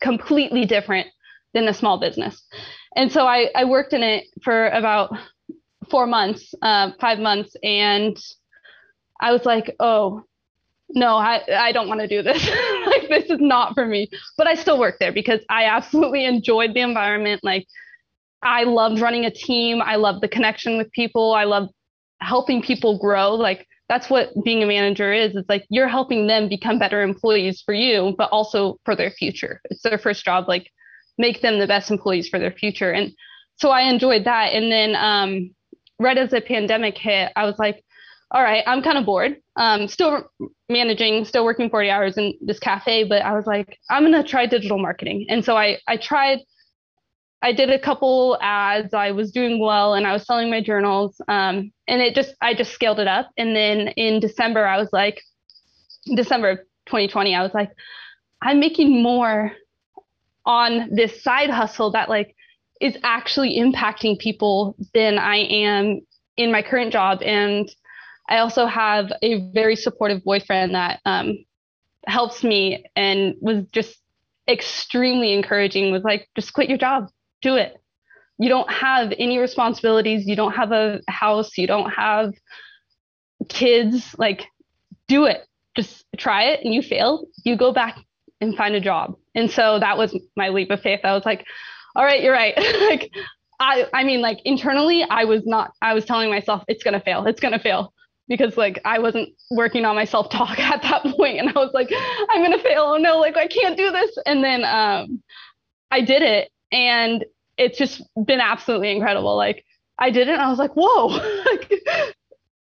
completely 0.00 0.64
different 0.64 1.08
than 1.54 1.68
a 1.68 1.74
small 1.74 1.98
business. 1.98 2.42
And 2.96 3.10
so 3.10 3.26
I, 3.26 3.48
I 3.54 3.64
worked 3.64 3.92
in 3.92 4.02
it 4.02 4.24
for 4.42 4.68
about 4.68 5.16
four 5.90 6.06
months, 6.06 6.54
uh, 6.62 6.92
five 7.00 7.18
months, 7.18 7.54
and 7.62 8.16
I 9.20 9.32
was 9.32 9.44
like, 9.44 9.74
oh, 9.80 10.24
no, 10.90 11.16
I, 11.16 11.40
I 11.50 11.72
don't 11.72 11.88
want 11.88 12.00
to 12.00 12.08
do 12.08 12.22
this. 12.22 12.46
like, 12.86 13.08
this 13.08 13.30
is 13.30 13.40
not 13.40 13.74
for 13.74 13.86
me. 13.86 14.08
But 14.36 14.46
I 14.46 14.54
still 14.54 14.78
worked 14.78 15.00
there 15.00 15.12
because 15.12 15.40
I 15.48 15.64
absolutely 15.64 16.24
enjoyed 16.24 16.74
the 16.74 16.80
environment. 16.80 17.40
Like, 17.42 17.66
I 18.42 18.64
loved 18.64 19.00
running 19.00 19.24
a 19.24 19.30
team. 19.30 19.80
I 19.80 19.96
loved 19.96 20.22
the 20.22 20.28
connection 20.28 20.76
with 20.76 20.90
people. 20.92 21.34
I 21.34 21.44
loved 21.44 21.72
helping 22.20 22.62
people 22.62 22.98
grow. 22.98 23.34
Like, 23.34 23.66
that's 23.92 24.08
what 24.08 24.32
being 24.42 24.62
a 24.62 24.66
manager 24.66 25.12
is. 25.12 25.36
It's 25.36 25.50
like 25.50 25.66
you're 25.68 25.86
helping 25.86 26.26
them 26.26 26.48
become 26.48 26.78
better 26.78 27.02
employees 27.02 27.60
for 27.60 27.74
you, 27.74 28.14
but 28.16 28.30
also 28.30 28.78
for 28.86 28.96
their 28.96 29.10
future. 29.10 29.60
It's 29.68 29.82
their 29.82 29.98
first 29.98 30.24
job. 30.24 30.48
Like, 30.48 30.70
make 31.18 31.42
them 31.42 31.58
the 31.58 31.66
best 31.66 31.90
employees 31.90 32.26
for 32.26 32.38
their 32.38 32.52
future. 32.52 32.90
And 32.90 33.12
so 33.56 33.68
I 33.68 33.82
enjoyed 33.82 34.24
that. 34.24 34.54
And 34.54 34.72
then, 34.72 34.96
um, 34.96 35.50
right 35.98 36.16
as 36.16 36.30
the 36.30 36.40
pandemic 36.40 36.96
hit, 36.96 37.32
I 37.36 37.44
was 37.44 37.58
like, 37.58 37.84
all 38.30 38.42
right, 38.42 38.64
I'm 38.66 38.80
kind 38.80 38.96
of 38.96 39.04
bored. 39.04 39.36
Um, 39.56 39.88
still 39.88 40.24
managing, 40.70 41.26
still 41.26 41.44
working 41.44 41.68
40 41.68 41.90
hours 41.90 42.16
in 42.16 42.32
this 42.40 42.58
cafe, 42.58 43.04
but 43.04 43.20
I 43.20 43.34
was 43.34 43.46
like, 43.46 43.76
I'm 43.90 44.04
gonna 44.04 44.24
try 44.24 44.46
digital 44.46 44.78
marketing. 44.78 45.26
And 45.28 45.44
so 45.44 45.54
I 45.54 45.78
I 45.86 45.98
tried. 45.98 46.38
I 47.42 47.52
did 47.52 47.70
a 47.70 47.78
couple 47.78 48.38
ads. 48.40 48.94
I 48.94 49.10
was 49.10 49.32
doing 49.32 49.58
well, 49.58 49.94
and 49.94 50.06
I 50.06 50.12
was 50.12 50.24
selling 50.24 50.50
my 50.50 50.62
journals. 50.62 51.20
Um, 51.28 51.72
and 51.88 52.00
it 52.00 52.14
just 52.14 52.34
I 52.40 52.54
just 52.54 52.72
scaled 52.72 53.00
it 53.00 53.08
up. 53.08 53.30
And 53.36 53.54
then 53.54 53.88
in 53.88 54.20
December, 54.20 54.64
I 54.64 54.78
was 54.78 54.88
like, 54.92 55.22
December 56.14 56.50
of 56.50 56.58
2020, 56.86 57.34
I 57.34 57.42
was 57.42 57.52
like, 57.54 57.70
I'm 58.40 58.60
making 58.60 59.02
more 59.02 59.52
on 60.44 60.88
this 60.94 61.22
side 61.22 61.50
hustle 61.50 61.92
that 61.92 62.08
like 62.08 62.34
is 62.80 62.96
actually 63.04 63.58
impacting 63.58 64.18
people 64.18 64.74
than 64.92 65.18
I 65.18 65.36
am 65.36 66.00
in 66.36 66.50
my 66.50 66.62
current 66.62 66.92
job. 66.92 67.22
And 67.22 67.70
I 68.28 68.38
also 68.38 68.66
have 68.66 69.12
a 69.22 69.50
very 69.52 69.76
supportive 69.76 70.24
boyfriend 70.24 70.74
that 70.74 71.00
um, 71.04 71.44
helps 72.06 72.42
me 72.42 72.84
and 72.96 73.34
was 73.40 73.64
just 73.72 73.98
extremely 74.48 75.32
encouraging. 75.32 75.92
Was 75.92 76.02
like, 76.02 76.28
just 76.34 76.52
quit 76.52 76.68
your 76.68 76.78
job, 76.78 77.08
do 77.42 77.56
it. 77.56 77.76
You 78.38 78.48
don't 78.48 78.70
have 78.70 79.12
any 79.18 79.38
responsibilities. 79.38 80.26
You 80.26 80.36
don't 80.36 80.52
have 80.52 80.72
a 80.72 81.00
house. 81.08 81.56
You 81.58 81.66
don't 81.66 81.90
have 81.90 82.32
kids. 83.48 84.14
Like, 84.18 84.46
do 85.08 85.26
it. 85.26 85.46
Just 85.76 86.04
try 86.16 86.44
it. 86.44 86.64
And 86.64 86.72
you 86.74 86.82
fail, 86.82 87.26
you 87.44 87.56
go 87.56 87.72
back 87.72 87.98
and 88.40 88.56
find 88.56 88.74
a 88.74 88.80
job. 88.80 89.16
And 89.34 89.50
so 89.50 89.78
that 89.78 89.96
was 89.96 90.16
my 90.36 90.48
leap 90.48 90.70
of 90.70 90.80
faith. 90.80 91.00
I 91.04 91.12
was 91.12 91.24
like, 91.24 91.44
all 91.94 92.04
right, 92.04 92.22
you're 92.22 92.32
right. 92.32 92.56
like, 92.90 93.10
I, 93.60 93.86
I 93.92 94.04
mean, 94.04 94.20
like 94.20 94.40
internally, 94.44 95.04
I 95.04 95.24
was 95.24 95.42
not, 95.46 95.72
I 95.80 95.94
was 95.94 96.04
telling 96.04 96.30
myself, 96.30 96.64
it's 96.68 96.82
going 96.82 96.94
to 96.94 97.00
fail. 97.00 97.26
It's 97.26 97.40
going 97.40 97.52
to 97.52 97.60
fail 97.60 97.92
because 98.28 98.56
like 98.56 98.80
I 98.84 98.98
wasn't 98.98 99.30
working 99.50 99.84
on 99.84 99.94
my 99.94 100.04
self 100.04 100.30
talk 100.30 100.58
at 100.58 100.82
that 100.82 101.02
point, 101.16 101.38
and 101.38 101.48
I 101.50 101.52
was 101.52 101.70
like, 101.74 101.92
I'm 102.30 102.42
gonna 102.42 102.62
fail. 102.62 102.82
Oh 102.82 102.96
no, 102.96 103.18
like 103.18 103.36
I 103.36 103.46
can't 103.46 103.76
do 103.76 103.90
this. 103.90 104.16
And 104.26 104.42
then 104.42 104.64
um, 104.64 105.22
I 105.90 106.00
did 106.00 106.22
it, 106.22 106.50
and 106.72 107.24
it's 107.56 107.78
just 107.78 108.02
been 108.26 108.40
absolutely 108.40 108.90
incredible. 108.90 109.36
Like 109.36 109.64
I 109.98 110.10
did 110.10 110.28
it, 110.28 110.38
I 110.38 110.48
was 110.48 110.58
like, 110.58 110.72
whoa, 110.74 111.06
like 111.46 111.72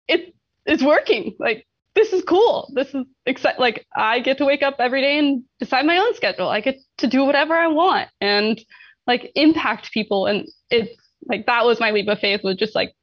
it 0.07 0.35
it's 0.65 0.83
working. 0.83 1.35
Like 1.39 1.65
this 1.95 2.13
is 2.13 2.23
cool. 2.23 2.71
This 2.73 2.93
is 2.93 3.05
exciting. 3.25 3.61
Like 3.61 3.85
I 3.95 4.19
get 4.19 4.37
to 4.39 4.45
wake 4.45 4.63
up 4.63 4.75
every 4.79 5.01
day 5.01 5.19
and 5.19 5.43
decide 5.59 5.85
my 5.85 5.97
own 5.97 6.13
schedule. 6.15 6.49
I 6.49 6.61
get 6.61 6.79
to 6.97 7.07
do 7.07 7.23
whatever 7.23 7.53
I 7.53 7.67
want 7.67 8.09
and 8.19 8.59
like 9.07 9.31
impact 9.35 9.91
people. 9.91 10.25
And 10.25 10.47
it's 10.69 10.95
like 11.25 11.45
that 11.45 11.65
was 11.65 11.79
my 11.79 11.91
leap 11.91 12.07
of 12.07 12.19
faith. 12.19 12.41
Was 12.43 12.55
just 12.57 12.75
like, 12.75 12.93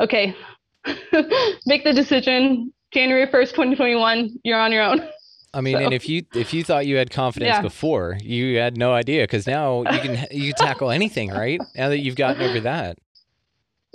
okay, 0.00 0.36
make 1.66 1.84
the 1.84 1.92
decision 1.94 2.72
january 2.92 3.26
1st 3.26 3.50
2021 3.50 4.30
you're 4.44 4.58
on 4.58 4.70
your 4.70 4.82
own 4.82 5.00
I 5.54 5.60
mean, 5.60 5.76
So- 5.76 5.84
and 5.84 5.94
if 5.94 6.08
you 6.08 6.24
if 6.34 6.52
you 6.52 6.64
thought 6.64 6.86
you 6.86 6.96
had 6.96 7.10
confidence 7.10 7.56
Yeah. 7.56 7.62
before, 7.62 8.18
you 8.22 8.58
had 8.58 8.76
no 8.76 8.92
idea 8.92 9.22
because 9.22 9.46
now 9.46 9.82
you 9.82 9.98
can 10.00 10.26
you 10.30 10.52
tackle 10.52 10.90
anything, 10.90 11.30
right? 11.30 11.60
Now 11.76 11.88
that 11.90 11.98
you've 12.00 12.16
gotten 12.16 12.42
over 12.42 12.60
that, 12.60 12.98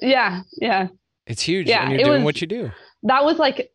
yeah 0.02 0.42
yeah 0.62 0.88
it's 1.28 1.42
huge, 1.42 1.68
Yeah, 1.68 1.84
and 1.84 1.92
you're 1.92 2.04
doing 2.04 2.24
was- 2.24 2.26
what 2.26 2.42
you 2.42 2.48
do. 2.48 2.72
that 3.04 3.24
was 3.26 3.38
like 3.38 3.72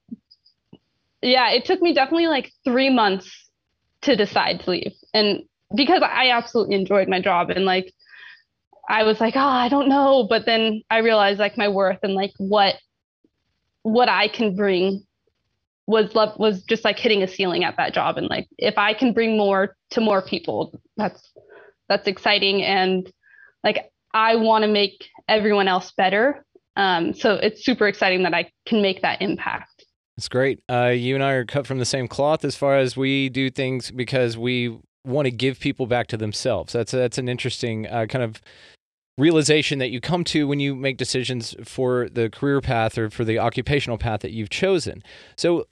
yeah 1.23 1.51
it 1.51 1.65
took 1.65 1.81
me 1.83 1.93
definitely 1.95 2.27
like 2.29 2.51
three 2.65 2.91
months 2.91 3.49
to 4.03 4.17
decide 4.17 4.61
to 4.61 4.71
leave 4.71 4.93
and 5.15 5.43
because 5.75 6.03
i 6.03 6.31
absolutely 6.31 6.75
enjoyed 6.77 7.09
my 7.09 7.21
job 7.21 7.49
and 7.51 7.65
like 7.65 7.93
i 8.89 9.03
was 9.03 9.21
like 9.21 9.35
oh 9.37 9.41
i 9.65 9.69
don't 9.69 9.89
know 9.89 10.27
but 10.29 10.45
then 10.45 10.83
i 10.91 10.99
realized 10.99 11.39
like 11.39 11.57
my 11.57 11.69
worth 11.69 11.99
and 12.03 12.15
like 12.15 12.33
what 12.39 12.75
what 13.83 14.09
i 14.11 14.29
can 14.29 14.55
bring 14.55 15.03
was 15.87 16.15
love 16.15 16.39
was 16.39 16.63
just 16.63 16.85
like 16.85 16.99
hitting 16.99 17.23
a 17.23 17.29
ceiling 17.29 17.65
at 17.65 17.77
that 17.77 17.93
job 17.93 18.17
and 18.17 18.29
like 18.29 18.49
if 18.59 18.79
I 18.79 18.95
can 18.95 19.13
bring 19.13 19.37
more 19.37 19.77
to 19.91 20.01
more 20.01 20.23
people 20.23 20.81
that's 20.97 21.33
that's 21.89 22.09
exciting 22.09 22.63
and 22.63 23.11
like 23.63 23.91
I 24.15 24.37
want 24.37 24.63
to 24.63 24.69
make 24.69 25.09
everyone 25.29 25.69
else 25.69 25.93
better 25.97 26.45
um, 26.77 27.15
so 27.15 27.35
it's 27.35 27.65
super 27.65 27.87
exciting 27.87 28.23
that 28.25 28.35
I 28.35 28.51
can 28.67 28.83
make 28.83 29.03
that 29.03 29.23
impact 29.23 29.85
It's 30.17 30.29
great. 30.29 30.61
Uh, 30.69 30.89
you 30.89 31.15
and 31.15 31.25
I 31.25 31.33
are 31.33 31.45
cut 31.45 31.67
from 31.67 31.79
the 31.79 31.85
same 31.85 32.09
cloth 32.09 32.45
as 32.45 32.57
far 32.57 32.77
as 32.79 32.97
we 32.97 33.29
do 33.29 33.51
things 33.51 33.91
because 33.91 34.37
we 34.39 34.79
want 35.05 35.27
to 35.27 35.31
give 35.31 35.61
people 35.61 35.87
back 35.87 36.07
to 36.09 36.17
themselves. 36.17 36.73
That's 36.73 36.93
that's 36.93 37.19
an 37.19 37.29
interesting 37.29 37.87
uh, 37.87 38.07
kind 38.07 38.25
of 38.25 38.41
realization 39.19 39.79
that 39.79 39.91
you 39.91 40.01
come 40.01 40.25
to 40.25 40.49
when 40.49 40.61
you 40.61 40.75
make 40.75 40.97
decisions 40.97 41.55
for 41.65 42.09
the 42.09 42.31
career 42.31 42.61
path 42.61 42.99
or 42.99 43.11
for 43.11 43.25
the 43.25 43.39
occupational 43.39 43.99
path 43.99 44.21
that 44.21 44.33
you've 44.33 44.51
chosen. 44.51 45.03
So. 45.37 45.67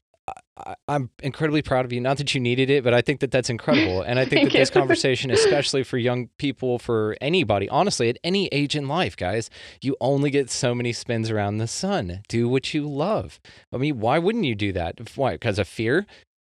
I'm 0.88 1.10
incredibly 1.22 1.62
proud 1.62 1.84
of 1.84 1.92
you. 1.92 2.00
Not 2.00 2.18
that 2.18 2.34
you 2.34 2.40
needed 2.40 2.70
it, 2.70 2.84
but 2.84 2.94
I 2.94 3.00
think 3.00 3.20
that 3.20 3.30
that's 3.30 3.50
incredible. 3.50 4.02
And 4.02 4.18
I 4.18 4.24
think 4.26 4.52
that 4.52 4.58
this 4.58 4.70
conversation, 4.70 5.30
especially 5.32 5.82
for 5.82 5.98
young 5.98 6.28
people, 6.38 6.78
for 6.78 7.16
anybody, 7.20 7.68
honestly, 7.68 8.08
at 8.08 8.18
any 8.22 8.46
age 8.48 8.76
in 8.76 8.88
life, 8.88 9.16
guys, 9.16 9.50
you 9.80 9.96
only 10.00 10.30
get 10.30 10.50
so 10.50 10.74
many 10.74 10.92
spins 10.92 11.30
around 11.30 11.58
the 11.58 11.66
sun. 11.66 12.22
Do 12.28 12.48
what 12.48 12.74
you 12.74 12.88
love. 12.88 13.40
I 13.72 13.78
mean, 13.78 14.00
why 14.00 14.18
wouldn't 14.18 14.44
you 14.44 14.54
do 14.54 14.72
that? 14.72 15.16
Why? 15.16 15.32
Because 15.32 15.58
of 15.58 15.68
fear? 15.68 16.06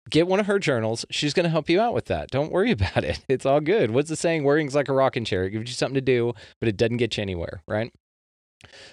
Get 0.08 0.26
one 0.26 0.40
of 0.40 0.46
her 0.46 0.58
journals. 0.58 1.04
She's 1.10 1.34
going 1.34 1.44
to 1.44 1.50
help 1.50 1.68
you 1.68 1.80
out 1.80 1.92
with 1.92 2.06
that. 2.06 2.30
Don't 2.30 2.52
worry 2.52 2.70
about 2.72 3.04
it. 3.04 3.20
It's 3.28 3.46
all 3.46 3.60
good. 3.60 3.90
What's 3.90 4.08
the 4.08 4.16
saying? 4.16 4.44
Worrying's 4.44 4.74
like 4.74 4.88
a 4.88 4.94
rocking 4.94 5.24
chair. 5.24 5.44
It 5.44 5.50
gives 5.50 5.70
you 5.70 5.74
something 5.74 5.94
to 5.94 6.00
do, 6.00 6.32
but 6.60 6.68
it 6.68 6.76
doesn't 6.76 6.96
get 6.96 7.16
you 7.16 7.22
anywhere, 7.22 7.62
right? 7.66 7.92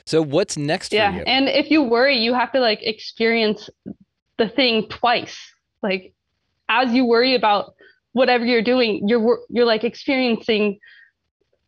So 0.05 0.22
what's 0.22 0.57
next 0.57 0.93
yeah 0.93 1.11
for 1.11 1.18
you? 1.18 1.24
and 1.26 1.49
if 1.49 1.72
you 1.72 1.82
worry 1.82 2.20
you 2.20 2.36
have 2.36 2.51
to 2.51 2.59
like 2.59 2.84
experience 2.84 3.68
the 4.38 4.50
thing 4.50 4.88
twice 4.90 5.38
like 5.82 6.14
as 6.70 6.92
you 6.92 7.06
worry 7.06 7.36
about 7.36 7.76
whatever 8.14 8.46
you're 8.46 8.64
doing 8.64 9.08
you're 9.08 9.40
you're 9.50 9.66
like 9.66 9.84
experiencing 9.84 10.80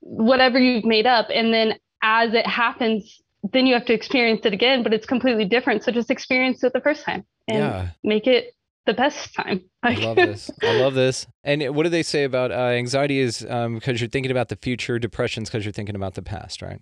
whatever 0.02 0.60
you've 0.60 0.86
made 0.86 1.06
up 1.06 1.28
and 1.34 1.54
then 1.54 1.74
as 2.02 2.34
it 2.34 2.48
happens 2.48 3.22
then 3.54 3.66
you 3.66 3.74
have 3.74 3.86
to 3.86 3.94
experience 3.94 4.42
it 4.46 4.54
again 4.54 4.84
but 4.84 4.94
it's 4.94 5.06
completely 5.06 5.46
different 5.46 5.84
so 5.84 5.92
just 5.92 6.10
experience 6.10 6.64
it 6.64 6.74
the 6.74 6.82
first 6.82 7.04
time 7.04 7.26
and 7.48 7.60
yeah. 7.60 7.90
make 8.04 8.28
it 8.28 8.54
the 8.86 8.94
best 8.94 9.34
time 9.34 9.62
I 9.84 9.94
love 9.96 10.16
this. 10.16 10.52
I 10.62 10.80
love 10.80 10.94
this. 10.94 11.28
And 11.44 11.76
what 11.76 11.84
do 11.84 11.90
they 11.90 12.04
say 12.04 12.24
about 12.24 12.52
uh, 12.52 12.56
anxiety 12.56 13.20
is 13.20 13.46
um, 13.50 13.76
because 13.76 14.02
you're 14.02 14.10
thinking 14.10 14.32
about 14.32 14.50
the 14.50 14.56
future, 14.58 15.00
depression's 15.00 15.50
because 15.50 15.66
you're 15.66 15.72
thinking 15.72 15.96
about 15.96 16.16
the 16.16 16.22
past, 16.22 16.62
right? 16.62 16.82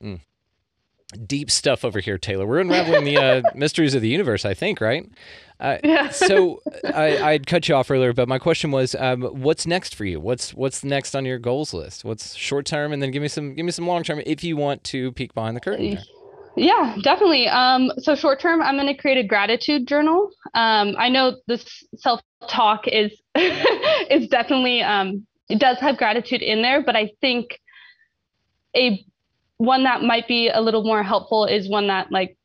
hmm 0.00 0.14
Deep 1.26 1.50
stuff 1.50 1.84
over 1.84 2.00
here, 2.00 2.18
Taylor. 2.18 2.46
We're 2.46 2.60
unraveling 2.60 3.04
the 3.04 3.16
uh, 3.16 3.42
mysteries 3.54 3.94
of 3.94 4.02
the 4.02 4.08
universe, 4.08 4.44
I 4.44 4.52
think, 4.52 4.80
right? 4.80 5.10
Uh, 5.60 5.78
yeah 5.82 6.08
so 6.10 6.60
I, 6.84 7.18
I'd 7.18 7.46
cut 7.46 7.68
you 7.68 7.74
off 7.74 7.90
earlier, 7.90 8.12
but 8.12 8.28
my 8.28 8.38
question 8.38 8.70
was, 8.70 8.94
um, 8.94 9.22
what's 9.22 9.66
next 9.66 9.94
for 9.94 10.04
you? 10.04 10.20
What's 10.20 10.54
what's 10.54 10.84
next 10.84 11.16
on 11.16 11.24
your 11.24 11.38
goals 11.38 11.74
list? 11.74 12.04
What's 12.04 12.34
short 12.36 12.66
term, 12.66 12.92
and 12.92 13.02
then 13.02 13.10
give 13.10 13.22
me 13.22 13.28
some 13.28 13.54
give 13.54 13.64
me 13.64 13.72
some 13.72 13.86
long 13.86 14.04
term 14.04 14.20
if 14.24 14.44
you 14.44 14.56
want 14.56 14.84
to 14.84 15.10
peek 15.12 15.34
behind 15.34 15.56
the 15.56 15.60
curtain. 15.60 15.94
there. 15.94 16.04
Yeah, 16.56 16.96
definitely. 17.02 17.48
Um, 17.48 17.92
so 17.98 18.14
short 18.14 18.40
term, 18.40 18.60
I'm 18.62 18.76
going 18.76 18.88
to 18.88 19.00
create 19.00 19.18
a 19.18 19.26
gratitude 19.26 19.86
journal. 19.86 20.30
Um, 20.54 20.94
I 20.98 21.08
know 21.08 21.36
this 21.46 21.84
self 21.96 22.20
talk 22.48 22.86
is 22.86 23.12
is 23.34 24.28
definitely 24.28 24.82
um, 24.82 25.26
it 25.48 25.58
does 25.58 25.78
have 25.78 25.96
gratitude 25.96 26.42
in 26.42 26.62
there, 26.62 26.82
but 26.82 26.96
I 26.96 27.12
think 27.20 27.60
a 28.76 29.04
one 29.58 29.84
that 29.84 30.02
might 30.02 30.26
be 30.26 30.48
a 30.48 30.60
little 30.60 30.84
more 30.84 31.02
helpful 31.02 31.44
is 31.44 31.68
one 31.68 31.88
that 31.88 32.10
like 32.10 32.36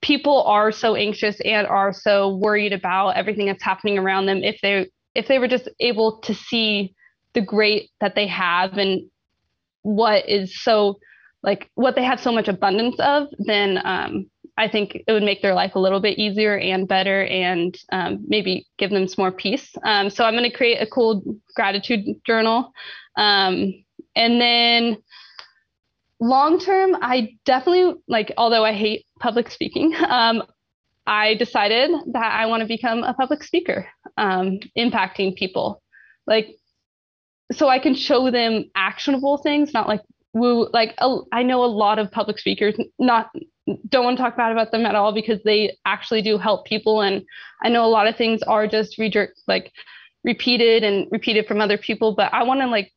people 0.00 0.42
are 0.42 0.72
so 0.72 0.96
anxious 0.96 1.40
and 1.42 1.66
are 1.66 1.92
so 1.92 2.36
worried 2.36 2.72
about 2.72 3.10
everything 3.10 3.46
that's 3.46 3.62
happening 3.62 3.98
around 3.98 4.26
them. 4.26 4.42
If 4.42 4.58
they 4.62 4.90
if 5.14 5.28
they 5.28 5.38
were 5.38 5.48
just 5.48 5.68
able 5.78 6.18
to 6.22 6.34
see 6.34 6.94
the 7.34 7.40
great 7.40 7.90
that 8.00 8.14
they 8.14 8.26
have 8.26 8.78
and 8.78 9.02
what 9.82 10.28
is 10.28 10.62
so 10.62 10.98
like 11.42 11.70
what 11.74 11.94
they 11.94 12.04
have 12.04 12.20
so 12.20 12.32
much 12.32 12.48
abundance 12.48 12.96
of, 12.98 13.28
then 13.38 13.80
um, 13.84 14.26
I 14.56 14.68
think 14.68 15.02
it 15.06 15.12
would 15.12 15.22
make 15.22 15.42
their 15.42 15.54
life 15.54 15.74
a 15.74 15.80
little 15.80 16.00
bit 16.00 16.18
easier 16.18 16.56
and 16.56 16.86
better 16.86 17.24
and 17.24 17.76
um, 17.90 18.24
maybe 18.26 18.66
give 18.78 18.90
them 18.90 19.08
some 19.08 19.22
more 19.22 19.32
peace. 19.32 19.74
Um, 19.84 20.08
so 20.08 20.24
I'm 20.24 20.34
going 20.34 20.50
to 20.50 20.56
create 20.56 20.80
a 20.80 20.86
cool 20.86 21.22
gratitude 21.54 22.04
journal. 22.26 22.72
Um, 23.16 23.72
and 24.14 24.40
then 24.40 24.98
long 26.22 26.60
term, 26.60 26.96
I 27.02 27.36
definitely 27.44 28.00
like, 28.06 28.32
although 28.38 28.64
I 28.64 28.72
hate 28.72 29.04
public 29.18 29.50
speaking, 29.50 29.94
um, 30.08 30.44
I 31.06 31.34
decided 31.34 31.90
that 32.12 32.32
I 32.32 32.46
want 32.46 32.60
to 32.60 32.66
become 32.66 33.02
a 33.02 33.12
public 33.12 33.42
speaker, 33.42 33.88
um, 34.16 34.60
impacting 34.78 35.34
people. 35.36 35.82
Like, 36.26 36.54
so 37.50 37.68
I 37.68 37.80
can 37.80 37.94
show 37.94 38.30
them 38.30 38.70
actionable 38.76 39.38
things, 39.38 39.74
not 39.74 39.88
like 39.88 40.00
woo 40.32 40.68
like 40.72 40.94
a, 40.98 41.18
I 41.32 41.42
know 41.42 41.64
a 41.64 41.66
lot 41.66 41.98
of 41.98 42.10
public 42.10 42.38
speakers 42.38 42.74
not 42.98 43.30
don't 43.88 44.04
want 44.04 44.16
to 44.16 44.22
talk 44.22 44.36
bad 44.36 44.52
about 44.52 44.72
them 44.72 44.86
at 44.86 44.94
all 44.94 45.12
because 45.12 45.40
they 45.44 45.76
actually 45.84 46.22
do 46.22 46.38
help 46.38 46.64
people 46.64 47.02
and 47.02 47.22
I 47.62 47.68
know 47.68 47.84
a 47.84 47.86
lot 47.86 48.06
of 48.06 48.16
things 48.16 48.42
are 48.42 48.66
just 48.66 48.98
rejer- 48.98 49.28
like 49.46 49.72
repeated 50.24 50.82
and 50.84 51.06
repeated 51.10 51.46
from 51.46 51.60
other 51.60 51.76
people 51.76 52.14
but 52.14 52.32
I 52.32 52.44
want 52.44 52.60
to 52.60 52.66
like 52.66 52.92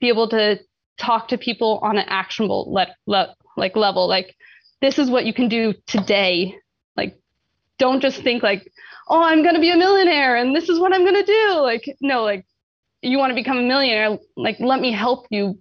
be 0.00 0.08
able 0.08 0.28
to 0.28 0.60
talk 0.98 1.28
to 1.28 1.38
people 1.38 1.78
on 1.82 1.98
an 1.98 2.04
actionable 2.08 2.72
le- 2.72 2.94
le- 3.06 3.34
like 3.56 3.76
level 3.76 4.08
like 4.08 4.34
this 4.80 4.98
is 4.98 5.10
what 5.10 5.24
you 5.24 5.32
can 5.32 5.48
do 5.48 5.74
today 5.86 6.54
like 6.96 7.18
don't 7.78 8.00
just 8.00 8.22
think 8.22 8.42
like 8.42 8.70
oh 9.08 9.22
I'm 9.22 9.42
going 9.42 9.54
to 9.54 9.60
be 9.60 9.70
a 9.70 9.76
millionaire 9.76 10.36
and 10.36 10.54
this 10.54 10.68
is 10.68 10.78
what 10.78 10.92
I'm 10.94 11.02
going 11.02 11.14
to 11.14 11.24
do 11.24 11.60
like 11.60 11.96
no 12.00 12.22
like 12.22 12.46
you 13.02 13.18
want 13.18 13.30
to 13.30 13.34
become 13.34 13.58
a 13.58 13.62
millionaire 13.62 14.18
like 14.36 14.58
let 14.60 14.80
me 14.80 14.92
help 14.92 15.26
you 15.30 15.58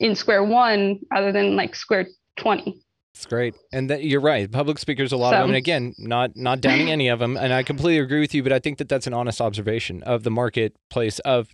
in 0.00 0.14
square 0.14 0.44
one 0.44 1.00
rather 1.10 1.32
than 1.32 1.56
like 1.56 1.74
square 1.74 2.06
20 2.36 2.78
It's 3.14 3.24
great, 3.24 3.54
and 3.72 3.88
that, 3.88 4.04
you're 4.04 4.20
right. 4.20 4.50
Public 4.50 4.78
speakers, 4.78 5.10
a 5.10 5.16
lot 5.16 5.32
of 5.32 5.40
them. 5.40 5.50
And 5.50 5.56
again, 5.56 5.94
not 5.96 6.36
not 6.36 6.60
downing 6.60 6.90
any 6.90 7.08
of 7.08 7.18
them, 7.18 7.38
and 7.38 7.50
I 7.50 7.62
completely 7.62 7.98
agree 7.98 8.20
with 8.20 8.34
you. 8.34 8.42
But 8.42 8.52
I 8.52 8.58
think 8.58 8.76
that 8.76 8.90
that's 8.90 9.06
an 9.06 9.14
honest 9.14 9.40
observation 9.40 10.02
of 10.02 10.22
the 10.22 10.30
marketplace 10.30 11.18
of 11.20 11.48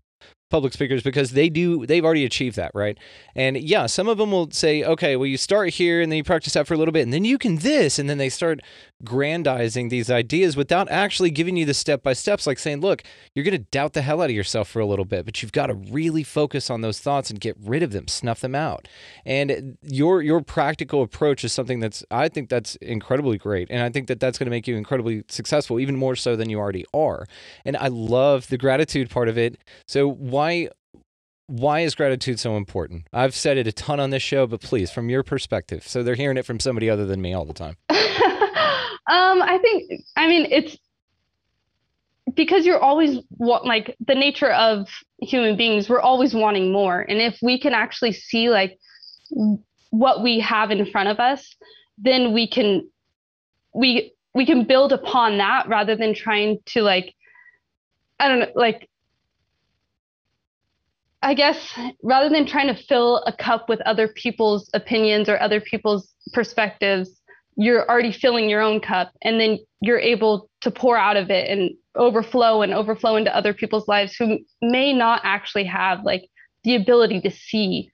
public 0.52 0.72
speakers 0.72 1.02
because 1.02 1.32
they 1.32 1.48
do 1.48 1.86
they've 1.86 2.04
already 2.04 2.24
achieved 2.24 2.56
that 2.56 2.70
right? 2.74 2.98
And 3.34 3.56
yeah 3.56 3.86
some 3.86 4.06
of 4.06 4.18
them 4.18 4.30
will 4.30 4.50
say 4.50 4.84
okay 4.84 5.16
well 5.16 5.26
you 5.26 5.38
start 5.38 5.70
here 5.70 6.00
and 6.00 6.12
then 6.12 6.18
you 6.18 6.24
practice 6.24 6.52
that 6.52 6.66
for 6.66 6.74
a 6.74 6.76
little 6.76 6.92
bit 6.92 7.02
and 7.02 7.12
then 7.12 7.24
you 7.24 7.38
can 7.38 7.56
this 7.56 7.98
and 7.98 8.08
then 8.08 8.18
they 8.18 8.28
start 8.28 8.60
grandizing 9.04 9.88
these 9.88 10.10
ideas 10.10 10.56
without 10.56 10.90
actually 10.90 11.30
giving 11.30 11.56
you 11.56 11.64
the 11.64 11.74
step 11.74 12.02
by 12.02 12.12
steps 12.12 12.46
like 12.46 12.58
saying 12.58 12.80
look 12.80 13.02
you're 13.34 13.44
going 13.44 13.52
to 13.52 13.66
doubt 13.70 13.92
the 13.92 14.02
hell 14.02 14.22
out 14.22 14.30
of 14.30 14.36
yourself 14.36 14.68
for 14.68 14.80
a 14.80 14.86
little 14.86 15.04
bit 15.04 15.24
but 15.24 15.42
you've 15.42 15.52
got 15.52 15.66
to 15.66 15.74
really 15.74 16.22
focus 16.22 16.70
on 16.70 16.80
those 16.80 17.00
thoughts 17.00 17.30
and 17.30 17.40
get 17.40 17.56
rid 17.60 17.82
of 17.82 17.92
them 17.92 18.06
snuff 18.08 18.40
them 18.40 18.54
out. 18.54 18.88
And 19.24 19.78
your 19.82 20.22
your 20.22 20.40
practical 20.40 21.02
approach 21.02 21.44
is 21.44 21.52
something 21.52 21.80
that's 21.80 22.04
i 22.10 22.28
think 22.28 22.48
that's 22.48 22.76
incredibly 22.76 23.38
great 23.38 23.68
and 23.70 23.82
i 23.82 23.90
think 23.90 24.08
that 24.08 24.20
that's 24.20 24.38
going 24.38 24.46
to 24.46 24.50
make 24.50 24.68
you 24.68 24.76
incredibly 24.76 25.24
successful 25.28 25.80
even 25.80 25.96
more 25.96 26.16
so 26.16 26.36
than 26.36 26.50
you 26.50 26.58
already 26.58 26.84
are. 26.94 27.26
And 27.64 27.76
i 27.76 27.88
love 27.88 28.48
the 28.48 28.58
gratitude 28.58 29.10
part 29.10 29.28
of 29.28 29.38
it. 29.38 29.58
So 29.86 30.08
why 30.08 30.68
why 31.48 31.80
is 31.80 31.94
gratitude 31.94 32.38
so 32.38 32.56
important? 32.56 33.06
I've 33.12 33.34
said 33.34 33.58
it 33.58 33.66
a 33.66 33.72
ton 33.72 34.00
on 34.00 34.10
this 34.10 34.22
show 34.22 34.46
but 34.46 34.60
please 34.60 34.90
from 34.90 35.10
your 35.10 35.22
perspective 35.22 35.86
so 35.86 36.02
they're 36.02 36.14
hearing 36.14 36.36
it 36.36 36.46
from 36.46 36.60
somebody 36.60 36.88
other 36.88 37.06
than 37.06 37.20
me 37.20 37.34
all 37.34 37.44
the 37.44 37.52
time 37.52 37.76
um 39.10 39.42
i 39.42 39.58
think 39.58 40.02
i 40.16 40.26
mean 40.26 40.46
it's 40.50 40.76
because 42.34 42.64
you're 42.64 42.80
always 42.80 43.18
wa- 43.38 43.62
like 43.64 43.96
the 44.06 44.14
nature 44.14 44.50
of 44.52 44.88
human 45.20 45.56
beings 45.56 45.88
we're 45.88 46.00
always 46.00 46.34
wanting 46.34 46.72
more. 46.72 47.00
And 47.00 47.20
if 47.20 47.36
we 47.42 47.58
can 47.58 47.74
actually 47.74 48.12
see 48.12 48.48
like 48.48 48.78
what 49.90 50.22
we 50.22 50.40
have 50.40 50.70
in 50.70 50.86
front 50.86 51.08
of 51.08 51.20
us 51.20 51.54
then 51.98 52.32
we 52.32 52.48
can 52.48 52.88
we 53.74 54.12
we 54.34 54.46
can 54.46 54.64
build 54.64 54.92
upon 54.92 55.38
that 55.38 55.68
rather 55.68 55.94
than 55.96 56.14
trying 56.14 56.58
to 56.66 56.82
like 56.82 57.14
i 58.18 58.28
don't 58.28 58.40
know 58.40 58.52
like 58.54 58.88
I 61.24 61.34
guess 61.34 61.56
rather 62.02 62.28
than 62.28 62.46
trying 62.46 62.66
to 62.66 62.82
fill 62.82 63.18
a 63.26 63.32
cup 63.32 63.68
with 63.68 63.80
other 63.82 64.08
people's 64.08 64.68
opinions 64.74 65.28
or 65.28 65.40
other 65.40 65.60
people's 65.60 66.12
perspectives, 66.32 67.21
you're 67.56 67.88
already 67.88 68.12
filling 68.12 68.48
your 68.48 68.60
own 68.62 68.80
cup 68.80 69.12
and 69.22 69.40
then 69.40 69.58
you're 69.80 69.98
able 69.98 70.48
to 70.60 70.70
pour 70.70 70.96
out 70.96 71.16
of 71.16 71.30
it 71.30 71.50
and 71.50 71.70
overflow 71.96 72.62
and 72.62 72.72
overflow 72.72 73.16
into 73.16 73.34
other 73.36 73.52
people's 73.52 73.86
lives 73.88 74.14
who 74.16 74.38
may 74.62 74.92
not 74.92 75.20
actually 75.24 75.64
have 75.64 76.02
like 76.04 76.28
the 76.64 76.74
ability 76.74 77.20
to 77.20 77.30
see 77.30 77.90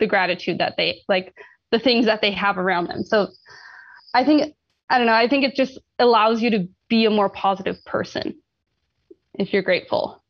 the 0.00 0.06
gratitude 0.06 0.58
that 0.58 0.74
they 0.76 1.00
like 1.08 1.34
the 1.70 1.78
things 1.78 2.06
that 2.06 2.20
they 2.20 2.32
have 2.32 2.58
around 2.58 2.88
them. 2.88 3.04
So 3.04 3.28
I 4.14 4.24
think 4.24 4.54
I 4.90 4.98
don't 4.98 5.06
know, 5.06 5.14
I 5.14 5.28
think 5.28 5.44
it 5.44 5.54
just 5.54 5.78
allows 5.98 6.42
you 6.42 6.50
to 6.50 6.68
be 6.88 7.04
a 7.04 7.10
more 7.10 7.28
positive 7.28 7.76
person 7.84 8.34
if 9.34 9.52
you're 9.52 9.62
grateful. 9.62 10.22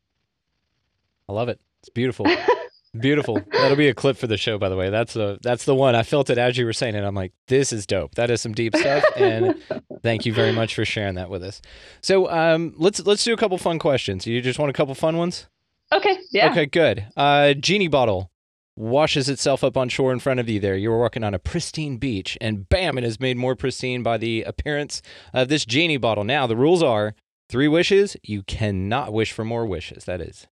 i 1.28 1.32
love 1.32 1.48
it 1.48 1.60
it's 1.80 1.88
beautiful 1.88 2.26
Beautiful. 2.98 3.40
That'll 3.50 3.76
be 3.76 3.88
a 3.88 3.94
clip 3.94 4.16
for 4.16 4.26
the 4.28 4.36
show, 4.36 4.56
by 4.56 4.68
the 4.68 4.76
way. 4.76 4.88
That's 4.88 5.14
the 5.14 5.38
that's 5.42 5.64
the 5.64 5.74
one. 5.74 5.96
I 5.96 6.04
felt 6.04 6.30
it 6.30 6.38
as 6.38 6.56
you 6.56 6.64
were 6.64 6.72
saying 6.72 6.94
it. 6.94 7.02
I'm 7.02 7.14
like, 7.14 7.32
this 7.48 7.72
is 7.72 7.86
dope. 7.86 8.14
That 8.14 8.30
is 8.30 8.40
some 8.40 8.52
deep 8.52 8.76
stuff. 8.76 9.02
And 9.16 9.56
thank 10.02 10.26
you 10.26 10.32
very 10.32 10.52
much 10.52 10.74
for 10.74 10.84
sharing 10.84 11.16
that 11.16 11.28
with 11.28 11.42
us. 11.42 11.60
So 12.02 12.30
um, 12.30 12.72
let's 12.76 13.04
let's 13.04 13.24
do 13.24 13.32
a 13.32 13.36
couple 13.36 13.58
fun 13.58 13.80
questions. 13.80 14.26
You 14.26 14.40
just 14.40 14.58
want 14.58 14.70
a 14.70 14.72
couple 14.72 14.94
fun 14.94 15.16
ones? 15.16 15.48
Okay. 15.92 16.18
Yeah. 16.30 16.50
Okay, 16.50 16.66
good. 16.66 17.06
Uh, 17.16 17.54
genie 17.54 17.88
bottle 17.88 18.30
washes 18.76 19.28
itself 19.28 19.62
up 19.62 19.76
on 19.76 19.88
shore 19.88 20.12
in 20.12 20.18
front 20.18 20.40
of 20.40 20.48
you. 20.48 20.60
There, 20.60 20.76
you 20.76 20.90
were 20.90 21.00
walking 21.00 21.24
on 21.24 21.34
a 21.34 21.38
pristine 21.38 21.96
beach, 21.96 22.36
and 22.40 22.68
bam, 22.68 22.98
it 22.98 23.04
is 23.04 23.20
made 23.20 23.36
more 23.36 23.54
pristine 23.54 24.02
by 24.02 24.18
the 24.18 24.42
appearance 24.42 25.02
of 25.32 25.48
this 25.48 25.64
genie 25.64 25.96
bottle. 25.96 26.24
Now, 26.24 26.46
the 26.46 26.56
rules 26.56 26.82
are 26.82 27.14
three 27.48 27.68
wishes. 27.68 28.16
You 28.22 28.42
cannot 28.42 29.12
wish 29.12 29.32
for 29.32 29.44
more 29.44 29.66
wishes. 29.66 30.04
That 30.04 30.20
is 30.20 30.46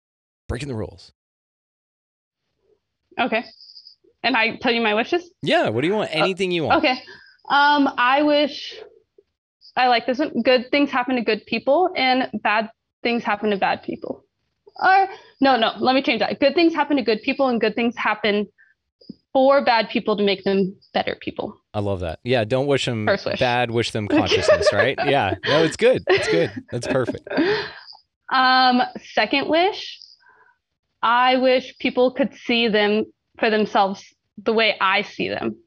breaking 0.48 0.70
the 0.70 0.76
rules. 0.76 1.14
Okay. 3.20 3.43
And 4.24 4.36
I 4.38 4.55
tell 4.57 4.72
you 4.72 4.82
my 4.82 4.93
wishes? 4.93 5.30
Yeah. 5.41 5.70
What 5.70 5.82
do 5.82 5.88
you 5.88 5.93
want? 5.93 6.09
Anything 6.14 6.51
you 6.51 6.64
want. 6.66 6.78
Okay. 6.84 7.01
Um, 7.49 7.89
I 7.97 8.22
wish 8.22 8.76
I 9.76 9.88
like 9.88 10.05
this 10.05 10.20
one. 10.20 10.41
Good 10.43 10.70
things 10.72 10.89
happen 10.91 11.16
to 11.16 11.22
good 11.22 11.45
people 11.45 11.89
and 11.95 12.30
bad 12.43 12.70
things 13.03 13.24
happen 13.24 13.49
to 13.49 13.57
bad 13.57 13.84
people. 13.84 14.24
Or 14.82 15.07
no, 15.41 15.57
no, 15.57 15.74
let 15.80 15.95
me 15.95 16.01
change 16.01 16.20
that. 16.20 16.39
Good 16.39 16.55
things 16.55 16.74
happen 16.74 16.97
to 16.97 17.03
good 17.03 17.22
people 17.24 17.47
and 17.47 17.59
good 17.59 17.76
things 17.76 17.95
happen 17.97 18.47
for 19.34 19.64
bad 19.64 19.89
people 19.89 20.16
to 20.18 20.24
make 20.24 20.43
them 20.43 20.76
better 20.93 21.18
people. 21.20 21.57
I 21.74 21.80
love 21.80 22.01
that. 22.01 22.20
Yeah. 22.24 22.43
Don't 22.43 22.68
wish 22.68 22.86
them 22.86 23.05
First 23.07 23.26
wish. 23.26 23.39
bad. 23.39 23.72
Wish 23.72 23.91
them 23.91 24.07
consciousness. 24.09 24.72
right. 24.72 24.97
Yeah. 25.05 25.36
No, 25.45 25.64
it's 25.64 25.78
good. 25.78 26.03
It's 26.07 26.28
good. 26.28 26.51
That's 26.72 26.88
perfect. 26.88 27.28
Um, 28.34 28.82
second 29.14 29.49
wish, 29.49 29.99
I 31.02 31.38
wish 31.38 31.78
people 31.80 32.12
could 32.12 32.34
see 32.36 32.68
them 32.68 33.06
for 33.39 33.49
themselves 33.49 34.04
the 34.38 34.54
way 34.54 34.76
I 34.80 35.02
see 35.02 35.30
them. 35.30 35.58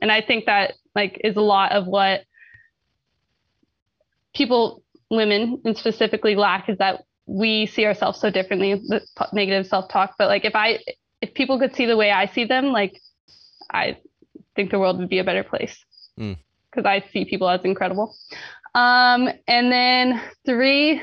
And 0.00 0.12
I 0.12 0.20
think 0.20 0.46
that 0.46 0.74
like 0.94 1.20
is 1.24 1.36
a 1.36 1.40
lot 1.40 1.72
of 1.72 1.86
what 1.86 2.24
people, 4.34 4.82
women 5.10 5.60
and 5.64 5.76
specifically 5.76 6.36
lack 6.36 6.68
is 6.68 6.78
that 6.78 7.04
we 7.26 7.66
see 7.66 7.84
ourselves 7.84 8.20
so 8.20 8.30
differently, 8.30 8.74
the 8.74 9.00
negative 9.32 9.66
self-talk. 9.66 10.14
But 10.18 10.28
like 10.28 10.44
if 10.44 10.54
I 10.54 10.78
if 11.20 11.34
people 11.34 11.58
could 11.58 11.74
see 11.74 11.86
the 11.86 11.96
way 11.96 12.10
I 12.10 12.26
see 12.26 12.44
them, 12.44 12.66
like 12.66 13.00
I 13.70 13.98
think 14.56 14.70
the 14.70 14.78
world 14.78 14.98
would 14.98 15.08
be 15.08 15.18
a 15.18 15.24
better 15.24 15.44
place. 15.44 15.84
Mm. 16.18 16.36
Because 16.70 16.86
I 16.86 17.04
see 17.12 17.24
people 17.24 17.48
as 17.48 17.60
incredible. 17.64 18.14
Um, 18.74 19.28
and 19.46 19.70
then 19.70 20.20
three, 20.46 21.02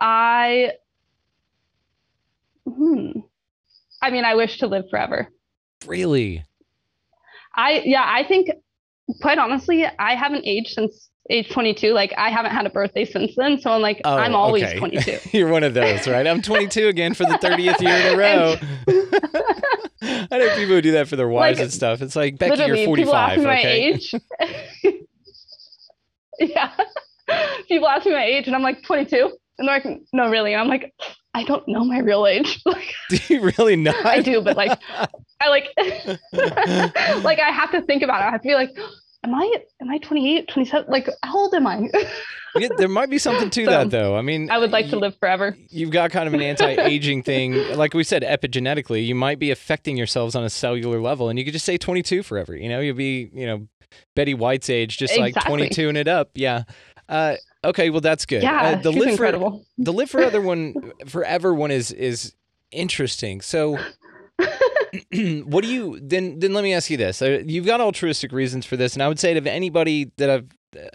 I, 0.00 0.72
hmm, 2.66 3.10
I 4.02 4.10
mean, 4.10 4.24
I 4.24 4.34
wish 4.34 4.58
to 4.58 4.66
live 4.66 4.84
forever. 4.90 5.28
Really? 5.86 6.44
I, 7.54 7.82
yeah, 7.84 8.04
I 8.06 8.24
think, 8.26 8.48
quite 9.20 9.38
honestly, 9.38 9.84
I 9.98 10.14
haven't 10.14 10.46
aged 10.46 10.70
since 10.70 11.10
age 11.28 11.50
22. 11.50 11.92
Like, 11.92 12.12
I 12.16 12.30
haven't 12.30 12.52
had 12.52 12.66
a 12.66 12.70
birthday 12.70 13.04
since 13.04 13.32
then. 13.36 13.60
So 13.60 13.70
I'm 13.70 13.82
like, 13.82 14.00
Oh, 14.04 14.16
I'm 14.16 14.34
always 14.34 14.64
okay. 14.64 14.78
22. 14.78 15.18
You're 15.38 15.48
one 15.48 15.64
of 15.64 15.74
those, 15.74 16.08
right? 16.08 16.26
I'm 16.26 16.42
22 16.42 16.88
again 16.88 17.14
for 17.14 17.24
the 17.24 17.34
30th 17.34 17.80
year 17.80 17.96
in 17.96 18.14
a 18.14 18.16
row. 18.16 18.56
I 20.32 20.38
know 20.38 20.48
people 20.56 20.74
who 20.74 20.80
do 20.80 20.92
that 20.92 21.08
for 21.08 21.16
their 21.16 21.28
wives 21.28 21.58
Like, 21.58 21.64
and 21.64 21.72
stuff. 21.72 22.02
It's 22.02 22.16
like 22.16 22.38
Becky, 22.38 22.62
you're 22.64 22.74
people 22.96 23.14
ask 23.14 23.36
45. 23.36 23.38
me 23.38 23.44
my 23.44 23.58
okay. 23.58 23.82
age. 23.84 24.14
yeah. 26.38 26.72
People 27.68 27.88
ask 27.88 28.06
me 28.06 28.12
my 28.12 28.24
age, 28.24 28.46
and 28.46 28.56
I'm 28.56 28.62
like 28.62 28.82
22. 28.82 29.30
And 29.60 29.68
they're 29.68 29.76
like, 29.76 30.00
no, 30.14 30.30
really. 30.30 30.54
And 30.54 30.62
I'm 30.62 30.68
like, 30.68 30.94
I 31.34 31.44
don't 31.44 31.68
know 31.68 31.84
my 31.84 31.98
real 31.98 32.26
age. 32.26 32.62
like, 32.66 32.94
Do 33.10 33.18
you 33.28 33.42
really 33.56 33.76
not? 33.76 34.04
I 34.04 34.20
do, 34.22 34.40
but 34.40 34.56
like, 34.56 34.76
I 35.40 35.48
like, 35.48 35.68
like 37.22 37.38
I 37.38 37.50
have 37.50 37.70
to 37.72 37.82
think 37.82 38.02
about 38.02 38.22
it. 38.22 38.24
I 38.24 38.30
have 38.30 38.40
to 38.40 38.48
be 38.48 38.54
like, 38.54 38.70
am 39.22 39.34
I, 39.34 39.54
am 39.82 39.90
I 39.90 39.98
28, 39.98 40.48
27? 40.48 40.90
Like, 40.90 41.10
how 41.22 41.36
old 41.38 41.54
am 41.54 41.66
I? 41.66 41.88
Yeah, 42.56 42.68
there 42.78 42.88
might 42.88 43.10
be 43.10 43.18
something 43.18 43.50
to 43.50 43.64
So, 43.66 43.70
that, 43.70 43.90
though. 43.90 44.16
I 44.16 44.22
mean, 44.22 44.50
I 44.50 44.56
would 44.56 44.72
like 44.72 44.88
to 44.88 44.96
live 44.96 45.14
forever. 45.18 45.56
You've 45.68 45.90
got 45.90 46.10
kind 46.10 46.26
of 46.26 46.32
an 46.32 46.40
anti-aging 46.40 47.22
thing, 47.22 47.76
like 47.76 47.92
we 47.92 48.02
said, 48.02 48.22
epigenetically. 48.22 49.06
You 49.06 49.14
might 49.14 49.38
be 49.38 49.50
affecting 49.50 49.98
yourselves 49.98 50.34
on 50.34 50.42
a 50.42 50.50
cellular 50.50 51.00
level, 51.00 51.28
and 51.28 51.38
you 51.38 51.44
could 51.44 51.52
just 51.52 51.66
say 51.66 51.76
22 51.76 52.22
forever. 52.22 52.56
You 52.56 52.70
know, 52.70 52.80
you'll 52.80 52.96
be, 52.96 53.30
you 53.32 53.46
know, 53.46 53.68
Betty 54.16 54.34
White's 54.34 54.70
age, 54.70 54.96
just 54.96 55.16
like 55.18 55.34
22 55.34 55.88
and 55.90 55.98
it 55.98 56.08
up. 56.08 56.30
Yeah. 56.34 56.64
Uh, 57.08 57.36
okay, 57.64 57.90
well 57.90 58.00
that's 58.00 58.26
good. 58.26 58.42
Yeah, 58.42 58.62
uh, 58.62 58.82
the 58.82 58.92
live 58.92 59.16
for 59.16 59.60
the 59.78 59.92
live 59.92 60.10
for 60.10 60.22
other 60.22 60.40
one, 60.40 60.92
forever 61.06 61.54
one 61.54 61.70
is 61.70 61.92
is 61.92 62.34
interesting. 62.70 63.40
So, 63.40 63.78
what 64.38 65.64
do 65.64 65.68
you 65.68 66.00
then? 66.00 66.38
Then 66.38 66.52
let 66.52 66.64
me 66.64 66.74
ask 66.74 66.90
you 66.90 66.96
this: 66.96 67.20
You've 67.20 67.66
got 67.66 67.80
altruistic 67.80 68.32
reasons 68.32 68.66
for 68.66 68.76
this, 68.76 68.94
and 68.94 69.02
I 69.02 69.08
would 69.08 69.18
say 69.18 69.34
to 69.34 69.50
anybody 69.50 70.12
that 70.16 70.30
I've, 70.30 70.48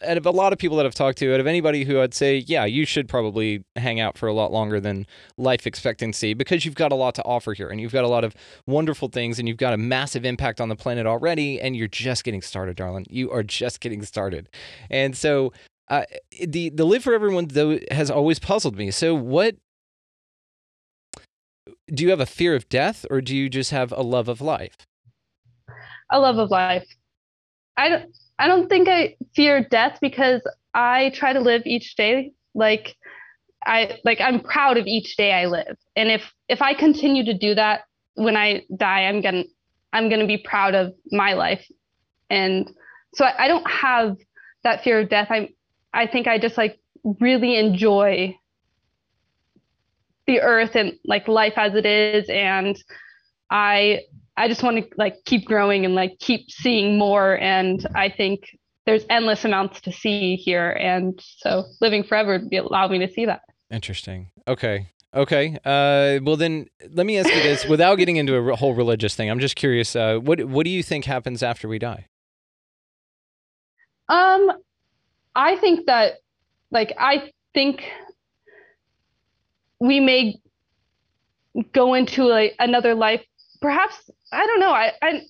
out 0.03 0.17
of 0.17 0.25
a 0.25 0.31
lot 0.31 0.53
of 0.53 0.59
people 0.59 0.77
that 0.77 0.85
I've 0.85 0.95
talked 0.95 1.17
to, 1.19 1.33
out 1.33 1.39
of 1.39 1.47
anybody 1.47 1.83
who 1.83 1.99
I'd 1.99 2.13
say, 2.13 2.37
yeah, 2.47 2.65
you 2.65 2.85
should 2.85 3.07
probably 3.09 3.63
hang 3.75 3.99
out 3.99 4.17
for 4.17 4.27
a 4.27 4.33
lot 4.33 4.51
longer 4.51 4.79
than 4.79 5.05
life 5.37 5.67
expectancy 5.67 6.33
because 6.33 6.65
you've 6.65 6.75
got 6.75 6.91
a 6.91 6.95
lot 6.95 7.15
to 7.15 7.23
offer 7.23 7.53
here, 7.53 7.69
and 7.69 7.81
you've 7.81 7.91
got 7.91 8.03
a 8.03 8.07
lot 8.07 8.23
of 8.23 8.33
wonderful 8.65 9.09
things, 9.09 9.39
and 9.39 9.47
you've 9.47 9.57
got 9.57 9.73
a 9.73 9.77
massive 9.77 10.25
impact 10.25 10.61
on 10.61 10.69
the 10.69 10.75
planet 10.75 11.05
already, 11.05 11.59
and 11.59 11.75
you're 11.75 11.87
just 11.87 12.23
getting 12.23 12.41
started, 12.41 12.77
darling. 12.77 13.05
You 13.09 13.31
are 13.31 13.43
just 13.43 13.79
getting 13.79 14.03
started, 14.03 14.49
and 14.89 15.15
so. 15.15 15.51
Uh, 15.87 16.03
the 16.45 16.69
the 16.69 16.85
live 16.85 17.03
for 17.03 17.13
everyone 17.13 17.47
though 17.47 17.79
has 17.91 18.09
always 18.09 18.39
puzzled 18.39 18.75
me. 18.75 18.91
So 18.91 19.13
what 19.13 19.55
do 21.93 22.03
you 22.03 22.09
have 22.09 22.19
a 22.19 22.25
fear 22.25 22.55
of 22.55 22.67
death 22.69 23.05
or 23.09 23.21
do 23.21 23.35
you 23.35 23.49
just 23.49 23.71
have 23.71 23.91
a 23.91 24.01
love 24.01 24.27
of 24.27 24.41
life? 24.41 24.87
a 26.11 26.19
love 26.19 26.37
of 26.37 26.51
life. 26.51 26.87
I 27.77 27.89
don't 27.89 28.15
I 28.39 28.47
don't 28.47 28.69
think 28.69 28.87
I 28.87 29.15
fear 29.35 29.63
death 29.63 29.99
because 30.01 30.41
I 30.73 31.11
try 31.13 31.33
to 31.33 31.39
live 31.39 31.63
each 31.65 31.95
day 31.95 32.31
like 32.53 32.95
I 33.65 33.99
like 34.03 34.21
I'm 34.21 34.39
proud 34.41 34.77
of 34.77 34.85
each 34.85 35.17
day 35.17 35.33
I 35.33 35.45
live. 35.45 35.77
And 35.95 36.09
if 36.09 36.33
if 36.49 36.61
I 36.61 36.73
continue 36.73 37.25
to 37.25 37.33
do 37.33 37.55
that 37.55 37.81
when 38.15 38.37
I 38.37 38.63
die, 38.75 39.05
I'm 39.05 39.21
gonna 39.21 39.43
I'm 39.93 40.09
gonna 40.09 40.27
be 40.27 40.37
proud 40.37 40.75
of 40.75 40.93
my 41.11 41.33
life. 41.33 41.65
And 42.29 42.69
so 43.13 43.25
I, 43.25 43.45
I 43.45 43.47
don't 43.47 43.69
have 43.69 44.17
that 44.63 44.83
fear 44.83 45.01
of 45.01 45.09
death. 45.09 45.27
I 45.29 45.49
I 45.95 46.07
think 46.07 46.27
I 46.27 46.37
just 46.37 46.57
like 46.57 46.79
really 47.19 47.57
enjoy 47.57 48.37
the 50.27 50.41
earth 50.41 50.75
and 50.75 50.93
like 51.05 51.27
life 51.27 51.53
as 51.55 51.75
it 51.75 51.85
is 51.85 52.29
and 52.29 52.77
I 53.49 54.01
I 54.37 54.47
just 54.47 54.63
want 54.63 54.77
to 54.77 54.89
like 54.97 55.23
keep 55.25 55.45
growing 55.45 55.85
and 55.85 55.95
like 55.95 56.19
keep 56.19 56.51
seeing 56.51 56.97
more. 56.97 57.37
And 57.39 57.85
I 57.95 58.09
think 58.09 58.57
there's 58.85 59.05
endless 59.09 59.45
amounts 59.45 59.81
to 59.81 59.91
see 59.91 60.35
here. 60.35 60.71
And 60.71 61.19
so 61.23 61.65
living 61.79 62.03
forever 62.03 62.33
would 62.33 62.49
be 62.49 62.57
allow 62.57 62.87
me 62.87 62.99
to 62.99 63.11
see 63.11 63.25
that. 63.25 63.41
Interesting. 63.71 64.31
Okay. 64.47 64.89
Okay. 65.13 65.57
Uh, 65.63 66.19
well, 66.23 66.35
then 66.35 66.67
let 66.91 67.05
me 67.05 67.17
ask 67.17 67.33
you 67.33 67.41
this: 67.41 67.65
without 67.65 67.95
getting 67.95 68.17
into 68.17 68.35
a 68.35 68.55
whole 68.55 68.73
religious 68.73 69.15
thing, 69.15 69.29
I'm 69.29 69.39
just 69.39 69.55
curious. 69.55 69.95
Uh, 69.95 70.17
what 70.17 70.43
What 70.43 70.65
do 70.65 70.69
you 70.69 70.83
think 70.83 71.05
happens 71.05 71.41
after 71.41 71.69
we 71.69 71.79
die? 71.79 72.07
Um, 74.09 74.51
I 75.35 75.57
think 75.57 75.87
that 75.87 76.13
like 76.71 76.95
I 76.97 77.31
think 77.53 77.83
we 79.79 79.99
may 79.99 80.39
go 81.73 81.93
into 81.93 82.49
another 82.59 82.95
life. 82.95 83.23
Perhaps 83.61 84.09
I 84.31 84.45
don't 84.45 84.59
know. 84.59 84.71
I 84.71 84.91
I 85.01 85.21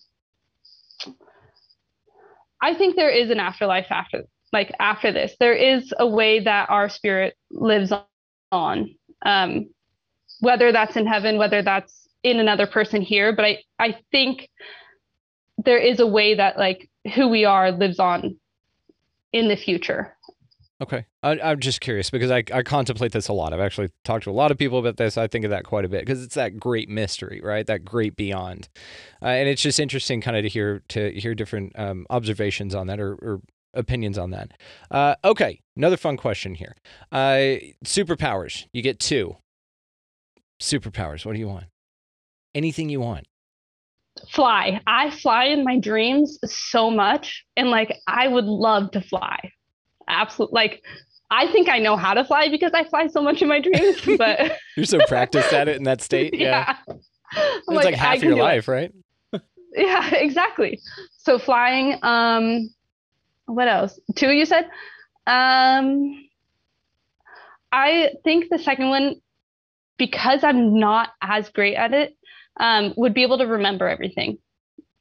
I 2.61 2.73
think 2.75 2.95
there 2.95 3.09
is 3.09 3.29
an 3.29 3.39
afterlife 3.39 3.87
after 3.89 4.23
like 4.53 4.71
after 4.79 5.11
this. 5.11 5.35
There 5.39 5.53
is 5.53 5.93
a 5.99 6.07
way 6.07 6.39
that 6.39 6.69
our 6.69 6.89
spirit 6.89 7.35
lives 7.51 7.91
on. 8.51 8.95
Um, 9.23 9.69
whether 10.39 10.71
that's 10.71 10.95
in 10.95 11.07
heaven, 11.07 11.37
whether 11.37 11.61
that's 11.61 12.07
in 12.23 12.39
another 12.39 12.67
person 12.67 13.01
here, 13.01 13.35
but 13.35 13.45
I 13.45 13.59
I 13.79 13.97
think 14.11 14.49
there 15.57 15.77
is 15.77 15.99
a 15.99 16.07
way 16.07 16.35
that 16.35 16.57
like 16.57 16.89
who 17.15 17.27
we 17.27 17.45
are 17.45 17.71
lives 17.71 17.99
on 17.99 18.37
in 19.35 19.49
the 19.49 19.57
future. 19.57 20.15
Okay. 20.81 21.05
I, 21.21 21.39
I'm 21.39 21.59
just 21.59 21.81
curious 21.81 22.09
because 22.09 22.31
I, 22.31 22.43
I 22.53 22.63
contemplate 22.63 23.11
this 23.11 23.27
a 23.27 23.33
lot. 23.33 23.53
I've 23.53 23.59
actually 23.59 23.89
talked 24.03 24.23
to 24.23 24.31
a 24.31 24.33
lot 24.33 24.49
of 24.49 24.57
people 24.57 24.79
about 24.79 24.97
this. 24.97 25.17
I 25.17 25.27
think 25.27 25.43
of 25.43 25.51
that 25.51 25.65
quite 25.65 25.85
a 25.85 25.89
bit 25.89 26.01
because 26.01 26.23
it's 26.23 26.35
that 26.35 26.57
great 26.57 26.89
mystery, 26.89 27.41
right? 27.43 27.67
That 27.67 27.83
great 27.83 28.15
beyond, 28.15 28.69
uh, 29.21 29.27
and 29.27 29.47
it's 29.47 29.61
just 29.61 29.79
interesting, 29.79 30.21
kind 30.21 30.37
of 30.37 30.43
to 30.43 30.49
hear 30.49 30.81
to 30.89 31.11
hear 31.11 31.35
different 31.35 31.77
um, 31.77 32.05
observations 32.09 32.73
on 32.73 32.87
that 32.87 32.99
or, 32.99 33.13
or 33.15 33.41
opinions 33.73 34.17
on 34.17 34.31
that. 34.31 34.51
Uh, 34.89 35.15
okay, 35.23 35.61
another 35.75 35.97
fun 35.97 36.17
question 36.17 36.55
here. 36.55 36.75
Uh, 37.11 37.59
superpowers. 37.83 38.67
You 38.73 38.81
get 38.81 38.99
two. 38.99 39.37
Superpowers. 40.61 41.25
What 41.25 41.33
do 41.33 41.39
you 41.39 41.47
want? 41.47 41.65
Anything 42.53 42.89
you 42.89 43.01
want. 43.01 43.27
Fly. 44.29 44.81
I 44.87 45.09
fly 45.11 45.45
in 45.45 45.63
my 45.63 45.77
dreams 45.79 46.39
so 46.45 46.89
much 46.89 47.45
and 47.57 47.69
like 47.69 47.99
I 48.07 48.27
would 48.27 48.45
love 48.45 48.91
to 48.91 49.01
fly. 49.01 49.51
Absolutely 50.07 50.55
like 50.55 50.83
I 51.31 51.51
think 51.51 51.69
I 51.69 51.79
know 51.79 51.97
how 51.97 52.13
to 52.13 52.23
fly 52.23 52.49
because 52.49 52.71
I 52.73 52.83
fly 52.85 53.07
so 53.07 53.21
much 53.21 53.41
in 53.41 53.47
my 53.47 53.59
dreams. 53.59 54.01
But 54.17 54.57
You're 54.77 54.85
so 54.85 54.99
practiced 55.07 55.51
at 55.53 55.67
it 55.67 55.75
in 55.77 55.83
that 55.83 56.01
state. 56.01 56.33
Yeah. 56.37 56.75
yeah, 56.87 56.95
It's 57.57 57.67
like, 57.67 57.93
I 57.93 57.97
half 57.97 58.21
your 58.23 58.33
it. 58.37 58.41
life, 58.41 58.67
right? 58.67 58.91
Yeah, 59.77 60.15
exactly. 60.15 60.79
So 61.17 61.37
flying. 61.37 61.99
Um, 62.01 62.69
what 63.47 63.67
else? 63.67 63.99
Two 64.15 64.29
you 64.31 64.45
said. 64.45 64.69
Um, 65.27 66.23
I 67.73 68.11
think 68.23 68.45
the 68.49 68.57
second 68.59 68.87
one, 68.89 69.15
because 69.97 70.45
I'm 70.45 70.79
not 70.79 71.09
as 71.21 71.49
great 71.49 71.75
at 71.75 71.93
it, 71.93 72.15
um, 72.59 72.93
would 72.97 73.13
be 73.13 73.23
able 73.23 73.37
to 73.37 73.45
remember 73.45 73.87
everything. 73.87 74.37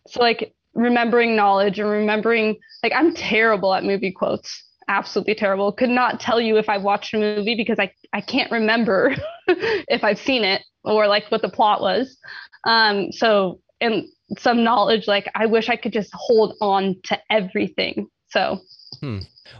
So 0.08 0.20
like 0.20 0.54
remembering 0.74 1.36
knowledge 1.36 1.78
and 1.78 1.88
remembering 1.88 2.56
like 2.82 2.92
I'm 2.94 3.14
terrible 3.14 3.74
at 3.74 3.84
movie 3.84 4.12
quotes. 4.12 4.62
Absolutely 4.88 5.34
terrible. 5.34 5.72
Could 5.72 5.90
not 5.90 6.20
tell 6.20 6.40
you 6.40 6.58
if 6.58 6.68
I've 6.68 6.82
watched 6.82 7.14
a 7.14 7.18
movie 7.18 7.54
because 7.56 7.78
I, 7.78 7.90
I 8.12 8.20
can't 8.20 8.50
remember 8.50 9.14
if 9.48 10.04
I've 10.04 10.18
seen 10.18 10.44
it 10.44 10.62
or 10.84 11.06
like 11.06 11.30
what 11.30 11.40
the 11.42 11.48
plot 11.48 11.80
was. 11.80 12.18
Um, 12.64 13.10
so 13.12 13.60
and 13.80 14.04
some 14.38 14.62
knowledge 14.64 15.06
like 15.06 15.30
I 15.34 15.46
wish 15.46 15.68
I 15.68 15.76
could 15.76 15.92
just 15.92 16.10
hold 16.12 16.54
on 16.60 16.96
to 17.04 17.18
everything. 17.30 18.08
So 18.28 18.60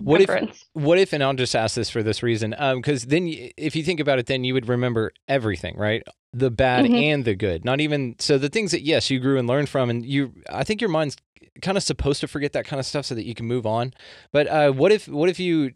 What 0.01 0.21
if 0.21 0.29
what 0.73 0.99
if 0.99 1.13
and 1.13 1.23
I'll 1.23 1.35
just 1.35 1.55
ask 1.55 1.75
this 1.75 1.91
for 1.91 2.03
this 2.03 2.23
reason 2.23 2.55
um 2.59 2.79
because 2.79 3.07
then 3.07 3.25
y- 3.25 3.53
if 3.57 3.77
you 3.77 3.83
think 3.83 4.01
about 4.01 4.19
it 4.19 4.27
then 4.27 4.43
you 4.45 4.55
would 4.55 4.69
remember 4.69 5.13
everything 5.29 5.77
right 5.77 6.03
the 6.35 6.51
bad 6.51 6.85
Mhm. 6.85 7.01
and 7.03 7.25
the 7.25 7.35
good 7.35 7.65
not 7.65 7.81
even 7.81 8.17
so 8.19 8.37
the 8.39 8.49
things 8.49 8.71
that 8.73 8.83
yes 8.83 9.09
you 9.11 9.21
grew 9.21 9.39
and 9.39 9.47
learned 9.49 9.69
from 9.69 9.89
and 9.91 10.05
you 10.05 10.33
I 10.51 10.65
think 10.65 10.81
your 10.81 10.91
mind's 10.91 11.17
kind 11.63 11.77
of 11.77 11.83
supposed 11.85 12.21
to 12.21 12.29
forget 12.29 12.53
that 12.53 12.65
kind 12.65 12.81
of 12.81 12.87
stuff 12.87 13.05
so 13.07 13.15
that 13.15 13.25
you 13.25 13.35
can 13.35 13.47
move 13.47 13.65
on 13.67 13.93
but 14.33 14.47
uh 14.49 14.71
what 14.73 14.91
if 14.93 15.07
what 15.09 15.29
if 15.29 15.39
you 15.39 15.73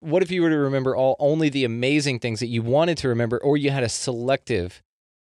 what 0.00 0.22
if 0.22 0.30
you 0.30 0.42
were 0.42 0.50
to 0.50 0.56
remember 0.56 0.94
all 0.94 1.16
only 1.18 1.48
the 1.48 1.64
amazing 1.64 2.20
things 2.20 2.38
that 2.40 2.46
you 2.46 2.62
wanted 2.62 2.96
to 2.98 3.08
remember 3.08 3.38
or 3.38 3.56
you 3.56 3.70
had 3.70 3.82
a 3.82 3.88
selective 3.88 4.82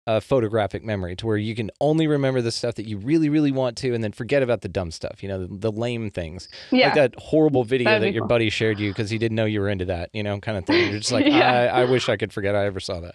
uh, 0.05 0.19
photographic 0.19 0.83
memory 0.85 1.15
to 1.15 1.27
where 1.27 1.37
you 1.37 1.55
can 1.55 1.71
only 1.81 2.09
remember 2.09 2.41
the 2.43 2.51
stuff 2.51 2.75
that 2.75 2.89
you 2.89 2.97
really 2.99 3.29
really 3.29 3.53
want 3.53 3.77
to 3.77 3.95
and 3.95 4.03
then 4.03 4.11
forget 4.11 4.43
about 4.43 4.61
the 4.63 4.69
dumb 4.69 4.91
stuff 4.91 5.23
you 5.23 5.29
know 5.29 5.47
the, 5.47 5.59
the 5.59 5.71
lame 5.71 6.11
things 6.11 6.49
yeah. 6.73 6.87
like 6.87 6.95
that 6.95 7.15
horrible 7.19 7.63
video 7.63 7.85
That'd 7.85 8.09
that 8.09 8.13
your 8.13 8.23
cool. 8.23 8.29
buddy 8.29 8.51
shared 8.51 8.81
you 8.81 8.91
because 8.91 9.11
he 9.11 9.19
didn't 9.19 9.37
know 9.37 9.45
you 9.45 9.61
were 9.61 9.69
into 9.69 9.85
that, 9.85 10.11
you 10.13 10.25
know, 10.25 10.41
kind 10.41 10.59
of 10.59 10.67
thing. 10.67 10.91
You're 10.91 10.99
just 10.99 11.13
like, 11.13 11.27
Yeah. 11.27 11.71
I, 11.73 11.83
I 11.83 11.85
wish 11.85 12.09
I 12.09 12.17
could 12.17 12.33
forget 12.33 12.57
I 12.57 12.67
ever 12.67 12.81
saw 12.81 12.99
that. 13.01 13.15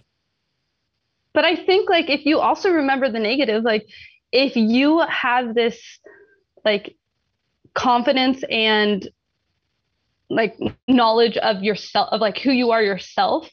But 1.38 1.46
I 1.46 1.56
think 1.56 1.88
like 1.88 2.10
if 2.10 2.26
you 2.26 2.40
also 2.40 2.72
remember 2.72 3.12
the 3.12 3.20
negative, 3.20 3.64
like 3.64 3.86
if 4.32 4.56
you 4.56 5.04
have 5.08 5.54
this 5.54 5.80
like 6.66 6.96
confidence 7.76 8.44
and 8.50 9.08
like 10.32 10.58
knowledge 10.88 11.38
of 11.38 11.62
yourself 11.62 12.10
of 12.12 12.22
like 12.22 12.40
who 12.40 12.50
you 12.50 12.72
are 12.72 12.82
yourself, 12.82 13.48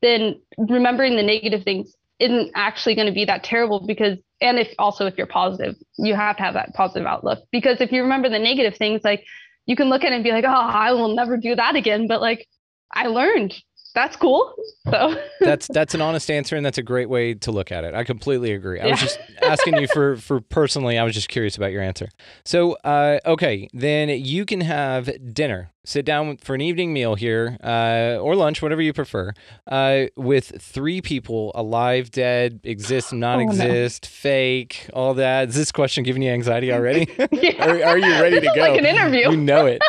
then 0.00 0.40
remembering 0.56 1.16
the 1.16 1.22
negative 1.22 1.64
things 1.64 1.94
isn't 2.18 2.50
actually 2.54 2.94
going 2.94 3.06
to 3.06 3.12
be 3.12 3.26
that 3.26 3.44
terrible 3.44 3.86
because 3.86 4.16
and 4.40 4.58
if 4.58 4.72
also 4.78 5.04
if 5.04 5.18
you're 5.18 5.26
positive, 5.26 5.74
you 5.98 6.14
have 6.14 6.38
to 6.38 6.42
have 6.42 6.54
that 6.54 6.72
positive 6.72 7.06
outlook 7.06 7.40
because 7.52 7.82
if 7.82 7.92
you 7.92 8.00
remember 8.00 8.30
the 8.30 8.38
negative 8.38 8.78
things 8.78 9.02
like 9.04 9.22
you 9.66 9.76
can 9.76 9.90
look 9.90 10.02
at 10.02 10.12
it 10.12 10.14
and 10.14 10.24
be 10.24 10.32
like, 10.32 10.44
"Oh, 10.46 10.48
I 10.48 10.92
will 10.92 11.14
never 11.14 11.36
do 11.36 11.54
that 11.56 11.76
again," 11.76 12.06
but 12.06 12.22
like 12.22 12.48
I 12.90 13.08
learned. 13.08 13.54
That's 13.98 14.14
cool. 14.16 14.54
So 14.88 15.20
That's 15.40 15.66
that's 15.66 15.92
an 15.92 16.00
honest 16.00 16.30
answer 16.30 16.54
and 16.54 16.64
that's 16.64 16.78
a 16.78 16.82
great 16.84 17.08
way 17.08 17.34
to 17.34 17.50
look 17.50 17.72
at 17.72 17.82
it. 17.82 17.94
I 17.94 18.04
completely 18.04 18.52
agree. 18.52 18.78
I 18.80 18.86
was 18.86 19.00
just 19.00 19.18
asking 19.42 19.76
you 19.78 19.88
for 19.88 20.16
for 20.16 20.40
personally, 20.40 20.96
I 20.98 21.02
was 21.02 21.14
just 21.14 21.28
curious 21.28 21.56
about 21.56 21.72
your 21.72 21.82
answer. 21.82 22.08
So, 22.44 22.74
uh, 22.84 23.18
okay, 23.26 23.68
then 23.72 24.08
you 24.08 24.44
can 24.46 24.60
have 24.60 25.10
dinner. 25.34 25.72
Sit 25.84 26.04
down 26.04 26.36
for 26.36 26.54
an 26.54 26.60
evening 26.60 26.92
meal 26.92 27.14
here, 27.14 27.56
uh, 27.64 28.18
or 28.20 28.36
lunch, 28.36 28.60
whatever 28.60 28.82
you 28.82 28.92
prefer, 28.92 29.32
uh, 29.68 30.04
with 30.16 30.52
three 30.60 31.00
people 31.00 31.50
alive, 31.54 32.10
dead, 32.10 32.60
exist, 32.62 33.10
not 33.12 33.36
Oh, 33.36 33.44
no. 33.44 33.44
exist, 33.50 34.04
fake, 34.06 34.86
all 34.92 35.14
that. 35.14 35.48
Is 35.48 35.54
this 35.54 35.72
question 35.72 36.04
giving 36.04 36.20
you 36.22 36.30
anxiety 36.30 36.72
already? 36.74 37.08
yeah. 37.32 37.64
are, 37.66 37.84
are 37.92 37.98
you 37.98 38.10
ready 38.20 38.36
to 38.36 38.40
This 38.42 38.50
is 38.50 38.54
go? 38.56 38.60
like 38.60 38.78
an 38.78 38.84
interview. 38.86 39.30
You 39.30 39.36
know 39.38 39.64
it. 39.66 39.80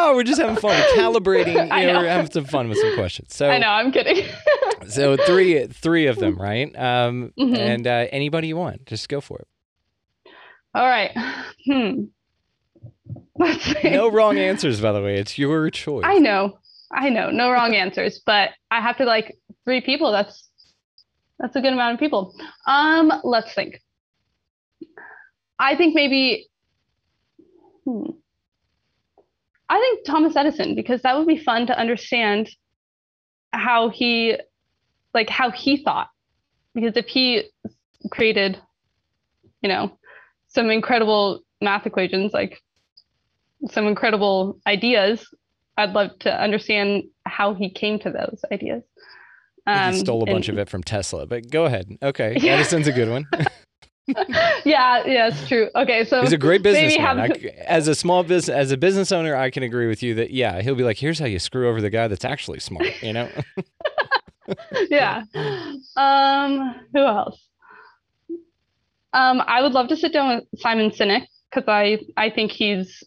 Oh, 0.00 0.14
we're 0.14 0.22
just 0.22 0.40
having 0.40 0.56
fun, 0.56 0.80
calibrating. 0.96 1.70
I 1.72 1.80
You 1.80 1.86
know, 1.88 1.92
know. 1.94 1.98
we're 2.00 2.08
having 2.08 2.30
some 2.30 2.44
fun 2.44 2.68
with 2.68 2.78
some 2.78 2.94
questions. 2.94 3.34
So, 3.34 3.48
I 3.50 3.58
know, 3.58 3.66
I'm 3.68 3.90
kidding. 3.90 4.24
so 4.88 5.16
three, 5.16 5.66
three 5.66 6.06
of 6.06 6.16
them, 6.18 6.36
right? 6.36 6.74
Um, 6.78 7.32
Mhm. 7.38 7.58
and 7.58 7.86
uh, 7.86 8.06
anybody 8.12 8.46
you 8.48 8.56
want, 8.56 8.86
just 8.86 9.08
go 9.08 9.20
for 9.20 9.40
it. 9.40 9.48
All 10.74 10.86
right. 10.86 11.10
Hmm. 11.66 12.04
Let's 13.36 13.64
see. 13.64 13.90
No 13.90 14.08
wrong 14.08 14.38
answers, 14.50 14.80
by 14.80 14.92
the 14.92 15.02
way. 15.02 15.16
It's 15.18 15.36
your 15.36 15.68
choice. 15.70 16.04
I 16.06 16.18
know. 16.18 16.58
I 16.92 17.08
know. 17.08 17.30
No 17.30 17.50
wrong 17.50 17.74
answers, 17.74 18.20
but 18.24 18.50
I 18.70 18.80
have 18.80 18.96
to 18.98 19.04
like 19.04 19.36
three 19.64 19.80
people. 19.80 20.12
That's 20.12 20.48
that's 21.40 21.56
a 21.56 21.60
good 21.60 21.72
amount 21.72 21.94
of 21.94 22.00
people. 22.00 22.34
Um, 22.66 23.12
let's 23.24 23.52
think. 23.54 23.80
I 25.58 25.74
think 25.76 25.94
maybe 25.94 26.48
hmm. 27.84 28.10
I 29.70 29.78
think 29.78 30.06
Thomas 30.06 30.34
Edison 30.36 30.74
because 30.74 31.02
that 31.02 31.16
would 31.16 31.26
be 31.26 31.36
fun 31.38 31.66
to 31.66 31.78
understand 31.78 32.48
how 33.52 33.88
he 33.90 34.36
like 35.14 35.28
how 35.30 35.50
he 35.50 35.76
thought. 35.82 36.08
Because 36.74 36.96
if 36.96 37.06
he 37.06 37.44
created, 38.10 38.58
you 39.62 39.68
know, 39.68 39.98
some 40.48 40.70
incredible 40.70 41.40
math 41.60 41.86
equations 41.86 42.32
like 42.32 42.60
some 43.70 43.86
incredible 43.86 44.60
ideas. 44.66 45.26
I'd 45.76 45.92
love 45.92 46.18
to 46.20 46.42
understand 46.42 47.04
how 47.24 47.54
he 47.54 47.70
came 47.70 47.98
to 48.00 48.10
those 48.10 48.40
ideas. 48.52 48.82
I 49.66 49.92
he 49.92 49.98
stole 49.98 50.22
a 50.22 50.26
bunch 50.26 50.48
Um, 50.48 50.54
and- 50.54 50.58
of 50.60 50.62
it 50.66 50.70
from 50.70 50.82
Tesla, 50.82 51.26
but 51.26 51.50
go 51.50 51.66
ahead. 51.66 51.86
Okay, 52.02 52.36
Yeah. 52.40 52.54
Edison's 52.54 52.86
a 52.88 52.92
good 52.92 53.08
one. 53.10 53.26
yeah, 54.64 55.04
yeah, 55.06 55.28
it's 55.28 55.46
true. 55.48 55.68
Okay, 55.74 56.04
so 56.04 56.22
He's 56.22 56.32
a 56.32 56.38
great 56.38 56.62
businessman. 56.62 57.18
have- 57.18 57.44
as 57.66 57.88
a 57.88 57.94
small 57.94 58.22
business, 58.22 58.54
as 58.54 58.70
a 58.70 58.76
business 58.76 59.12
owner, 59.12 59.36
I 59.36 59.50
can 59.50 59.62
agree 59.62 59.86
with 59.86 60.02
you 60.02 60.14
that 60.14 60.30
yeah, 60.30 60.62
he'll 60.62 60.74
be 60.74 60.84
like, 60.84 60.98
"Here's 60.98 61.18
how 61.18 61.26
you 61.26 61.38
screw 61.38 61.68
over 61.68 61.80
the 61.80 61.90
guy 61.90 62.08
that's 62.08 62.24
actually 62.24 62.60
smart." 62.60 63.02
You 63.02 63.12
know? 63.12 63.28
yeah. 64.90 65.24
Um, 65.96 66.74
who 66.94 67.04
else? 67.04 67.46
Um, 69.12 69.42
I 69.46 69.62
would 69.62 69.72
love 69.72 69.88
to 69.88 69.96
sit 69.96 70.12
down 70.12 70.36
with 70.36 70.60
Simon 70.60 70.90
Sinek 70.90 71.26
because 71.50 71.68
I 71.68 71.98
I 72.16 72.30
think 72.30 72.52
he's 72.52 73.02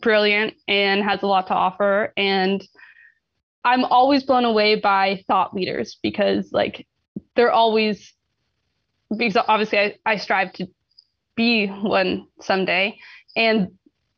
brilliant 0.00 0.54
and 0.68 1.02
has 1.02 1.22
a 1.22 1.26
lot 1.26 1.48
to 1.48 1.54
offer, 1.54 2.12
and 2.16 2.62
I'm 3.64 3.84
always 3.84 4.22
blown 4.22 4.44
away 4.44 4.76
by 4.76 5.22
thought 5.26 5.54
leaders 5.54 5.98
because 6.02 6.50
like 6.52 6.86
they're 7.36 7.52
always 7.52 8.12
because 9.16 9.36
obviously 9.48 9.78
I, 9.78 9.94
I 10.06 10.16
strive 10.16 10.52
to 10.54 10.66
be 11.36 11.66
one 11.66 12.26
someday, 12.40 12.98
and 13.36 13.68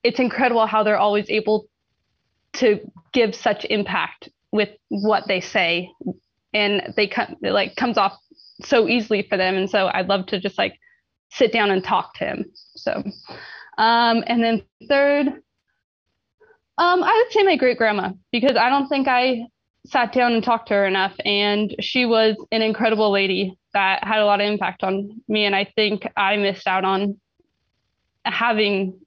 it's 0.02 0.18
incredible 0.18 0.66
how 0.66 0.82
they're 0.82 0.98
always 0.98 1.28
able 1.28 1.66
to 2.54 2.80
give 3.12 3.34
such 3.34 3.64
impact 3.66 4.28
with 4.50 4.70
what 4.88 5.26
they 5.26 5.40
say. 5.40 5.90
And 6.52 6.92
they 6.96 7.06
come 7.06 7.36
it 7.42 7.52
like 7.52 7.76
comes 7.76 7.96
off 7.96 8.18
so 8.62 8.88
easily 8.88 9.22
for 9.22 9.38
them. 9.38 9.54
And 9.56 9.70
so 9.70 9.90
i'd 9.94 10.08
love 10.08 10.26
to 10.26 10.40
just 10.40 10.58
like 10.58 10.78
sit 11.30 11.52
down 11.52 11.70
and 11.70 11.82
talk 11.82 12.14
to 12.14 12.24
him. 12.26 12.44
So 12.76 13.02
um 13.78 14.22
and 14.26 14.42
then 14.44 14.62
third 14.86 15.28
um 16.76 17.02
i 17.02 17.24
would 17.24 17.32
say 17.32 17.42
my 17.42 17.56
great 17.56 17.78
grandma 17.78 18.10
because 18.30 18.54
i 18.54 18.68
don't 18.68 18.86
think 18.88 19.08
i 19.08 19.46
sat 19.86 20.12
down 20.12 20.32
and 20.32 20.44
talked 20.44 20.68
to 20.68 20.74
her 20.74 20.86
enough. 20.86 21.14
And 21.24 21.74
she 21.80 22.06
was 22.06 22.36
an 22.50 22.62
incredible 22.62 23.10
lady 23.10 23.58
that 23.74 24.04
had 24.04 24.20
a 24.20 24.24
lot 24.26 24.40
of 24.40 24.46
impact 24.46 24.82
on 24.84 25.20
me 25.28 25.44
and 25.44 25.54
i 25.56 25.64
think 25.76 26.06
i 26.16 26.36
missed 26.36 26.66
out 26.66 26.84
on 26.84 27.18
having 28.24 28.98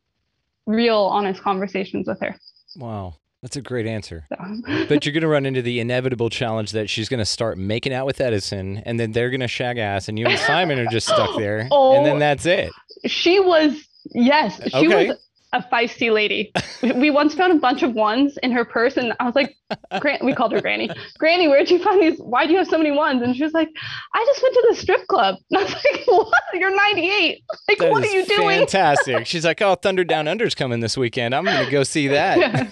real 0.66 0.98
honest 1.12 1.42
conversations 1.42 2.08
with 2.08 2.20
her 2.20 2.36
wow, 2.78 3.16
that's 3.42 3.56
a 3.56 3.62
great 3.62 3.86
answer. 3.88 4.28
But 4.90 5.06
you're 5.06 5.14
gonna 5.14 5.28
run 5.30 5.46
into 5.46 5.62
the 5.62 5.80
inevitable 5.80 6.30
challenge 6.30 6.72
that 6.74 6.90
she's 6.90 7.08
gonna 7.08 7.24
start 7.26 7.58
making 7.58 7.94
out 7.94 8.06
with 8.06 8.20
Edison, 8.20 8.80
and 8.86 9.00
then 9.00 9.14
they're 9.14 9.30
gonna 9.30 9.48
shag 9.48 9.78
ass, 9.78 10.10
and 10.10 10.20
you 10.20 10.26
and 10.26 10.38
Simon 10.40 10.78
are 10.80 10.88
just 10.88 11.08
stuck 11.08 11.38
there, 11.38 11.60
and 11.60 11.70
Oh. 11.72 12.04
then 12.04 12.20
that's 12.20 12.46
it. 12.46 12.74
She 13.06 13.40
was, 13.40 13.78
yes, 14.14 14.60
she 14.68 14.88
Okay. 14.88 15.08
was 15.10 15.18
a 15.56 15.68
feisty 15.72 16.12
lady. 16.14 16.52
we 16.82 17.10
once 17.10 17.34
found 17.34 17.54
a 17.54 17.60
bunch 17.60 17.82
of 17.84 17.94
ones 17.94 18.38
in 18.44 18.52
her 18.52 18.66
purse, 18.66 18.98
and 18.98 19.14
I 19.20 19.26
was 19.26 19.36
like, 19.36 19.56
Gran- 20.00 20.20
we 20.24 20.34
called 20.34 20.52
her 20.52 20.62
Granny. 20.62 20.90
Granny, 21.18 21.48
where'd 21.48 21.70
you 21.72 21.80
find 21.84 22.02
these? 22.02 22.20
Why 22.20 22.46
do 22.46 22.52
you 22.52 22.60
have 22.60 22.68
so 22.68 22.78
many 22.78 22.92
ones? 22.92 23.22
And 23.24 23.36
she 23.36 23.44
was 23.44 23.54
like, 23.54 23.70
I 24.14 24.24
just 24.28 24.42
went 24.44 24.54
to 24.54 24.66
the 24.70 24.76
strip 24.76 25.08
club. 25.08 25.36
And 25.52 25.58
I 25.60 25.64
was 25.64 25.74
like, 25.74 26.04
what? 26.08 26.44
You're 26.54 26.76
98. 26.76 27.44
Like, 27.68 27.78
That 27.80 27.92
what 27.92 28.04
are 28.04 28.08
you 28.08 28.26
doing? 28.26 28.60
Fantastic. 28.60 29.26
She's 29.26 29.44
like, 29.46 29.62
"Oh, 29.62 29.76
Thunder 29.76 30.04
Down 30.04 30.28
Under's 30.28 30.54
coming 30.56 30.80
this 30.82 30.96
weekend. 30.98 31.34
I'm 31.34 31.46
gonna 31.46 31.70
go 31.72 31.84
see 31.84 32.08
that." 32.10 32.38
Yeah. 32.38 32.68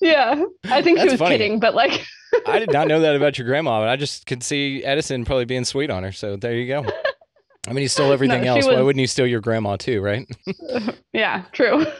yeah, 0.00 0.44
I 0.64 0.80
think 0.82 0.98
she 1.00 1.04
was 1.06 1.14
funny. 1.18 1.34
kidding, 1.36 1.60
but 1.60 1.74
like, 1.74 2.04
I 2.46 2.58
did 2.58 2.72
not 2.72 2.88
know 2.88 3.00
that 3.00 3.14
about 3.16 3.36
your 3.38 3.46
grandma, 3.46 3.80
but 3.80 3.88
I 3.88 3.96
just 3.96 4.26
could 4.26 4.42
see 4.42 4.82
Edison 4.82 5.24
probably 5.24 5.44
being 5.44 5.64
sweet 5.64 5.90
on 5.90 6.02
her. 6.04 6.12
So 6.12 6.36
there 6.36 6.54
you 6.54 6.66
go. 6.66 6.86
I 7.66 7.72
mean, 7.72 7.82
he 7.82 7.88
stole 7.88 8.12
everything 8.12 8.42
she 8.42 8.48
else. 8.48 8.66
Why 8.66 8.80
wouldn't 8.80 9.00
he 9.00 9.06
steal 9.06 9.26
your 9.26 9.40
grandma 9.40 9.76
too, 9.76 10.00
right? 10.00 10.28
yeah, 11.12 11.44
true. 11.52 11.86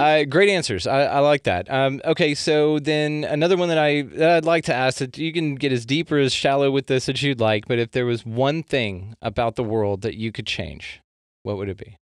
Uh, 0.00 0.24
great 0.24 0.48
answers. 0.48 0.84
I, 0.84 1.04
I 1.04 1.18
like 1.20 1.44
that. 1.44 1.70
Um, 1.70 2.00
okay, 2.04 2.34
so 2.34 2.80
then 2.80 3.22
another 3.22 3.56
one 3.56 3.68
that 3.68 3.78
I 3.78 4.02
that 4.02 4.30
I'd 4.30 4.44
like 4.44 4.64
to 4.64 4.74
ask 4.74 4.98
that 4.98 5.16
you 5.16 5.32
can 5.32 5.54
get 5.54 5.70
as 5.70 5.86
deep 5.86 6.10
or 6.10 6.18
as 6.18 6.32
shallow 6.32 6.72
with 6.72 6.88
this 6.88 7.08
as 7.08 7.22
you'd 7.22 7.38
like, 7.38 7.68
but 7.68 7.78
if 7.78 7.92
there 7.92 8.04
was 8.04 8.26
one 8.26 8.64
thing 8.64 9.14
about 9.22 9.54
the 9.54 9.62
world 9.62 10.02
that 10.02 10.16
you 10.16 10.32
could 10.32 10.46
change, 10.46 11.00
what 11.44 11.56
would 11.56 11.68
it 11.68 11.76
be? 11.76 11.96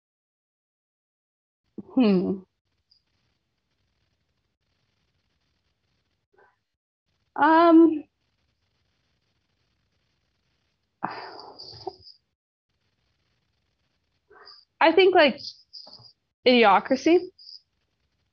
Hmm. 1.95 2.39
Um, 7.37 8.05
I 14.83 14.93
think 14.93 15.14
like 15.14 15.39
idiocracy. 16.47 17.18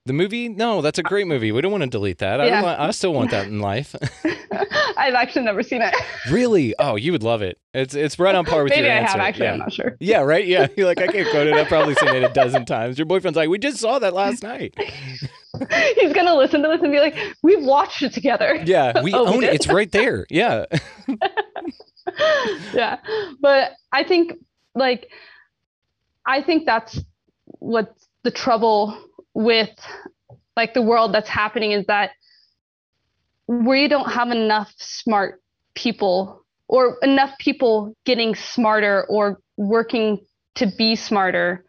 The 0.05 0.13
movie? 0.13 0.49
No, 0.49 0.81
that's 0.81 0.97
a 0.97 1.03
great 1.03 1.27
movie. 1.27 1.51
We 1.51 1.61
don't 1.61 1.71
want 1.71 1.83
to 1.83 1.89
delete 1.89 2.17
that. 2.17 2.41
I, 2.41 2.45
Yeah. 2.47 2.51
don't 2.55 2.63
want, 2.63 2.79
I 2.79 2.91
still 2.91 3.13
want 3.13 3.29
that 3.31 3.45
in 3.47 3.59
life. 3.59 3.95
I've 4.97 5.13
actually 5.13 5.45
never 5.45 5.61
seen 5.61 5.81
it. 5.83 5.93
really? 6.31 6.73
Oh, 6.79 6.95
you 6.95 7.11
would 7.11 7.21
love 7.21 7.41
it. 7.43 7.59
It's 7.75 7.93
it's 7.93 8.17
right 8.17 8.33
on 8.33 8.43
par 8.45 8.63
with 8.63 8.71
Maybe 8.71 8.87
your 8.87 8.93
I 8.93 8.97
answer. 8.97 9.11
have 9.11 9.21
actually. 9.21 9.45
yeah. 9.45 9.51
I'm 9.53 9.59
not 9.59 9.71
sure. 9.71 9.95
Yeah, 9.99 10.21
right. 10.21 10.45
Yeah, 10.47 10.67
you're 10.77 10.87
like 10.87 10.99
I 10.99 11.07
can't 11.07 11.29
quote 11.29 11.45
it. 11.47 11.53
I've 11.53 11.67
probably 11.67 11.93
seen 11.95 12.09
it 12.15 12.23
a 12.23 12.29
dozen 12.29 12.65
times. 12.65 12.97
Your 12.97 13.05
boyfriend's 13.05 13.37
like, 13.37 13.49
we 13.49 13.59
just 13.59 13.77
saw 13.77 13.99
that 13.99 14.13
last 14.13 14.41
night. 14.41 14.73
He's 15.99 16.13
gonna 16.13 16.35
listen 16.35 16.63
to 16.63 16.67
this 16.69 16.81
and 16.81 16.91
be 16.91 16.99
like, 16.99 17.15
"We've 17.43 17.63
watched 17.63 18.01
it 18.01 18.11
together." 18.13 18.61
Yeah, 18.65 19.03
we 19.03 19.13
Oh, 19.13 19.23
we 19.25 19.29
own 19.37 19.43
it. 19.43 19.53
It's 19.53 19.67
right 19.67 19.91
there. 19.91 20.25
Yeah. 20.31 20.65
yeah 22.73 22.97
but 23.39 23.73
i 23.91 24.03
think 24.03 24.33
like 24.75 25.09
i 26.29 26.41
think 26.41 26.65
that's 26.65 26.99
what's 27.59 28.07
the 28.23 28.31
trouble 28.31 28.97
with 29.33 29.69
like 30.55 30.73
the 30.73 30.81
world 30.81 31.13
that's 31.13 31.29
happening 31.29 31.71
is 31.71 31.85
that 31.87 32.11
we 33.47 33.87
don't 33.87 34.11
have 34.11 34.29
enough 34.29 34.71
smart 34.77 35.41
people 35.73 36.45
or 36.67 36.97
enough 37.01 37.31
people 37.39 37.93
getting 38.05 38.35
smarter 38.35 39.05
or 39.09 39.39
working 39.57 40.19
to 40.55 40.67
be 40.77 40.95
smarter 40.95 41.65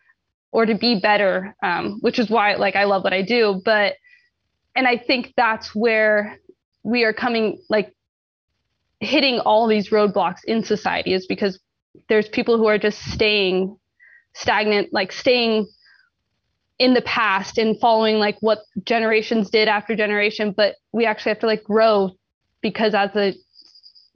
or 0.52 0.66
to 0.66 0.74
be 0.74 1.00
better 1.00 1.56
um, 1.62 1.98
which 2.00 2.18
is 2.18 2.28
why 2.28 2.54
like 2.54 2.76
i 2.76 2.84
love 2.84 3.02
what 3.02 3.12
i 3.14 3.22
do. 3.22 3.62
But 3.64 3.94
and 4.76 4.86
i 4.86 4.96
think 4.98 5.32
that's 5.36 5.74
where 5.74 6.38
we 6.82 7.04
are 7.04 7.14
coming 7.14 7.62
like 7.70 7.94
hitting 9.00 9.40
all 9.40 9.66
these 9.66 9.88
roadblocks 9.90 10.44
in 10.44 10.62
society 10.62 11.14
is 11.14 11.26
because 11.26 11.58
there's 12.08 12.28
people 12.28 12.58
who 12.58 12.66
are 12.66 12.78
just 12.78 12.98
staying 12.98 13.76
stagnant 14.40 14.92
like 14.92 15.12
staying 15.12 15.66
in 16.78 16.94
the 16.94 17.02
past 17.02 17.58
and 17.58 17.78
following 17.78 18.18
like 18.18 18.38
what 18.40 18.60
generations 18.84 19.50
did 19.50 19.68
after 19.68 19.94
generation. 19.94 20.52
But 20.56 20.76
we 20.92 21.04
actually 21.04 21.30
have 21.30 21.40
to 21.40 21.46
like 21.46 21.62
grow 21.62 22.12
because 22.62 22.94
as 22.94 23.14
a 23.14 23.34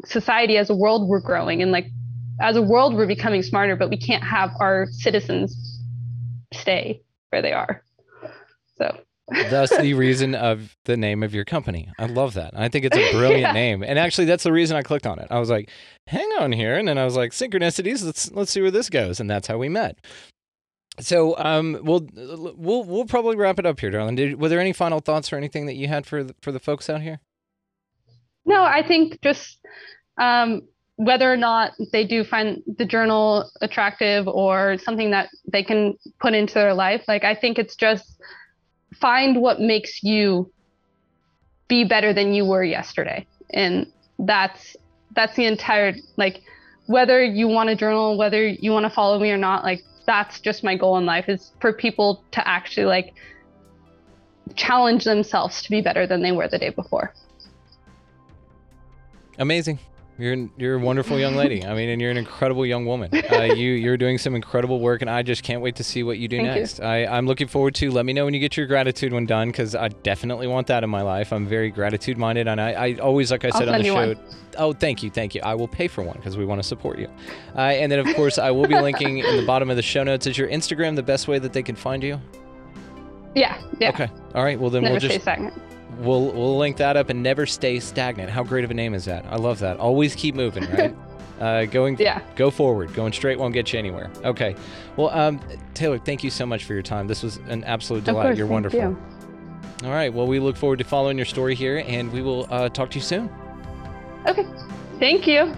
society 0.06 0.56
as 0.56 0.70
a 0.70 0.74
world 0.74 1.08
we're 1.08 1.20
growing. 1.20 1.62
And 1.62 1.70
like 1.70 1.86
as 2.40 2.56
a 2.56 2.62
world 2.62 2.94
we're 2.94 3.06
becoming 3.06 3.42
smarter 3.42 3.76
but 3.76 3.90
we 3.90 3.98
can't 3.98 4.24
have 4.24 4.50
our 4.60 4.86
citizens 4.90 5.80
stay 6.52 7.02
where 7.30 7.42
they 7.42 7.52
are. 7.52 7.84
So 8.78 8.98
That's 9.28 9.76
the 9.76 9.94
reason 9.94 10.34
of 10.34 10.76
the 10.84 10.96
name 10.96 11.22
of 11.22 11.34
your 11.34 11.44
company. 11.44 11.90
I 11.98 12.06
love 12.06 12.34
that. 12.34 12.52
I 12.54 12.68
think 12.68 12.84
it's 12.84 12.96
a 12.96 13.10
brilliant 13.12 13.40
Yeah. 13.42 13.52
name. 13.52 13.82
And 13.82 13.98
actually 13.98 14.26
that's 14.26 14.44
the 14.44 14.52
reason 14.52 14.76
I 14.76 14.82
clicked 14.82 15.06
on 15.06 15.18
it. 15.18 15.28
I 15.30 15.38
was 15.38 15.48
like, 15.50 15.70
hang 16.06 16.28
on 16.40 16.52
here. 16.52 16.76
And 16.76 16.86
then 16.88 16.98
I 16.98 17.04
was 17.04 17.16
like, 17.16 17.32
synchronicities, 17.32 18.04
let's 18.04 18.30
let's 18.32 18.50
see 18.50 18.60
where 18.60 18.70
this 18.70 18.90
goes. 18.90 19.20
And 19.20 19.30
that's 19.30 19.46
how 19.48 19.56
we 19.56 19.68
met. 19.70 19.96
So 21.00 21.36
um 21.38 21.78
we'll 21.82 22.06
we'll 22.14 22.84
we'll 22.84 23.06
probably 23.06 23.36
wrap 23.36 23.58
it 23.58 23.66
up 23.66 23.80
here, 23.80 23.90
darling. 23.90 24.16
Did, 24.16 24.40
were 24.40 24.48
there 24.50 24.60
any 24.60 24.72
final 24.74 25.00
thoughts 25.00 25.32
or 25.32 25.36
anything 25.36 25.66
that 25.66 25.74
you 25.74 25.88
had 25.88 26.06
for 26.06 26.22
the, 26.22 26.34
for 26.42 26.52
the 26.52 26.60
folks 26.60 26.90
out 26.90 27.00
here? 27.00 27.20
No, 28.44 28.62
I 28.62 28.86
think 28.86 29.22
just 29.22 29.58
um, 30.20 30.62
whether 30.96 31.32
or 31.32 31.36
not 31.38 31.72
they 31.92 32.06
do 32.06 32.24
find 32.24 32.62
the 32.76 32.84
journal 32.84 33.50
attractive 33.62 34.28
or 34.28 34.76
something 34.78 35.10
that 35.12 35.30
they 35.50 35.64
can 35.64 35.94
put 36.20 36.34
into 36.34 36.54
their 36.54 36.74
life, 36.74 37.02
like 37.08 37.24
I 37.24 37.34
think 37.34 37.58
it's 37.58 37.74
just 37.74 38.20
find 39.00 39.40
what 39.40 39.60
makes 39.60 40.02
you 40.02 40.50
be 41.68 41.84
better 41.84 42.12
than 42.12 42.34
you 42.34 42.44
were 42.44 42.64
yesterday, 42.64 43.26
and 43.52 43.86
that's 44.18 44.76
that's 45.14 45.36
the 45.36 45.46
entire 45.46 45.94
like 46.16 46.42
whether 46.86 47.22
you 47.22 47.48
want 47.48 47.70
to 47.70 47.76
journal, 47.76 48.18
whether 48.18 48.46
you 48.46 48.70
want 48.70 48.84
to 48.84 48.90
follow 48.90 49.18
me 49.18 49.30
or 49.30 49.38
not, 49.38 49.64
like 49.64 49.82
that's 50.06 50.40
just 50.40 50.62
my 50.62 50.76
goal 50.76 50.98
in 50.98 51.06
life 51.06 51.28
is 51.28 51.52
for 51.60 51.72
people 51.72 52.22
to 52.32 52.46
actually 52.46 52.86
like 52.86 53.14
challenge 54.54 55.04
themselves 55.04 55.62
to 55.62 55.70
be 55.70 55.80
better 55.80 56.06
than 56.06 56.22
they 56.22 56.32
were 56.32 56.48
the 56.48 56.58
day 56.58 56.70
before. 56.70 57.14
Amazing. 59.38 59.78
You're 60.16 60.48
you're 60.56 60.76
a 60.76 60.78
wonderful 60.78 61.18
young 61.18 61.34
lady. 61.34 61.64
I 61.64 61.74
mean, 61.74 61.88
and 61.88 62.00
you're 62.00 62.12
an 62.12 62.16
incredible 62.16 62.64
young 62.64 62.86
woman. 62.86 63.10
Uh, 63.12 63.42
you 63.56 63.72
you're 63.72 63.96
doing 63.96 64.16
some 64.16 64.36
incredible 64.36 64.78
work, 64.78 65.00
and 65.00 65.10
I 65.10 65.22
just 65.22 65.42
can't 65.42 65.60
wait 65.60 65.74
to 65.76 65.84
see 65.84 66.04
what 66.04 66.18
you 66.18 66.28
do 66.28 66.36
Thank 66.36 66.54
you. 66.54 66.60
next. 66.60 66.80
I 66.80 67.04
I'm 67.06 67.26
looking 67.26 67.48
forward 67.48 67.74
to. 67.76 67.90
Let 67.90 68.06
me 68.06 68.12
know 68.12 68.24
when 68.24 68.32
you 68.32 68.38
get 68.38 68.56
your 68.56 68.66
gratitude 68.66 69.12
one 69.12 69.26
done, 69.26 69.48
because 69.48 69.74
I 69.74 69.88
definitely 69.88 70.46
want 70.46 70.68
that 70.68 70.84
in 70.84 70.90
my 70.90 71.02
life. 71.02 71.32
I'm 71.32 71.46
very 71.46 71.70
gratitude 71.70 72.16
minded, 72.16 72.46
and 72.46 72.60
I, 72.60 72.72
I 72.72 72.94
always, 72.94 73.32
like 73.32 73.44
I 73.44 73.50
said 73.50 73.68
on 73.68 73.78
the 73.78 73.84
show. 73.84 73.94
one. 73.94 74.18
Oh, 74.56 74.72
thank 74.72 75.02
you, 75.02 75.10
thank 75.10 75.34
you. 75.34 75.40
I 75.42 75.54
will 75.56 75.66
pay 75.66 75.88
for 75.88 76.04
one 76.04 76.16
because 76.16 76.36
we 76.36 76.44
want 76.44 76.62
to 76.62 76.68
support 76.68 77.00
you. 77.00 77.08
Uh, 77.56 77.60
and 77.60 77.90
then 77.90 77.98
of 77.98 78.14
course 78.14 78.38
I 78.38 78.52
will 78.52 78.68
be 78.68 78.80
linking 78.80 79.18
in 79.18 79.36
the 79.36 79.46
bottom 79.46 79.68
of 79.68 79.74
the 79.74 79.82
show 79.82 80.04
notes. 80.04 80.28
Is 80.28 80.38
your 80.38 80.48
Instagram 80.48 80.94
the 80.94 81.02
best 81.02 81.26
way 81.26 81.40
that 81.40 81.52
they 81.52 81.62
can 81.62 81.74
find 81.74 82.04
you? 82.04 82.20
Yeah, 83.34 83.60
yeah. 83.80 83.88
Okay. 83.88 84.08
All 84.36 84.44
right. 84.44 84.60
Well 84.60 84.70
then 84.70 84.82
Never 84.82 84.92
we'll 84.94 85.00
just. 85.00 85.26
We'll 85.98 86.32
we'll 86.32 86.58
link 86.58 86.76
that 86.78 86.96
up 86.96 87.08
and 87.10 87.22
never 87.22 87.46
stay 87.46 87.78
stagnant. 87.80 88.30
How 88.30 88.42
great 88.42 88.64
of 88.64 88.70
a 88.70 88.74
name 88.74 88.94
is 88.94 89.04
that? 89.04 89.24
I 89.28 89.36
love 89.36 89.58
that. 89.60 89.78
Always 89.78 90.14
keep 90.14 90.34
moving, 90.34 90.64
right? 90.70 90.94
uh, 91.40 91.64
going 91.66 91.96
Yeah. 91.98 92.20
go 92.36 92.50
forward. 92.50 92.92
Going 92.94 93.12
straight 93.12 93.38
won't 93.38 93.54
get 93.54 93.72
you 93.72 93.78
anywhere. 93.78 94.10
Okay. 94.24 94.56
Well, 94.96 95.10
um, 95.10 95.40
Taylor, 95.74 95.98
thank 95.98 96.24
you 96.24 96.30
so 96.30 96.46
much 96.46 96.64
for 96.64 96.72
your 96.74 96.82
time. 96.82 97.06
This 97.06 97.22
was 97.22 97.36
an 97.48 97.64
absolute 97.64 98.00
Of 98.00 98.04
delight. 98.06 98.22
course, 98.24 98.38
You're 98.38 98.46
thank 98.46 98.52
wonderful. 98.52 98.80
you. 98.80 98.98
All 99.84 99.90
right. 99.90 100.12
Well, 100.12 100.26
we 100.26 100.40
look 100.40 100.56
forward 100.56 100.78
to 100.78 100.84
following 100.84 101.16
your 101.16 101.26
story 101.26 101.54
here, 101.54 101.84
and 101.86 102.10
we 102.12 102.22
will 102.22 102.46
uh, 102.50 102.68
talk 102.70 102.90
to 102.90 102.96
you 102.96 103.02
soon. 103.02 103.28
Okay. 104.26 104.46
Thank 104.98 105.26
you. 105.26 105.54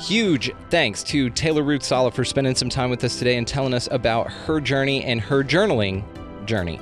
Huge 0.00 0.50
thanks 0.68 1.02
to 1.04 1.30
Taylor 1.30 1.62
Ruth 1.62 1.82
Sala 1.84 2.10
for 2.10 2.24
spending 2.24 2.56
some 2.56 2.68
time 2.68 2.90
with 2.90 3.04
us 3.04 3.18
today 3.18 3.36
and 3.36 3.46
telling 3.46 3.72
us 3.72 3.88
about 3.92 4.30
her 4.32 4.60
journey 4.60 5.04
and 5.04 5.20
her 5.20 5.44
journaling 5.44 6.02
journey. 6.44 6.80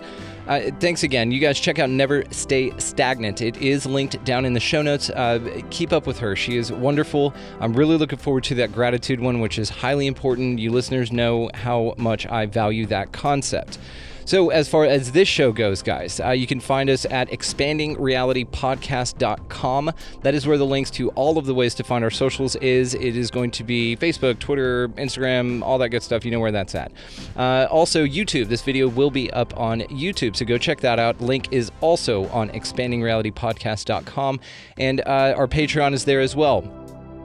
Uh, 0.51 0.69
thanks 0.81 1.05
again. 1.05 1.31
You 1.31 1.39
guys 1.39 1.61
check 1.61 1.79
out 1.79 1.91
Never 1.91 2.25
Stay 2.33 2.73
Stagnant. 2.77 3.41
It 3.41 3.59
is 3.59 3.87
linked 3.87 4.25
down 4.25 4.45
in 4.45 4.53
the 4.53 4.59
show 4.59 4.83
notes. 4.83 5.09
Uh, 5.09 5.63
keep 5.71 5.93
up 5.93 6.09
with 6.09 6.19
her. 6.19 6.35
She 6.35 6.57
is 6.57 6.73
wonderful. 6.73 7.33
I'm 7.61 7.73
really 7.73 7.97
looking 7.97 8.19
forward 8.19 8.43
to 8.45 8.57
that 8.57 8.73
gratitude 8.73 9.21
one, 9.21 9.39
which 9.39 9.61
is 9.61 9.69
highly 9.69 10.09
important. 10.09 10.59
You 10.59 10.73
listeners 10.73 11.13
know 11.13 11.51
how 11.55 11.95
much 11.99 12.27
I 12.27 12.47
value 12.47 12.85
that 12.87 13.13
concept. 13.13 13.79
So, 14.25 14.51
as 14.51 14.69
far 14.69 14.85
as 14.85 15.13
this 15.13 15.29
show 15.29 15.53
goes, 15.53 15.83
guys, 15.83 16.21
uh, 16.21 16.31
you 16.31 16.47
can 16.47 16.61
find 16.61 16.91
us 16.91 17.05
at 17.07 17.31
expandingrealitypodcast.com. 17.31 19.93
That 20.23 20.35
is 20.35 20.47
where 20.47 20.59
the 20.59 20.67
links 20.67 20.91
to 20.93 21.09
all 21.11 21.37
of 21.39 21.47
the 21.47 21.55
ways 21.55 21.75
to 21.77 21.85
find 21.85 22.05
our 22.05 22.11
socials 22.11 22.57
is. 22.57 22.95
It 22.95 23.17
is 23.17 23.31
going 23.31 23.53
to 23.53 23.65
be 23.65 23.97
Facebook, 23.97 24.39
Twitter, 24.39 24.89
Instagram, 24.91 25.63
all 25.63 25.79
that 25.79 25.89
good 25.91 26.03
stuff. 26.03 26.25
You 26.25 26.31
know 26.31 26.41
where 26.41 26.53
that's 26.53 26.75
at. 26.75 26.93
Uh, 27.37 27.67
also, 27.71 28.05
YouTube. 28.05 28.49
This 28.49 28.63
video 28.63 28.89
will 28.89 29.11
be 29.11 29.31
up 29.33 29.59
on 29.59 29.81
YouTube, 29.83 30.37
so 30.37 30.45
go 30.45 30.59
check 30.59 30.81
that 30.81 30.99
out. 30.99 31.21
Link 31.21 31.53
is 31.53 31.71
also 31.81 32.27
on 32.29 32.51
expandingrealitypodcast.com, 32.51 34.41
and 34.79 35.01
uh, 35.01 35.35
our 35.37 35.49
Patreon 35.49 35.93
is 35.93 36.05
there 36.05 36.21
as 36.21 36.37
well. 36.37 36.80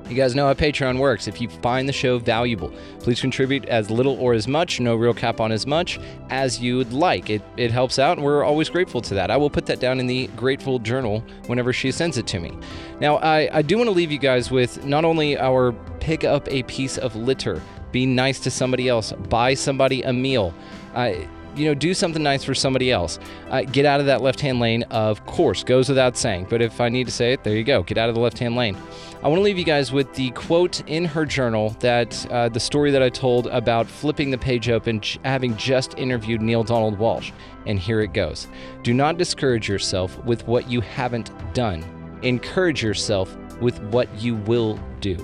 You 0.08 0.16
guys 0.16 0.36
know 0.36 0.46
how 0.46 0.54
Patreon 0.54 1.00
works. 1.00 1.28
If 1.28 1.42
you 1.42 1.50
find 1.50 1.90
the 1.90 1.94
show 1.94 2.20
valuable, 2.20 2.72
please 3.00 3.20
contribute 3.20 3.66
as 3.66 3.90
little 3.90 4.14
or 4.20 4.34
as 4.34 4.48
much, 4.48 4.80
no 4.80 4.96
real 4.96 5.16
cap 5.16 5.40
on 5.40 5.52
as 5.52 5.66
much, 5.66 6.00
as 6.30 6.60
you 6.60 6.78
would 6.78 6.94
like. 6.94 7.32
It, 7.32 7.42
it 7.58 7.72
helps 7.72 7.98
out, 7.98 8.18
and 8.18 8.24
we're 8.24 8.44
always 8.44 8.70
grateful 8.70 9.02
to 9.02 9.16
that. 9.16 9.32
I 9.32 9.38
will 9.38 9.50
put 9.50 9.66
that 9.66 9.80
down 9.80 10.00
in 10.00 10.06
the 10.06 10.28
grateful 10.36 10.78
journal 10.78 11.24
whenever 11.48 11.74
she 11.74 11.92
sends 11.92 12.20
it 12.20 12.28
to 12.28 12.40
me. 12.40 12.56
Now, 13.00 13.16
I, 13.18 13.50
I 13.52 13.62
do 13.64 13.78
want 13.78 13.88
to 13.88 13.96
leave 13.96 14.12
you 14.12 14.20
guys 14.20 14.52
with 14.52 14.86
not 14.86 15.06
only 15.06 15.40
our 15.40 15.72
pick 16.00 16.24
up 16.24 16.48
a 16.50 16.62
piece 16.64 17.00
of 17.00 17.16
litter, 17.16 17.60
be 17.92 18.06
nice 18.06 18.40
to 18.42 18.52
somebody 18.52 18.88
else, 18.88 19.12
buy 19.12 19.56
somebody 19.56 20.04
a 20.04 20.14
meal. 20.14 20.54
Uh, 20.94 21.14
you 21.56 21.66
know, 21.66 21.74
do 21.74 21.94
something 21.94 22.22
nice 22.22 22.44
for 22.44 22.54
somebody 22.54 22.92
else. 22.92 23.20
Uh, 23.50 23.62
get 23.62 23.86
out 23.86 24.00
of 24.00 24.06
that 24.08 24.22
left 24.22 24.40
hand 24.40 24.60
lane, 24.60 24.84
of 24.84 25.26
course, 25.26 25.64
goes 25.64 25.90
without 25.90 26.18
saying. 26.18 26.48
But 26.50 26.62
if 26.62 26.82
I 26.82 26.90
need 26.90 27.06
to 27.06 27.12
say 27.12 27.34
it, 27.34 27.44
there 27.44 27.56
you 27.56 27.64
go. 27.64 27.84
Get 27.84 27.98
out 27.98 28.10
of 28.10 28.16
the 28.16 28.22
left 28.22 28.38
hand 28.38 28.56
lane. 28.56 28.78
I 29.24 29.28
want 29.28 29.40
to 29.40 29.44
leave 29.44 29.58
you 29.58 29.64
guys 29.64 29.92
with 29.92 30.14
the 30.14 30.32
quote 30.32 30.88
in 30.88 31.06
her 31.06 31.26
journal 31.26 31.70
that 31.80 32.30
uh, 32.32 32.50
the 32.50 32.60
story 32.60 32.92
that 32.92 33.02
I 33.02 33.10
told 33.10 33.48
about 33.48 33.88
flipping 33.88 34.30
the 34.30 34.38
page 34.38 34.70
open, 34.70 35.02
having 35.24 35.56
just 35.58 35.98
interviewed 35.98 36.42
Neale 36.42 36.64
Donald 36.64 37.00
Walsch. 37.00 37.32
And 37.66 37.80
here 37.80 38.02
it 38.02 38.14
goes 38.14 38.48
Do 38.84 38.94
not 38.94 39.18
discourage 39.18 39.68
yourself 39.68 40.24
with 40.26 40.48
what 40.48 40.70
you 40.70 40.82
haven't 40.82 41.32
done, 41.54 41.84
encourage 42.22 42.84
yourself 42.84 43.36
with 43.62 43.82
what 43.84 44.14
you 44.22 44.36
will 44.36 44.80
do. 45.00 45.18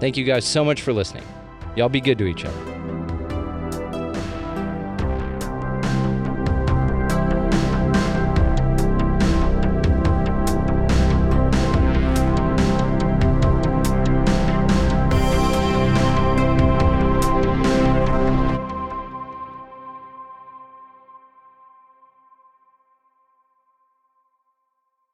Thank 0.00 0.16
you 0.16 0.24
guys 0.24 0.44
so 0.44 0.64
much 0.64 0.82
for 0.82 0.92
listening. 0.92 1.24
Y'all 1.76 1.88
be 1.88 2.00
good 2.00 2.18
to 2.18 2.26
each 2.26 2.44
other. 2.44 3.01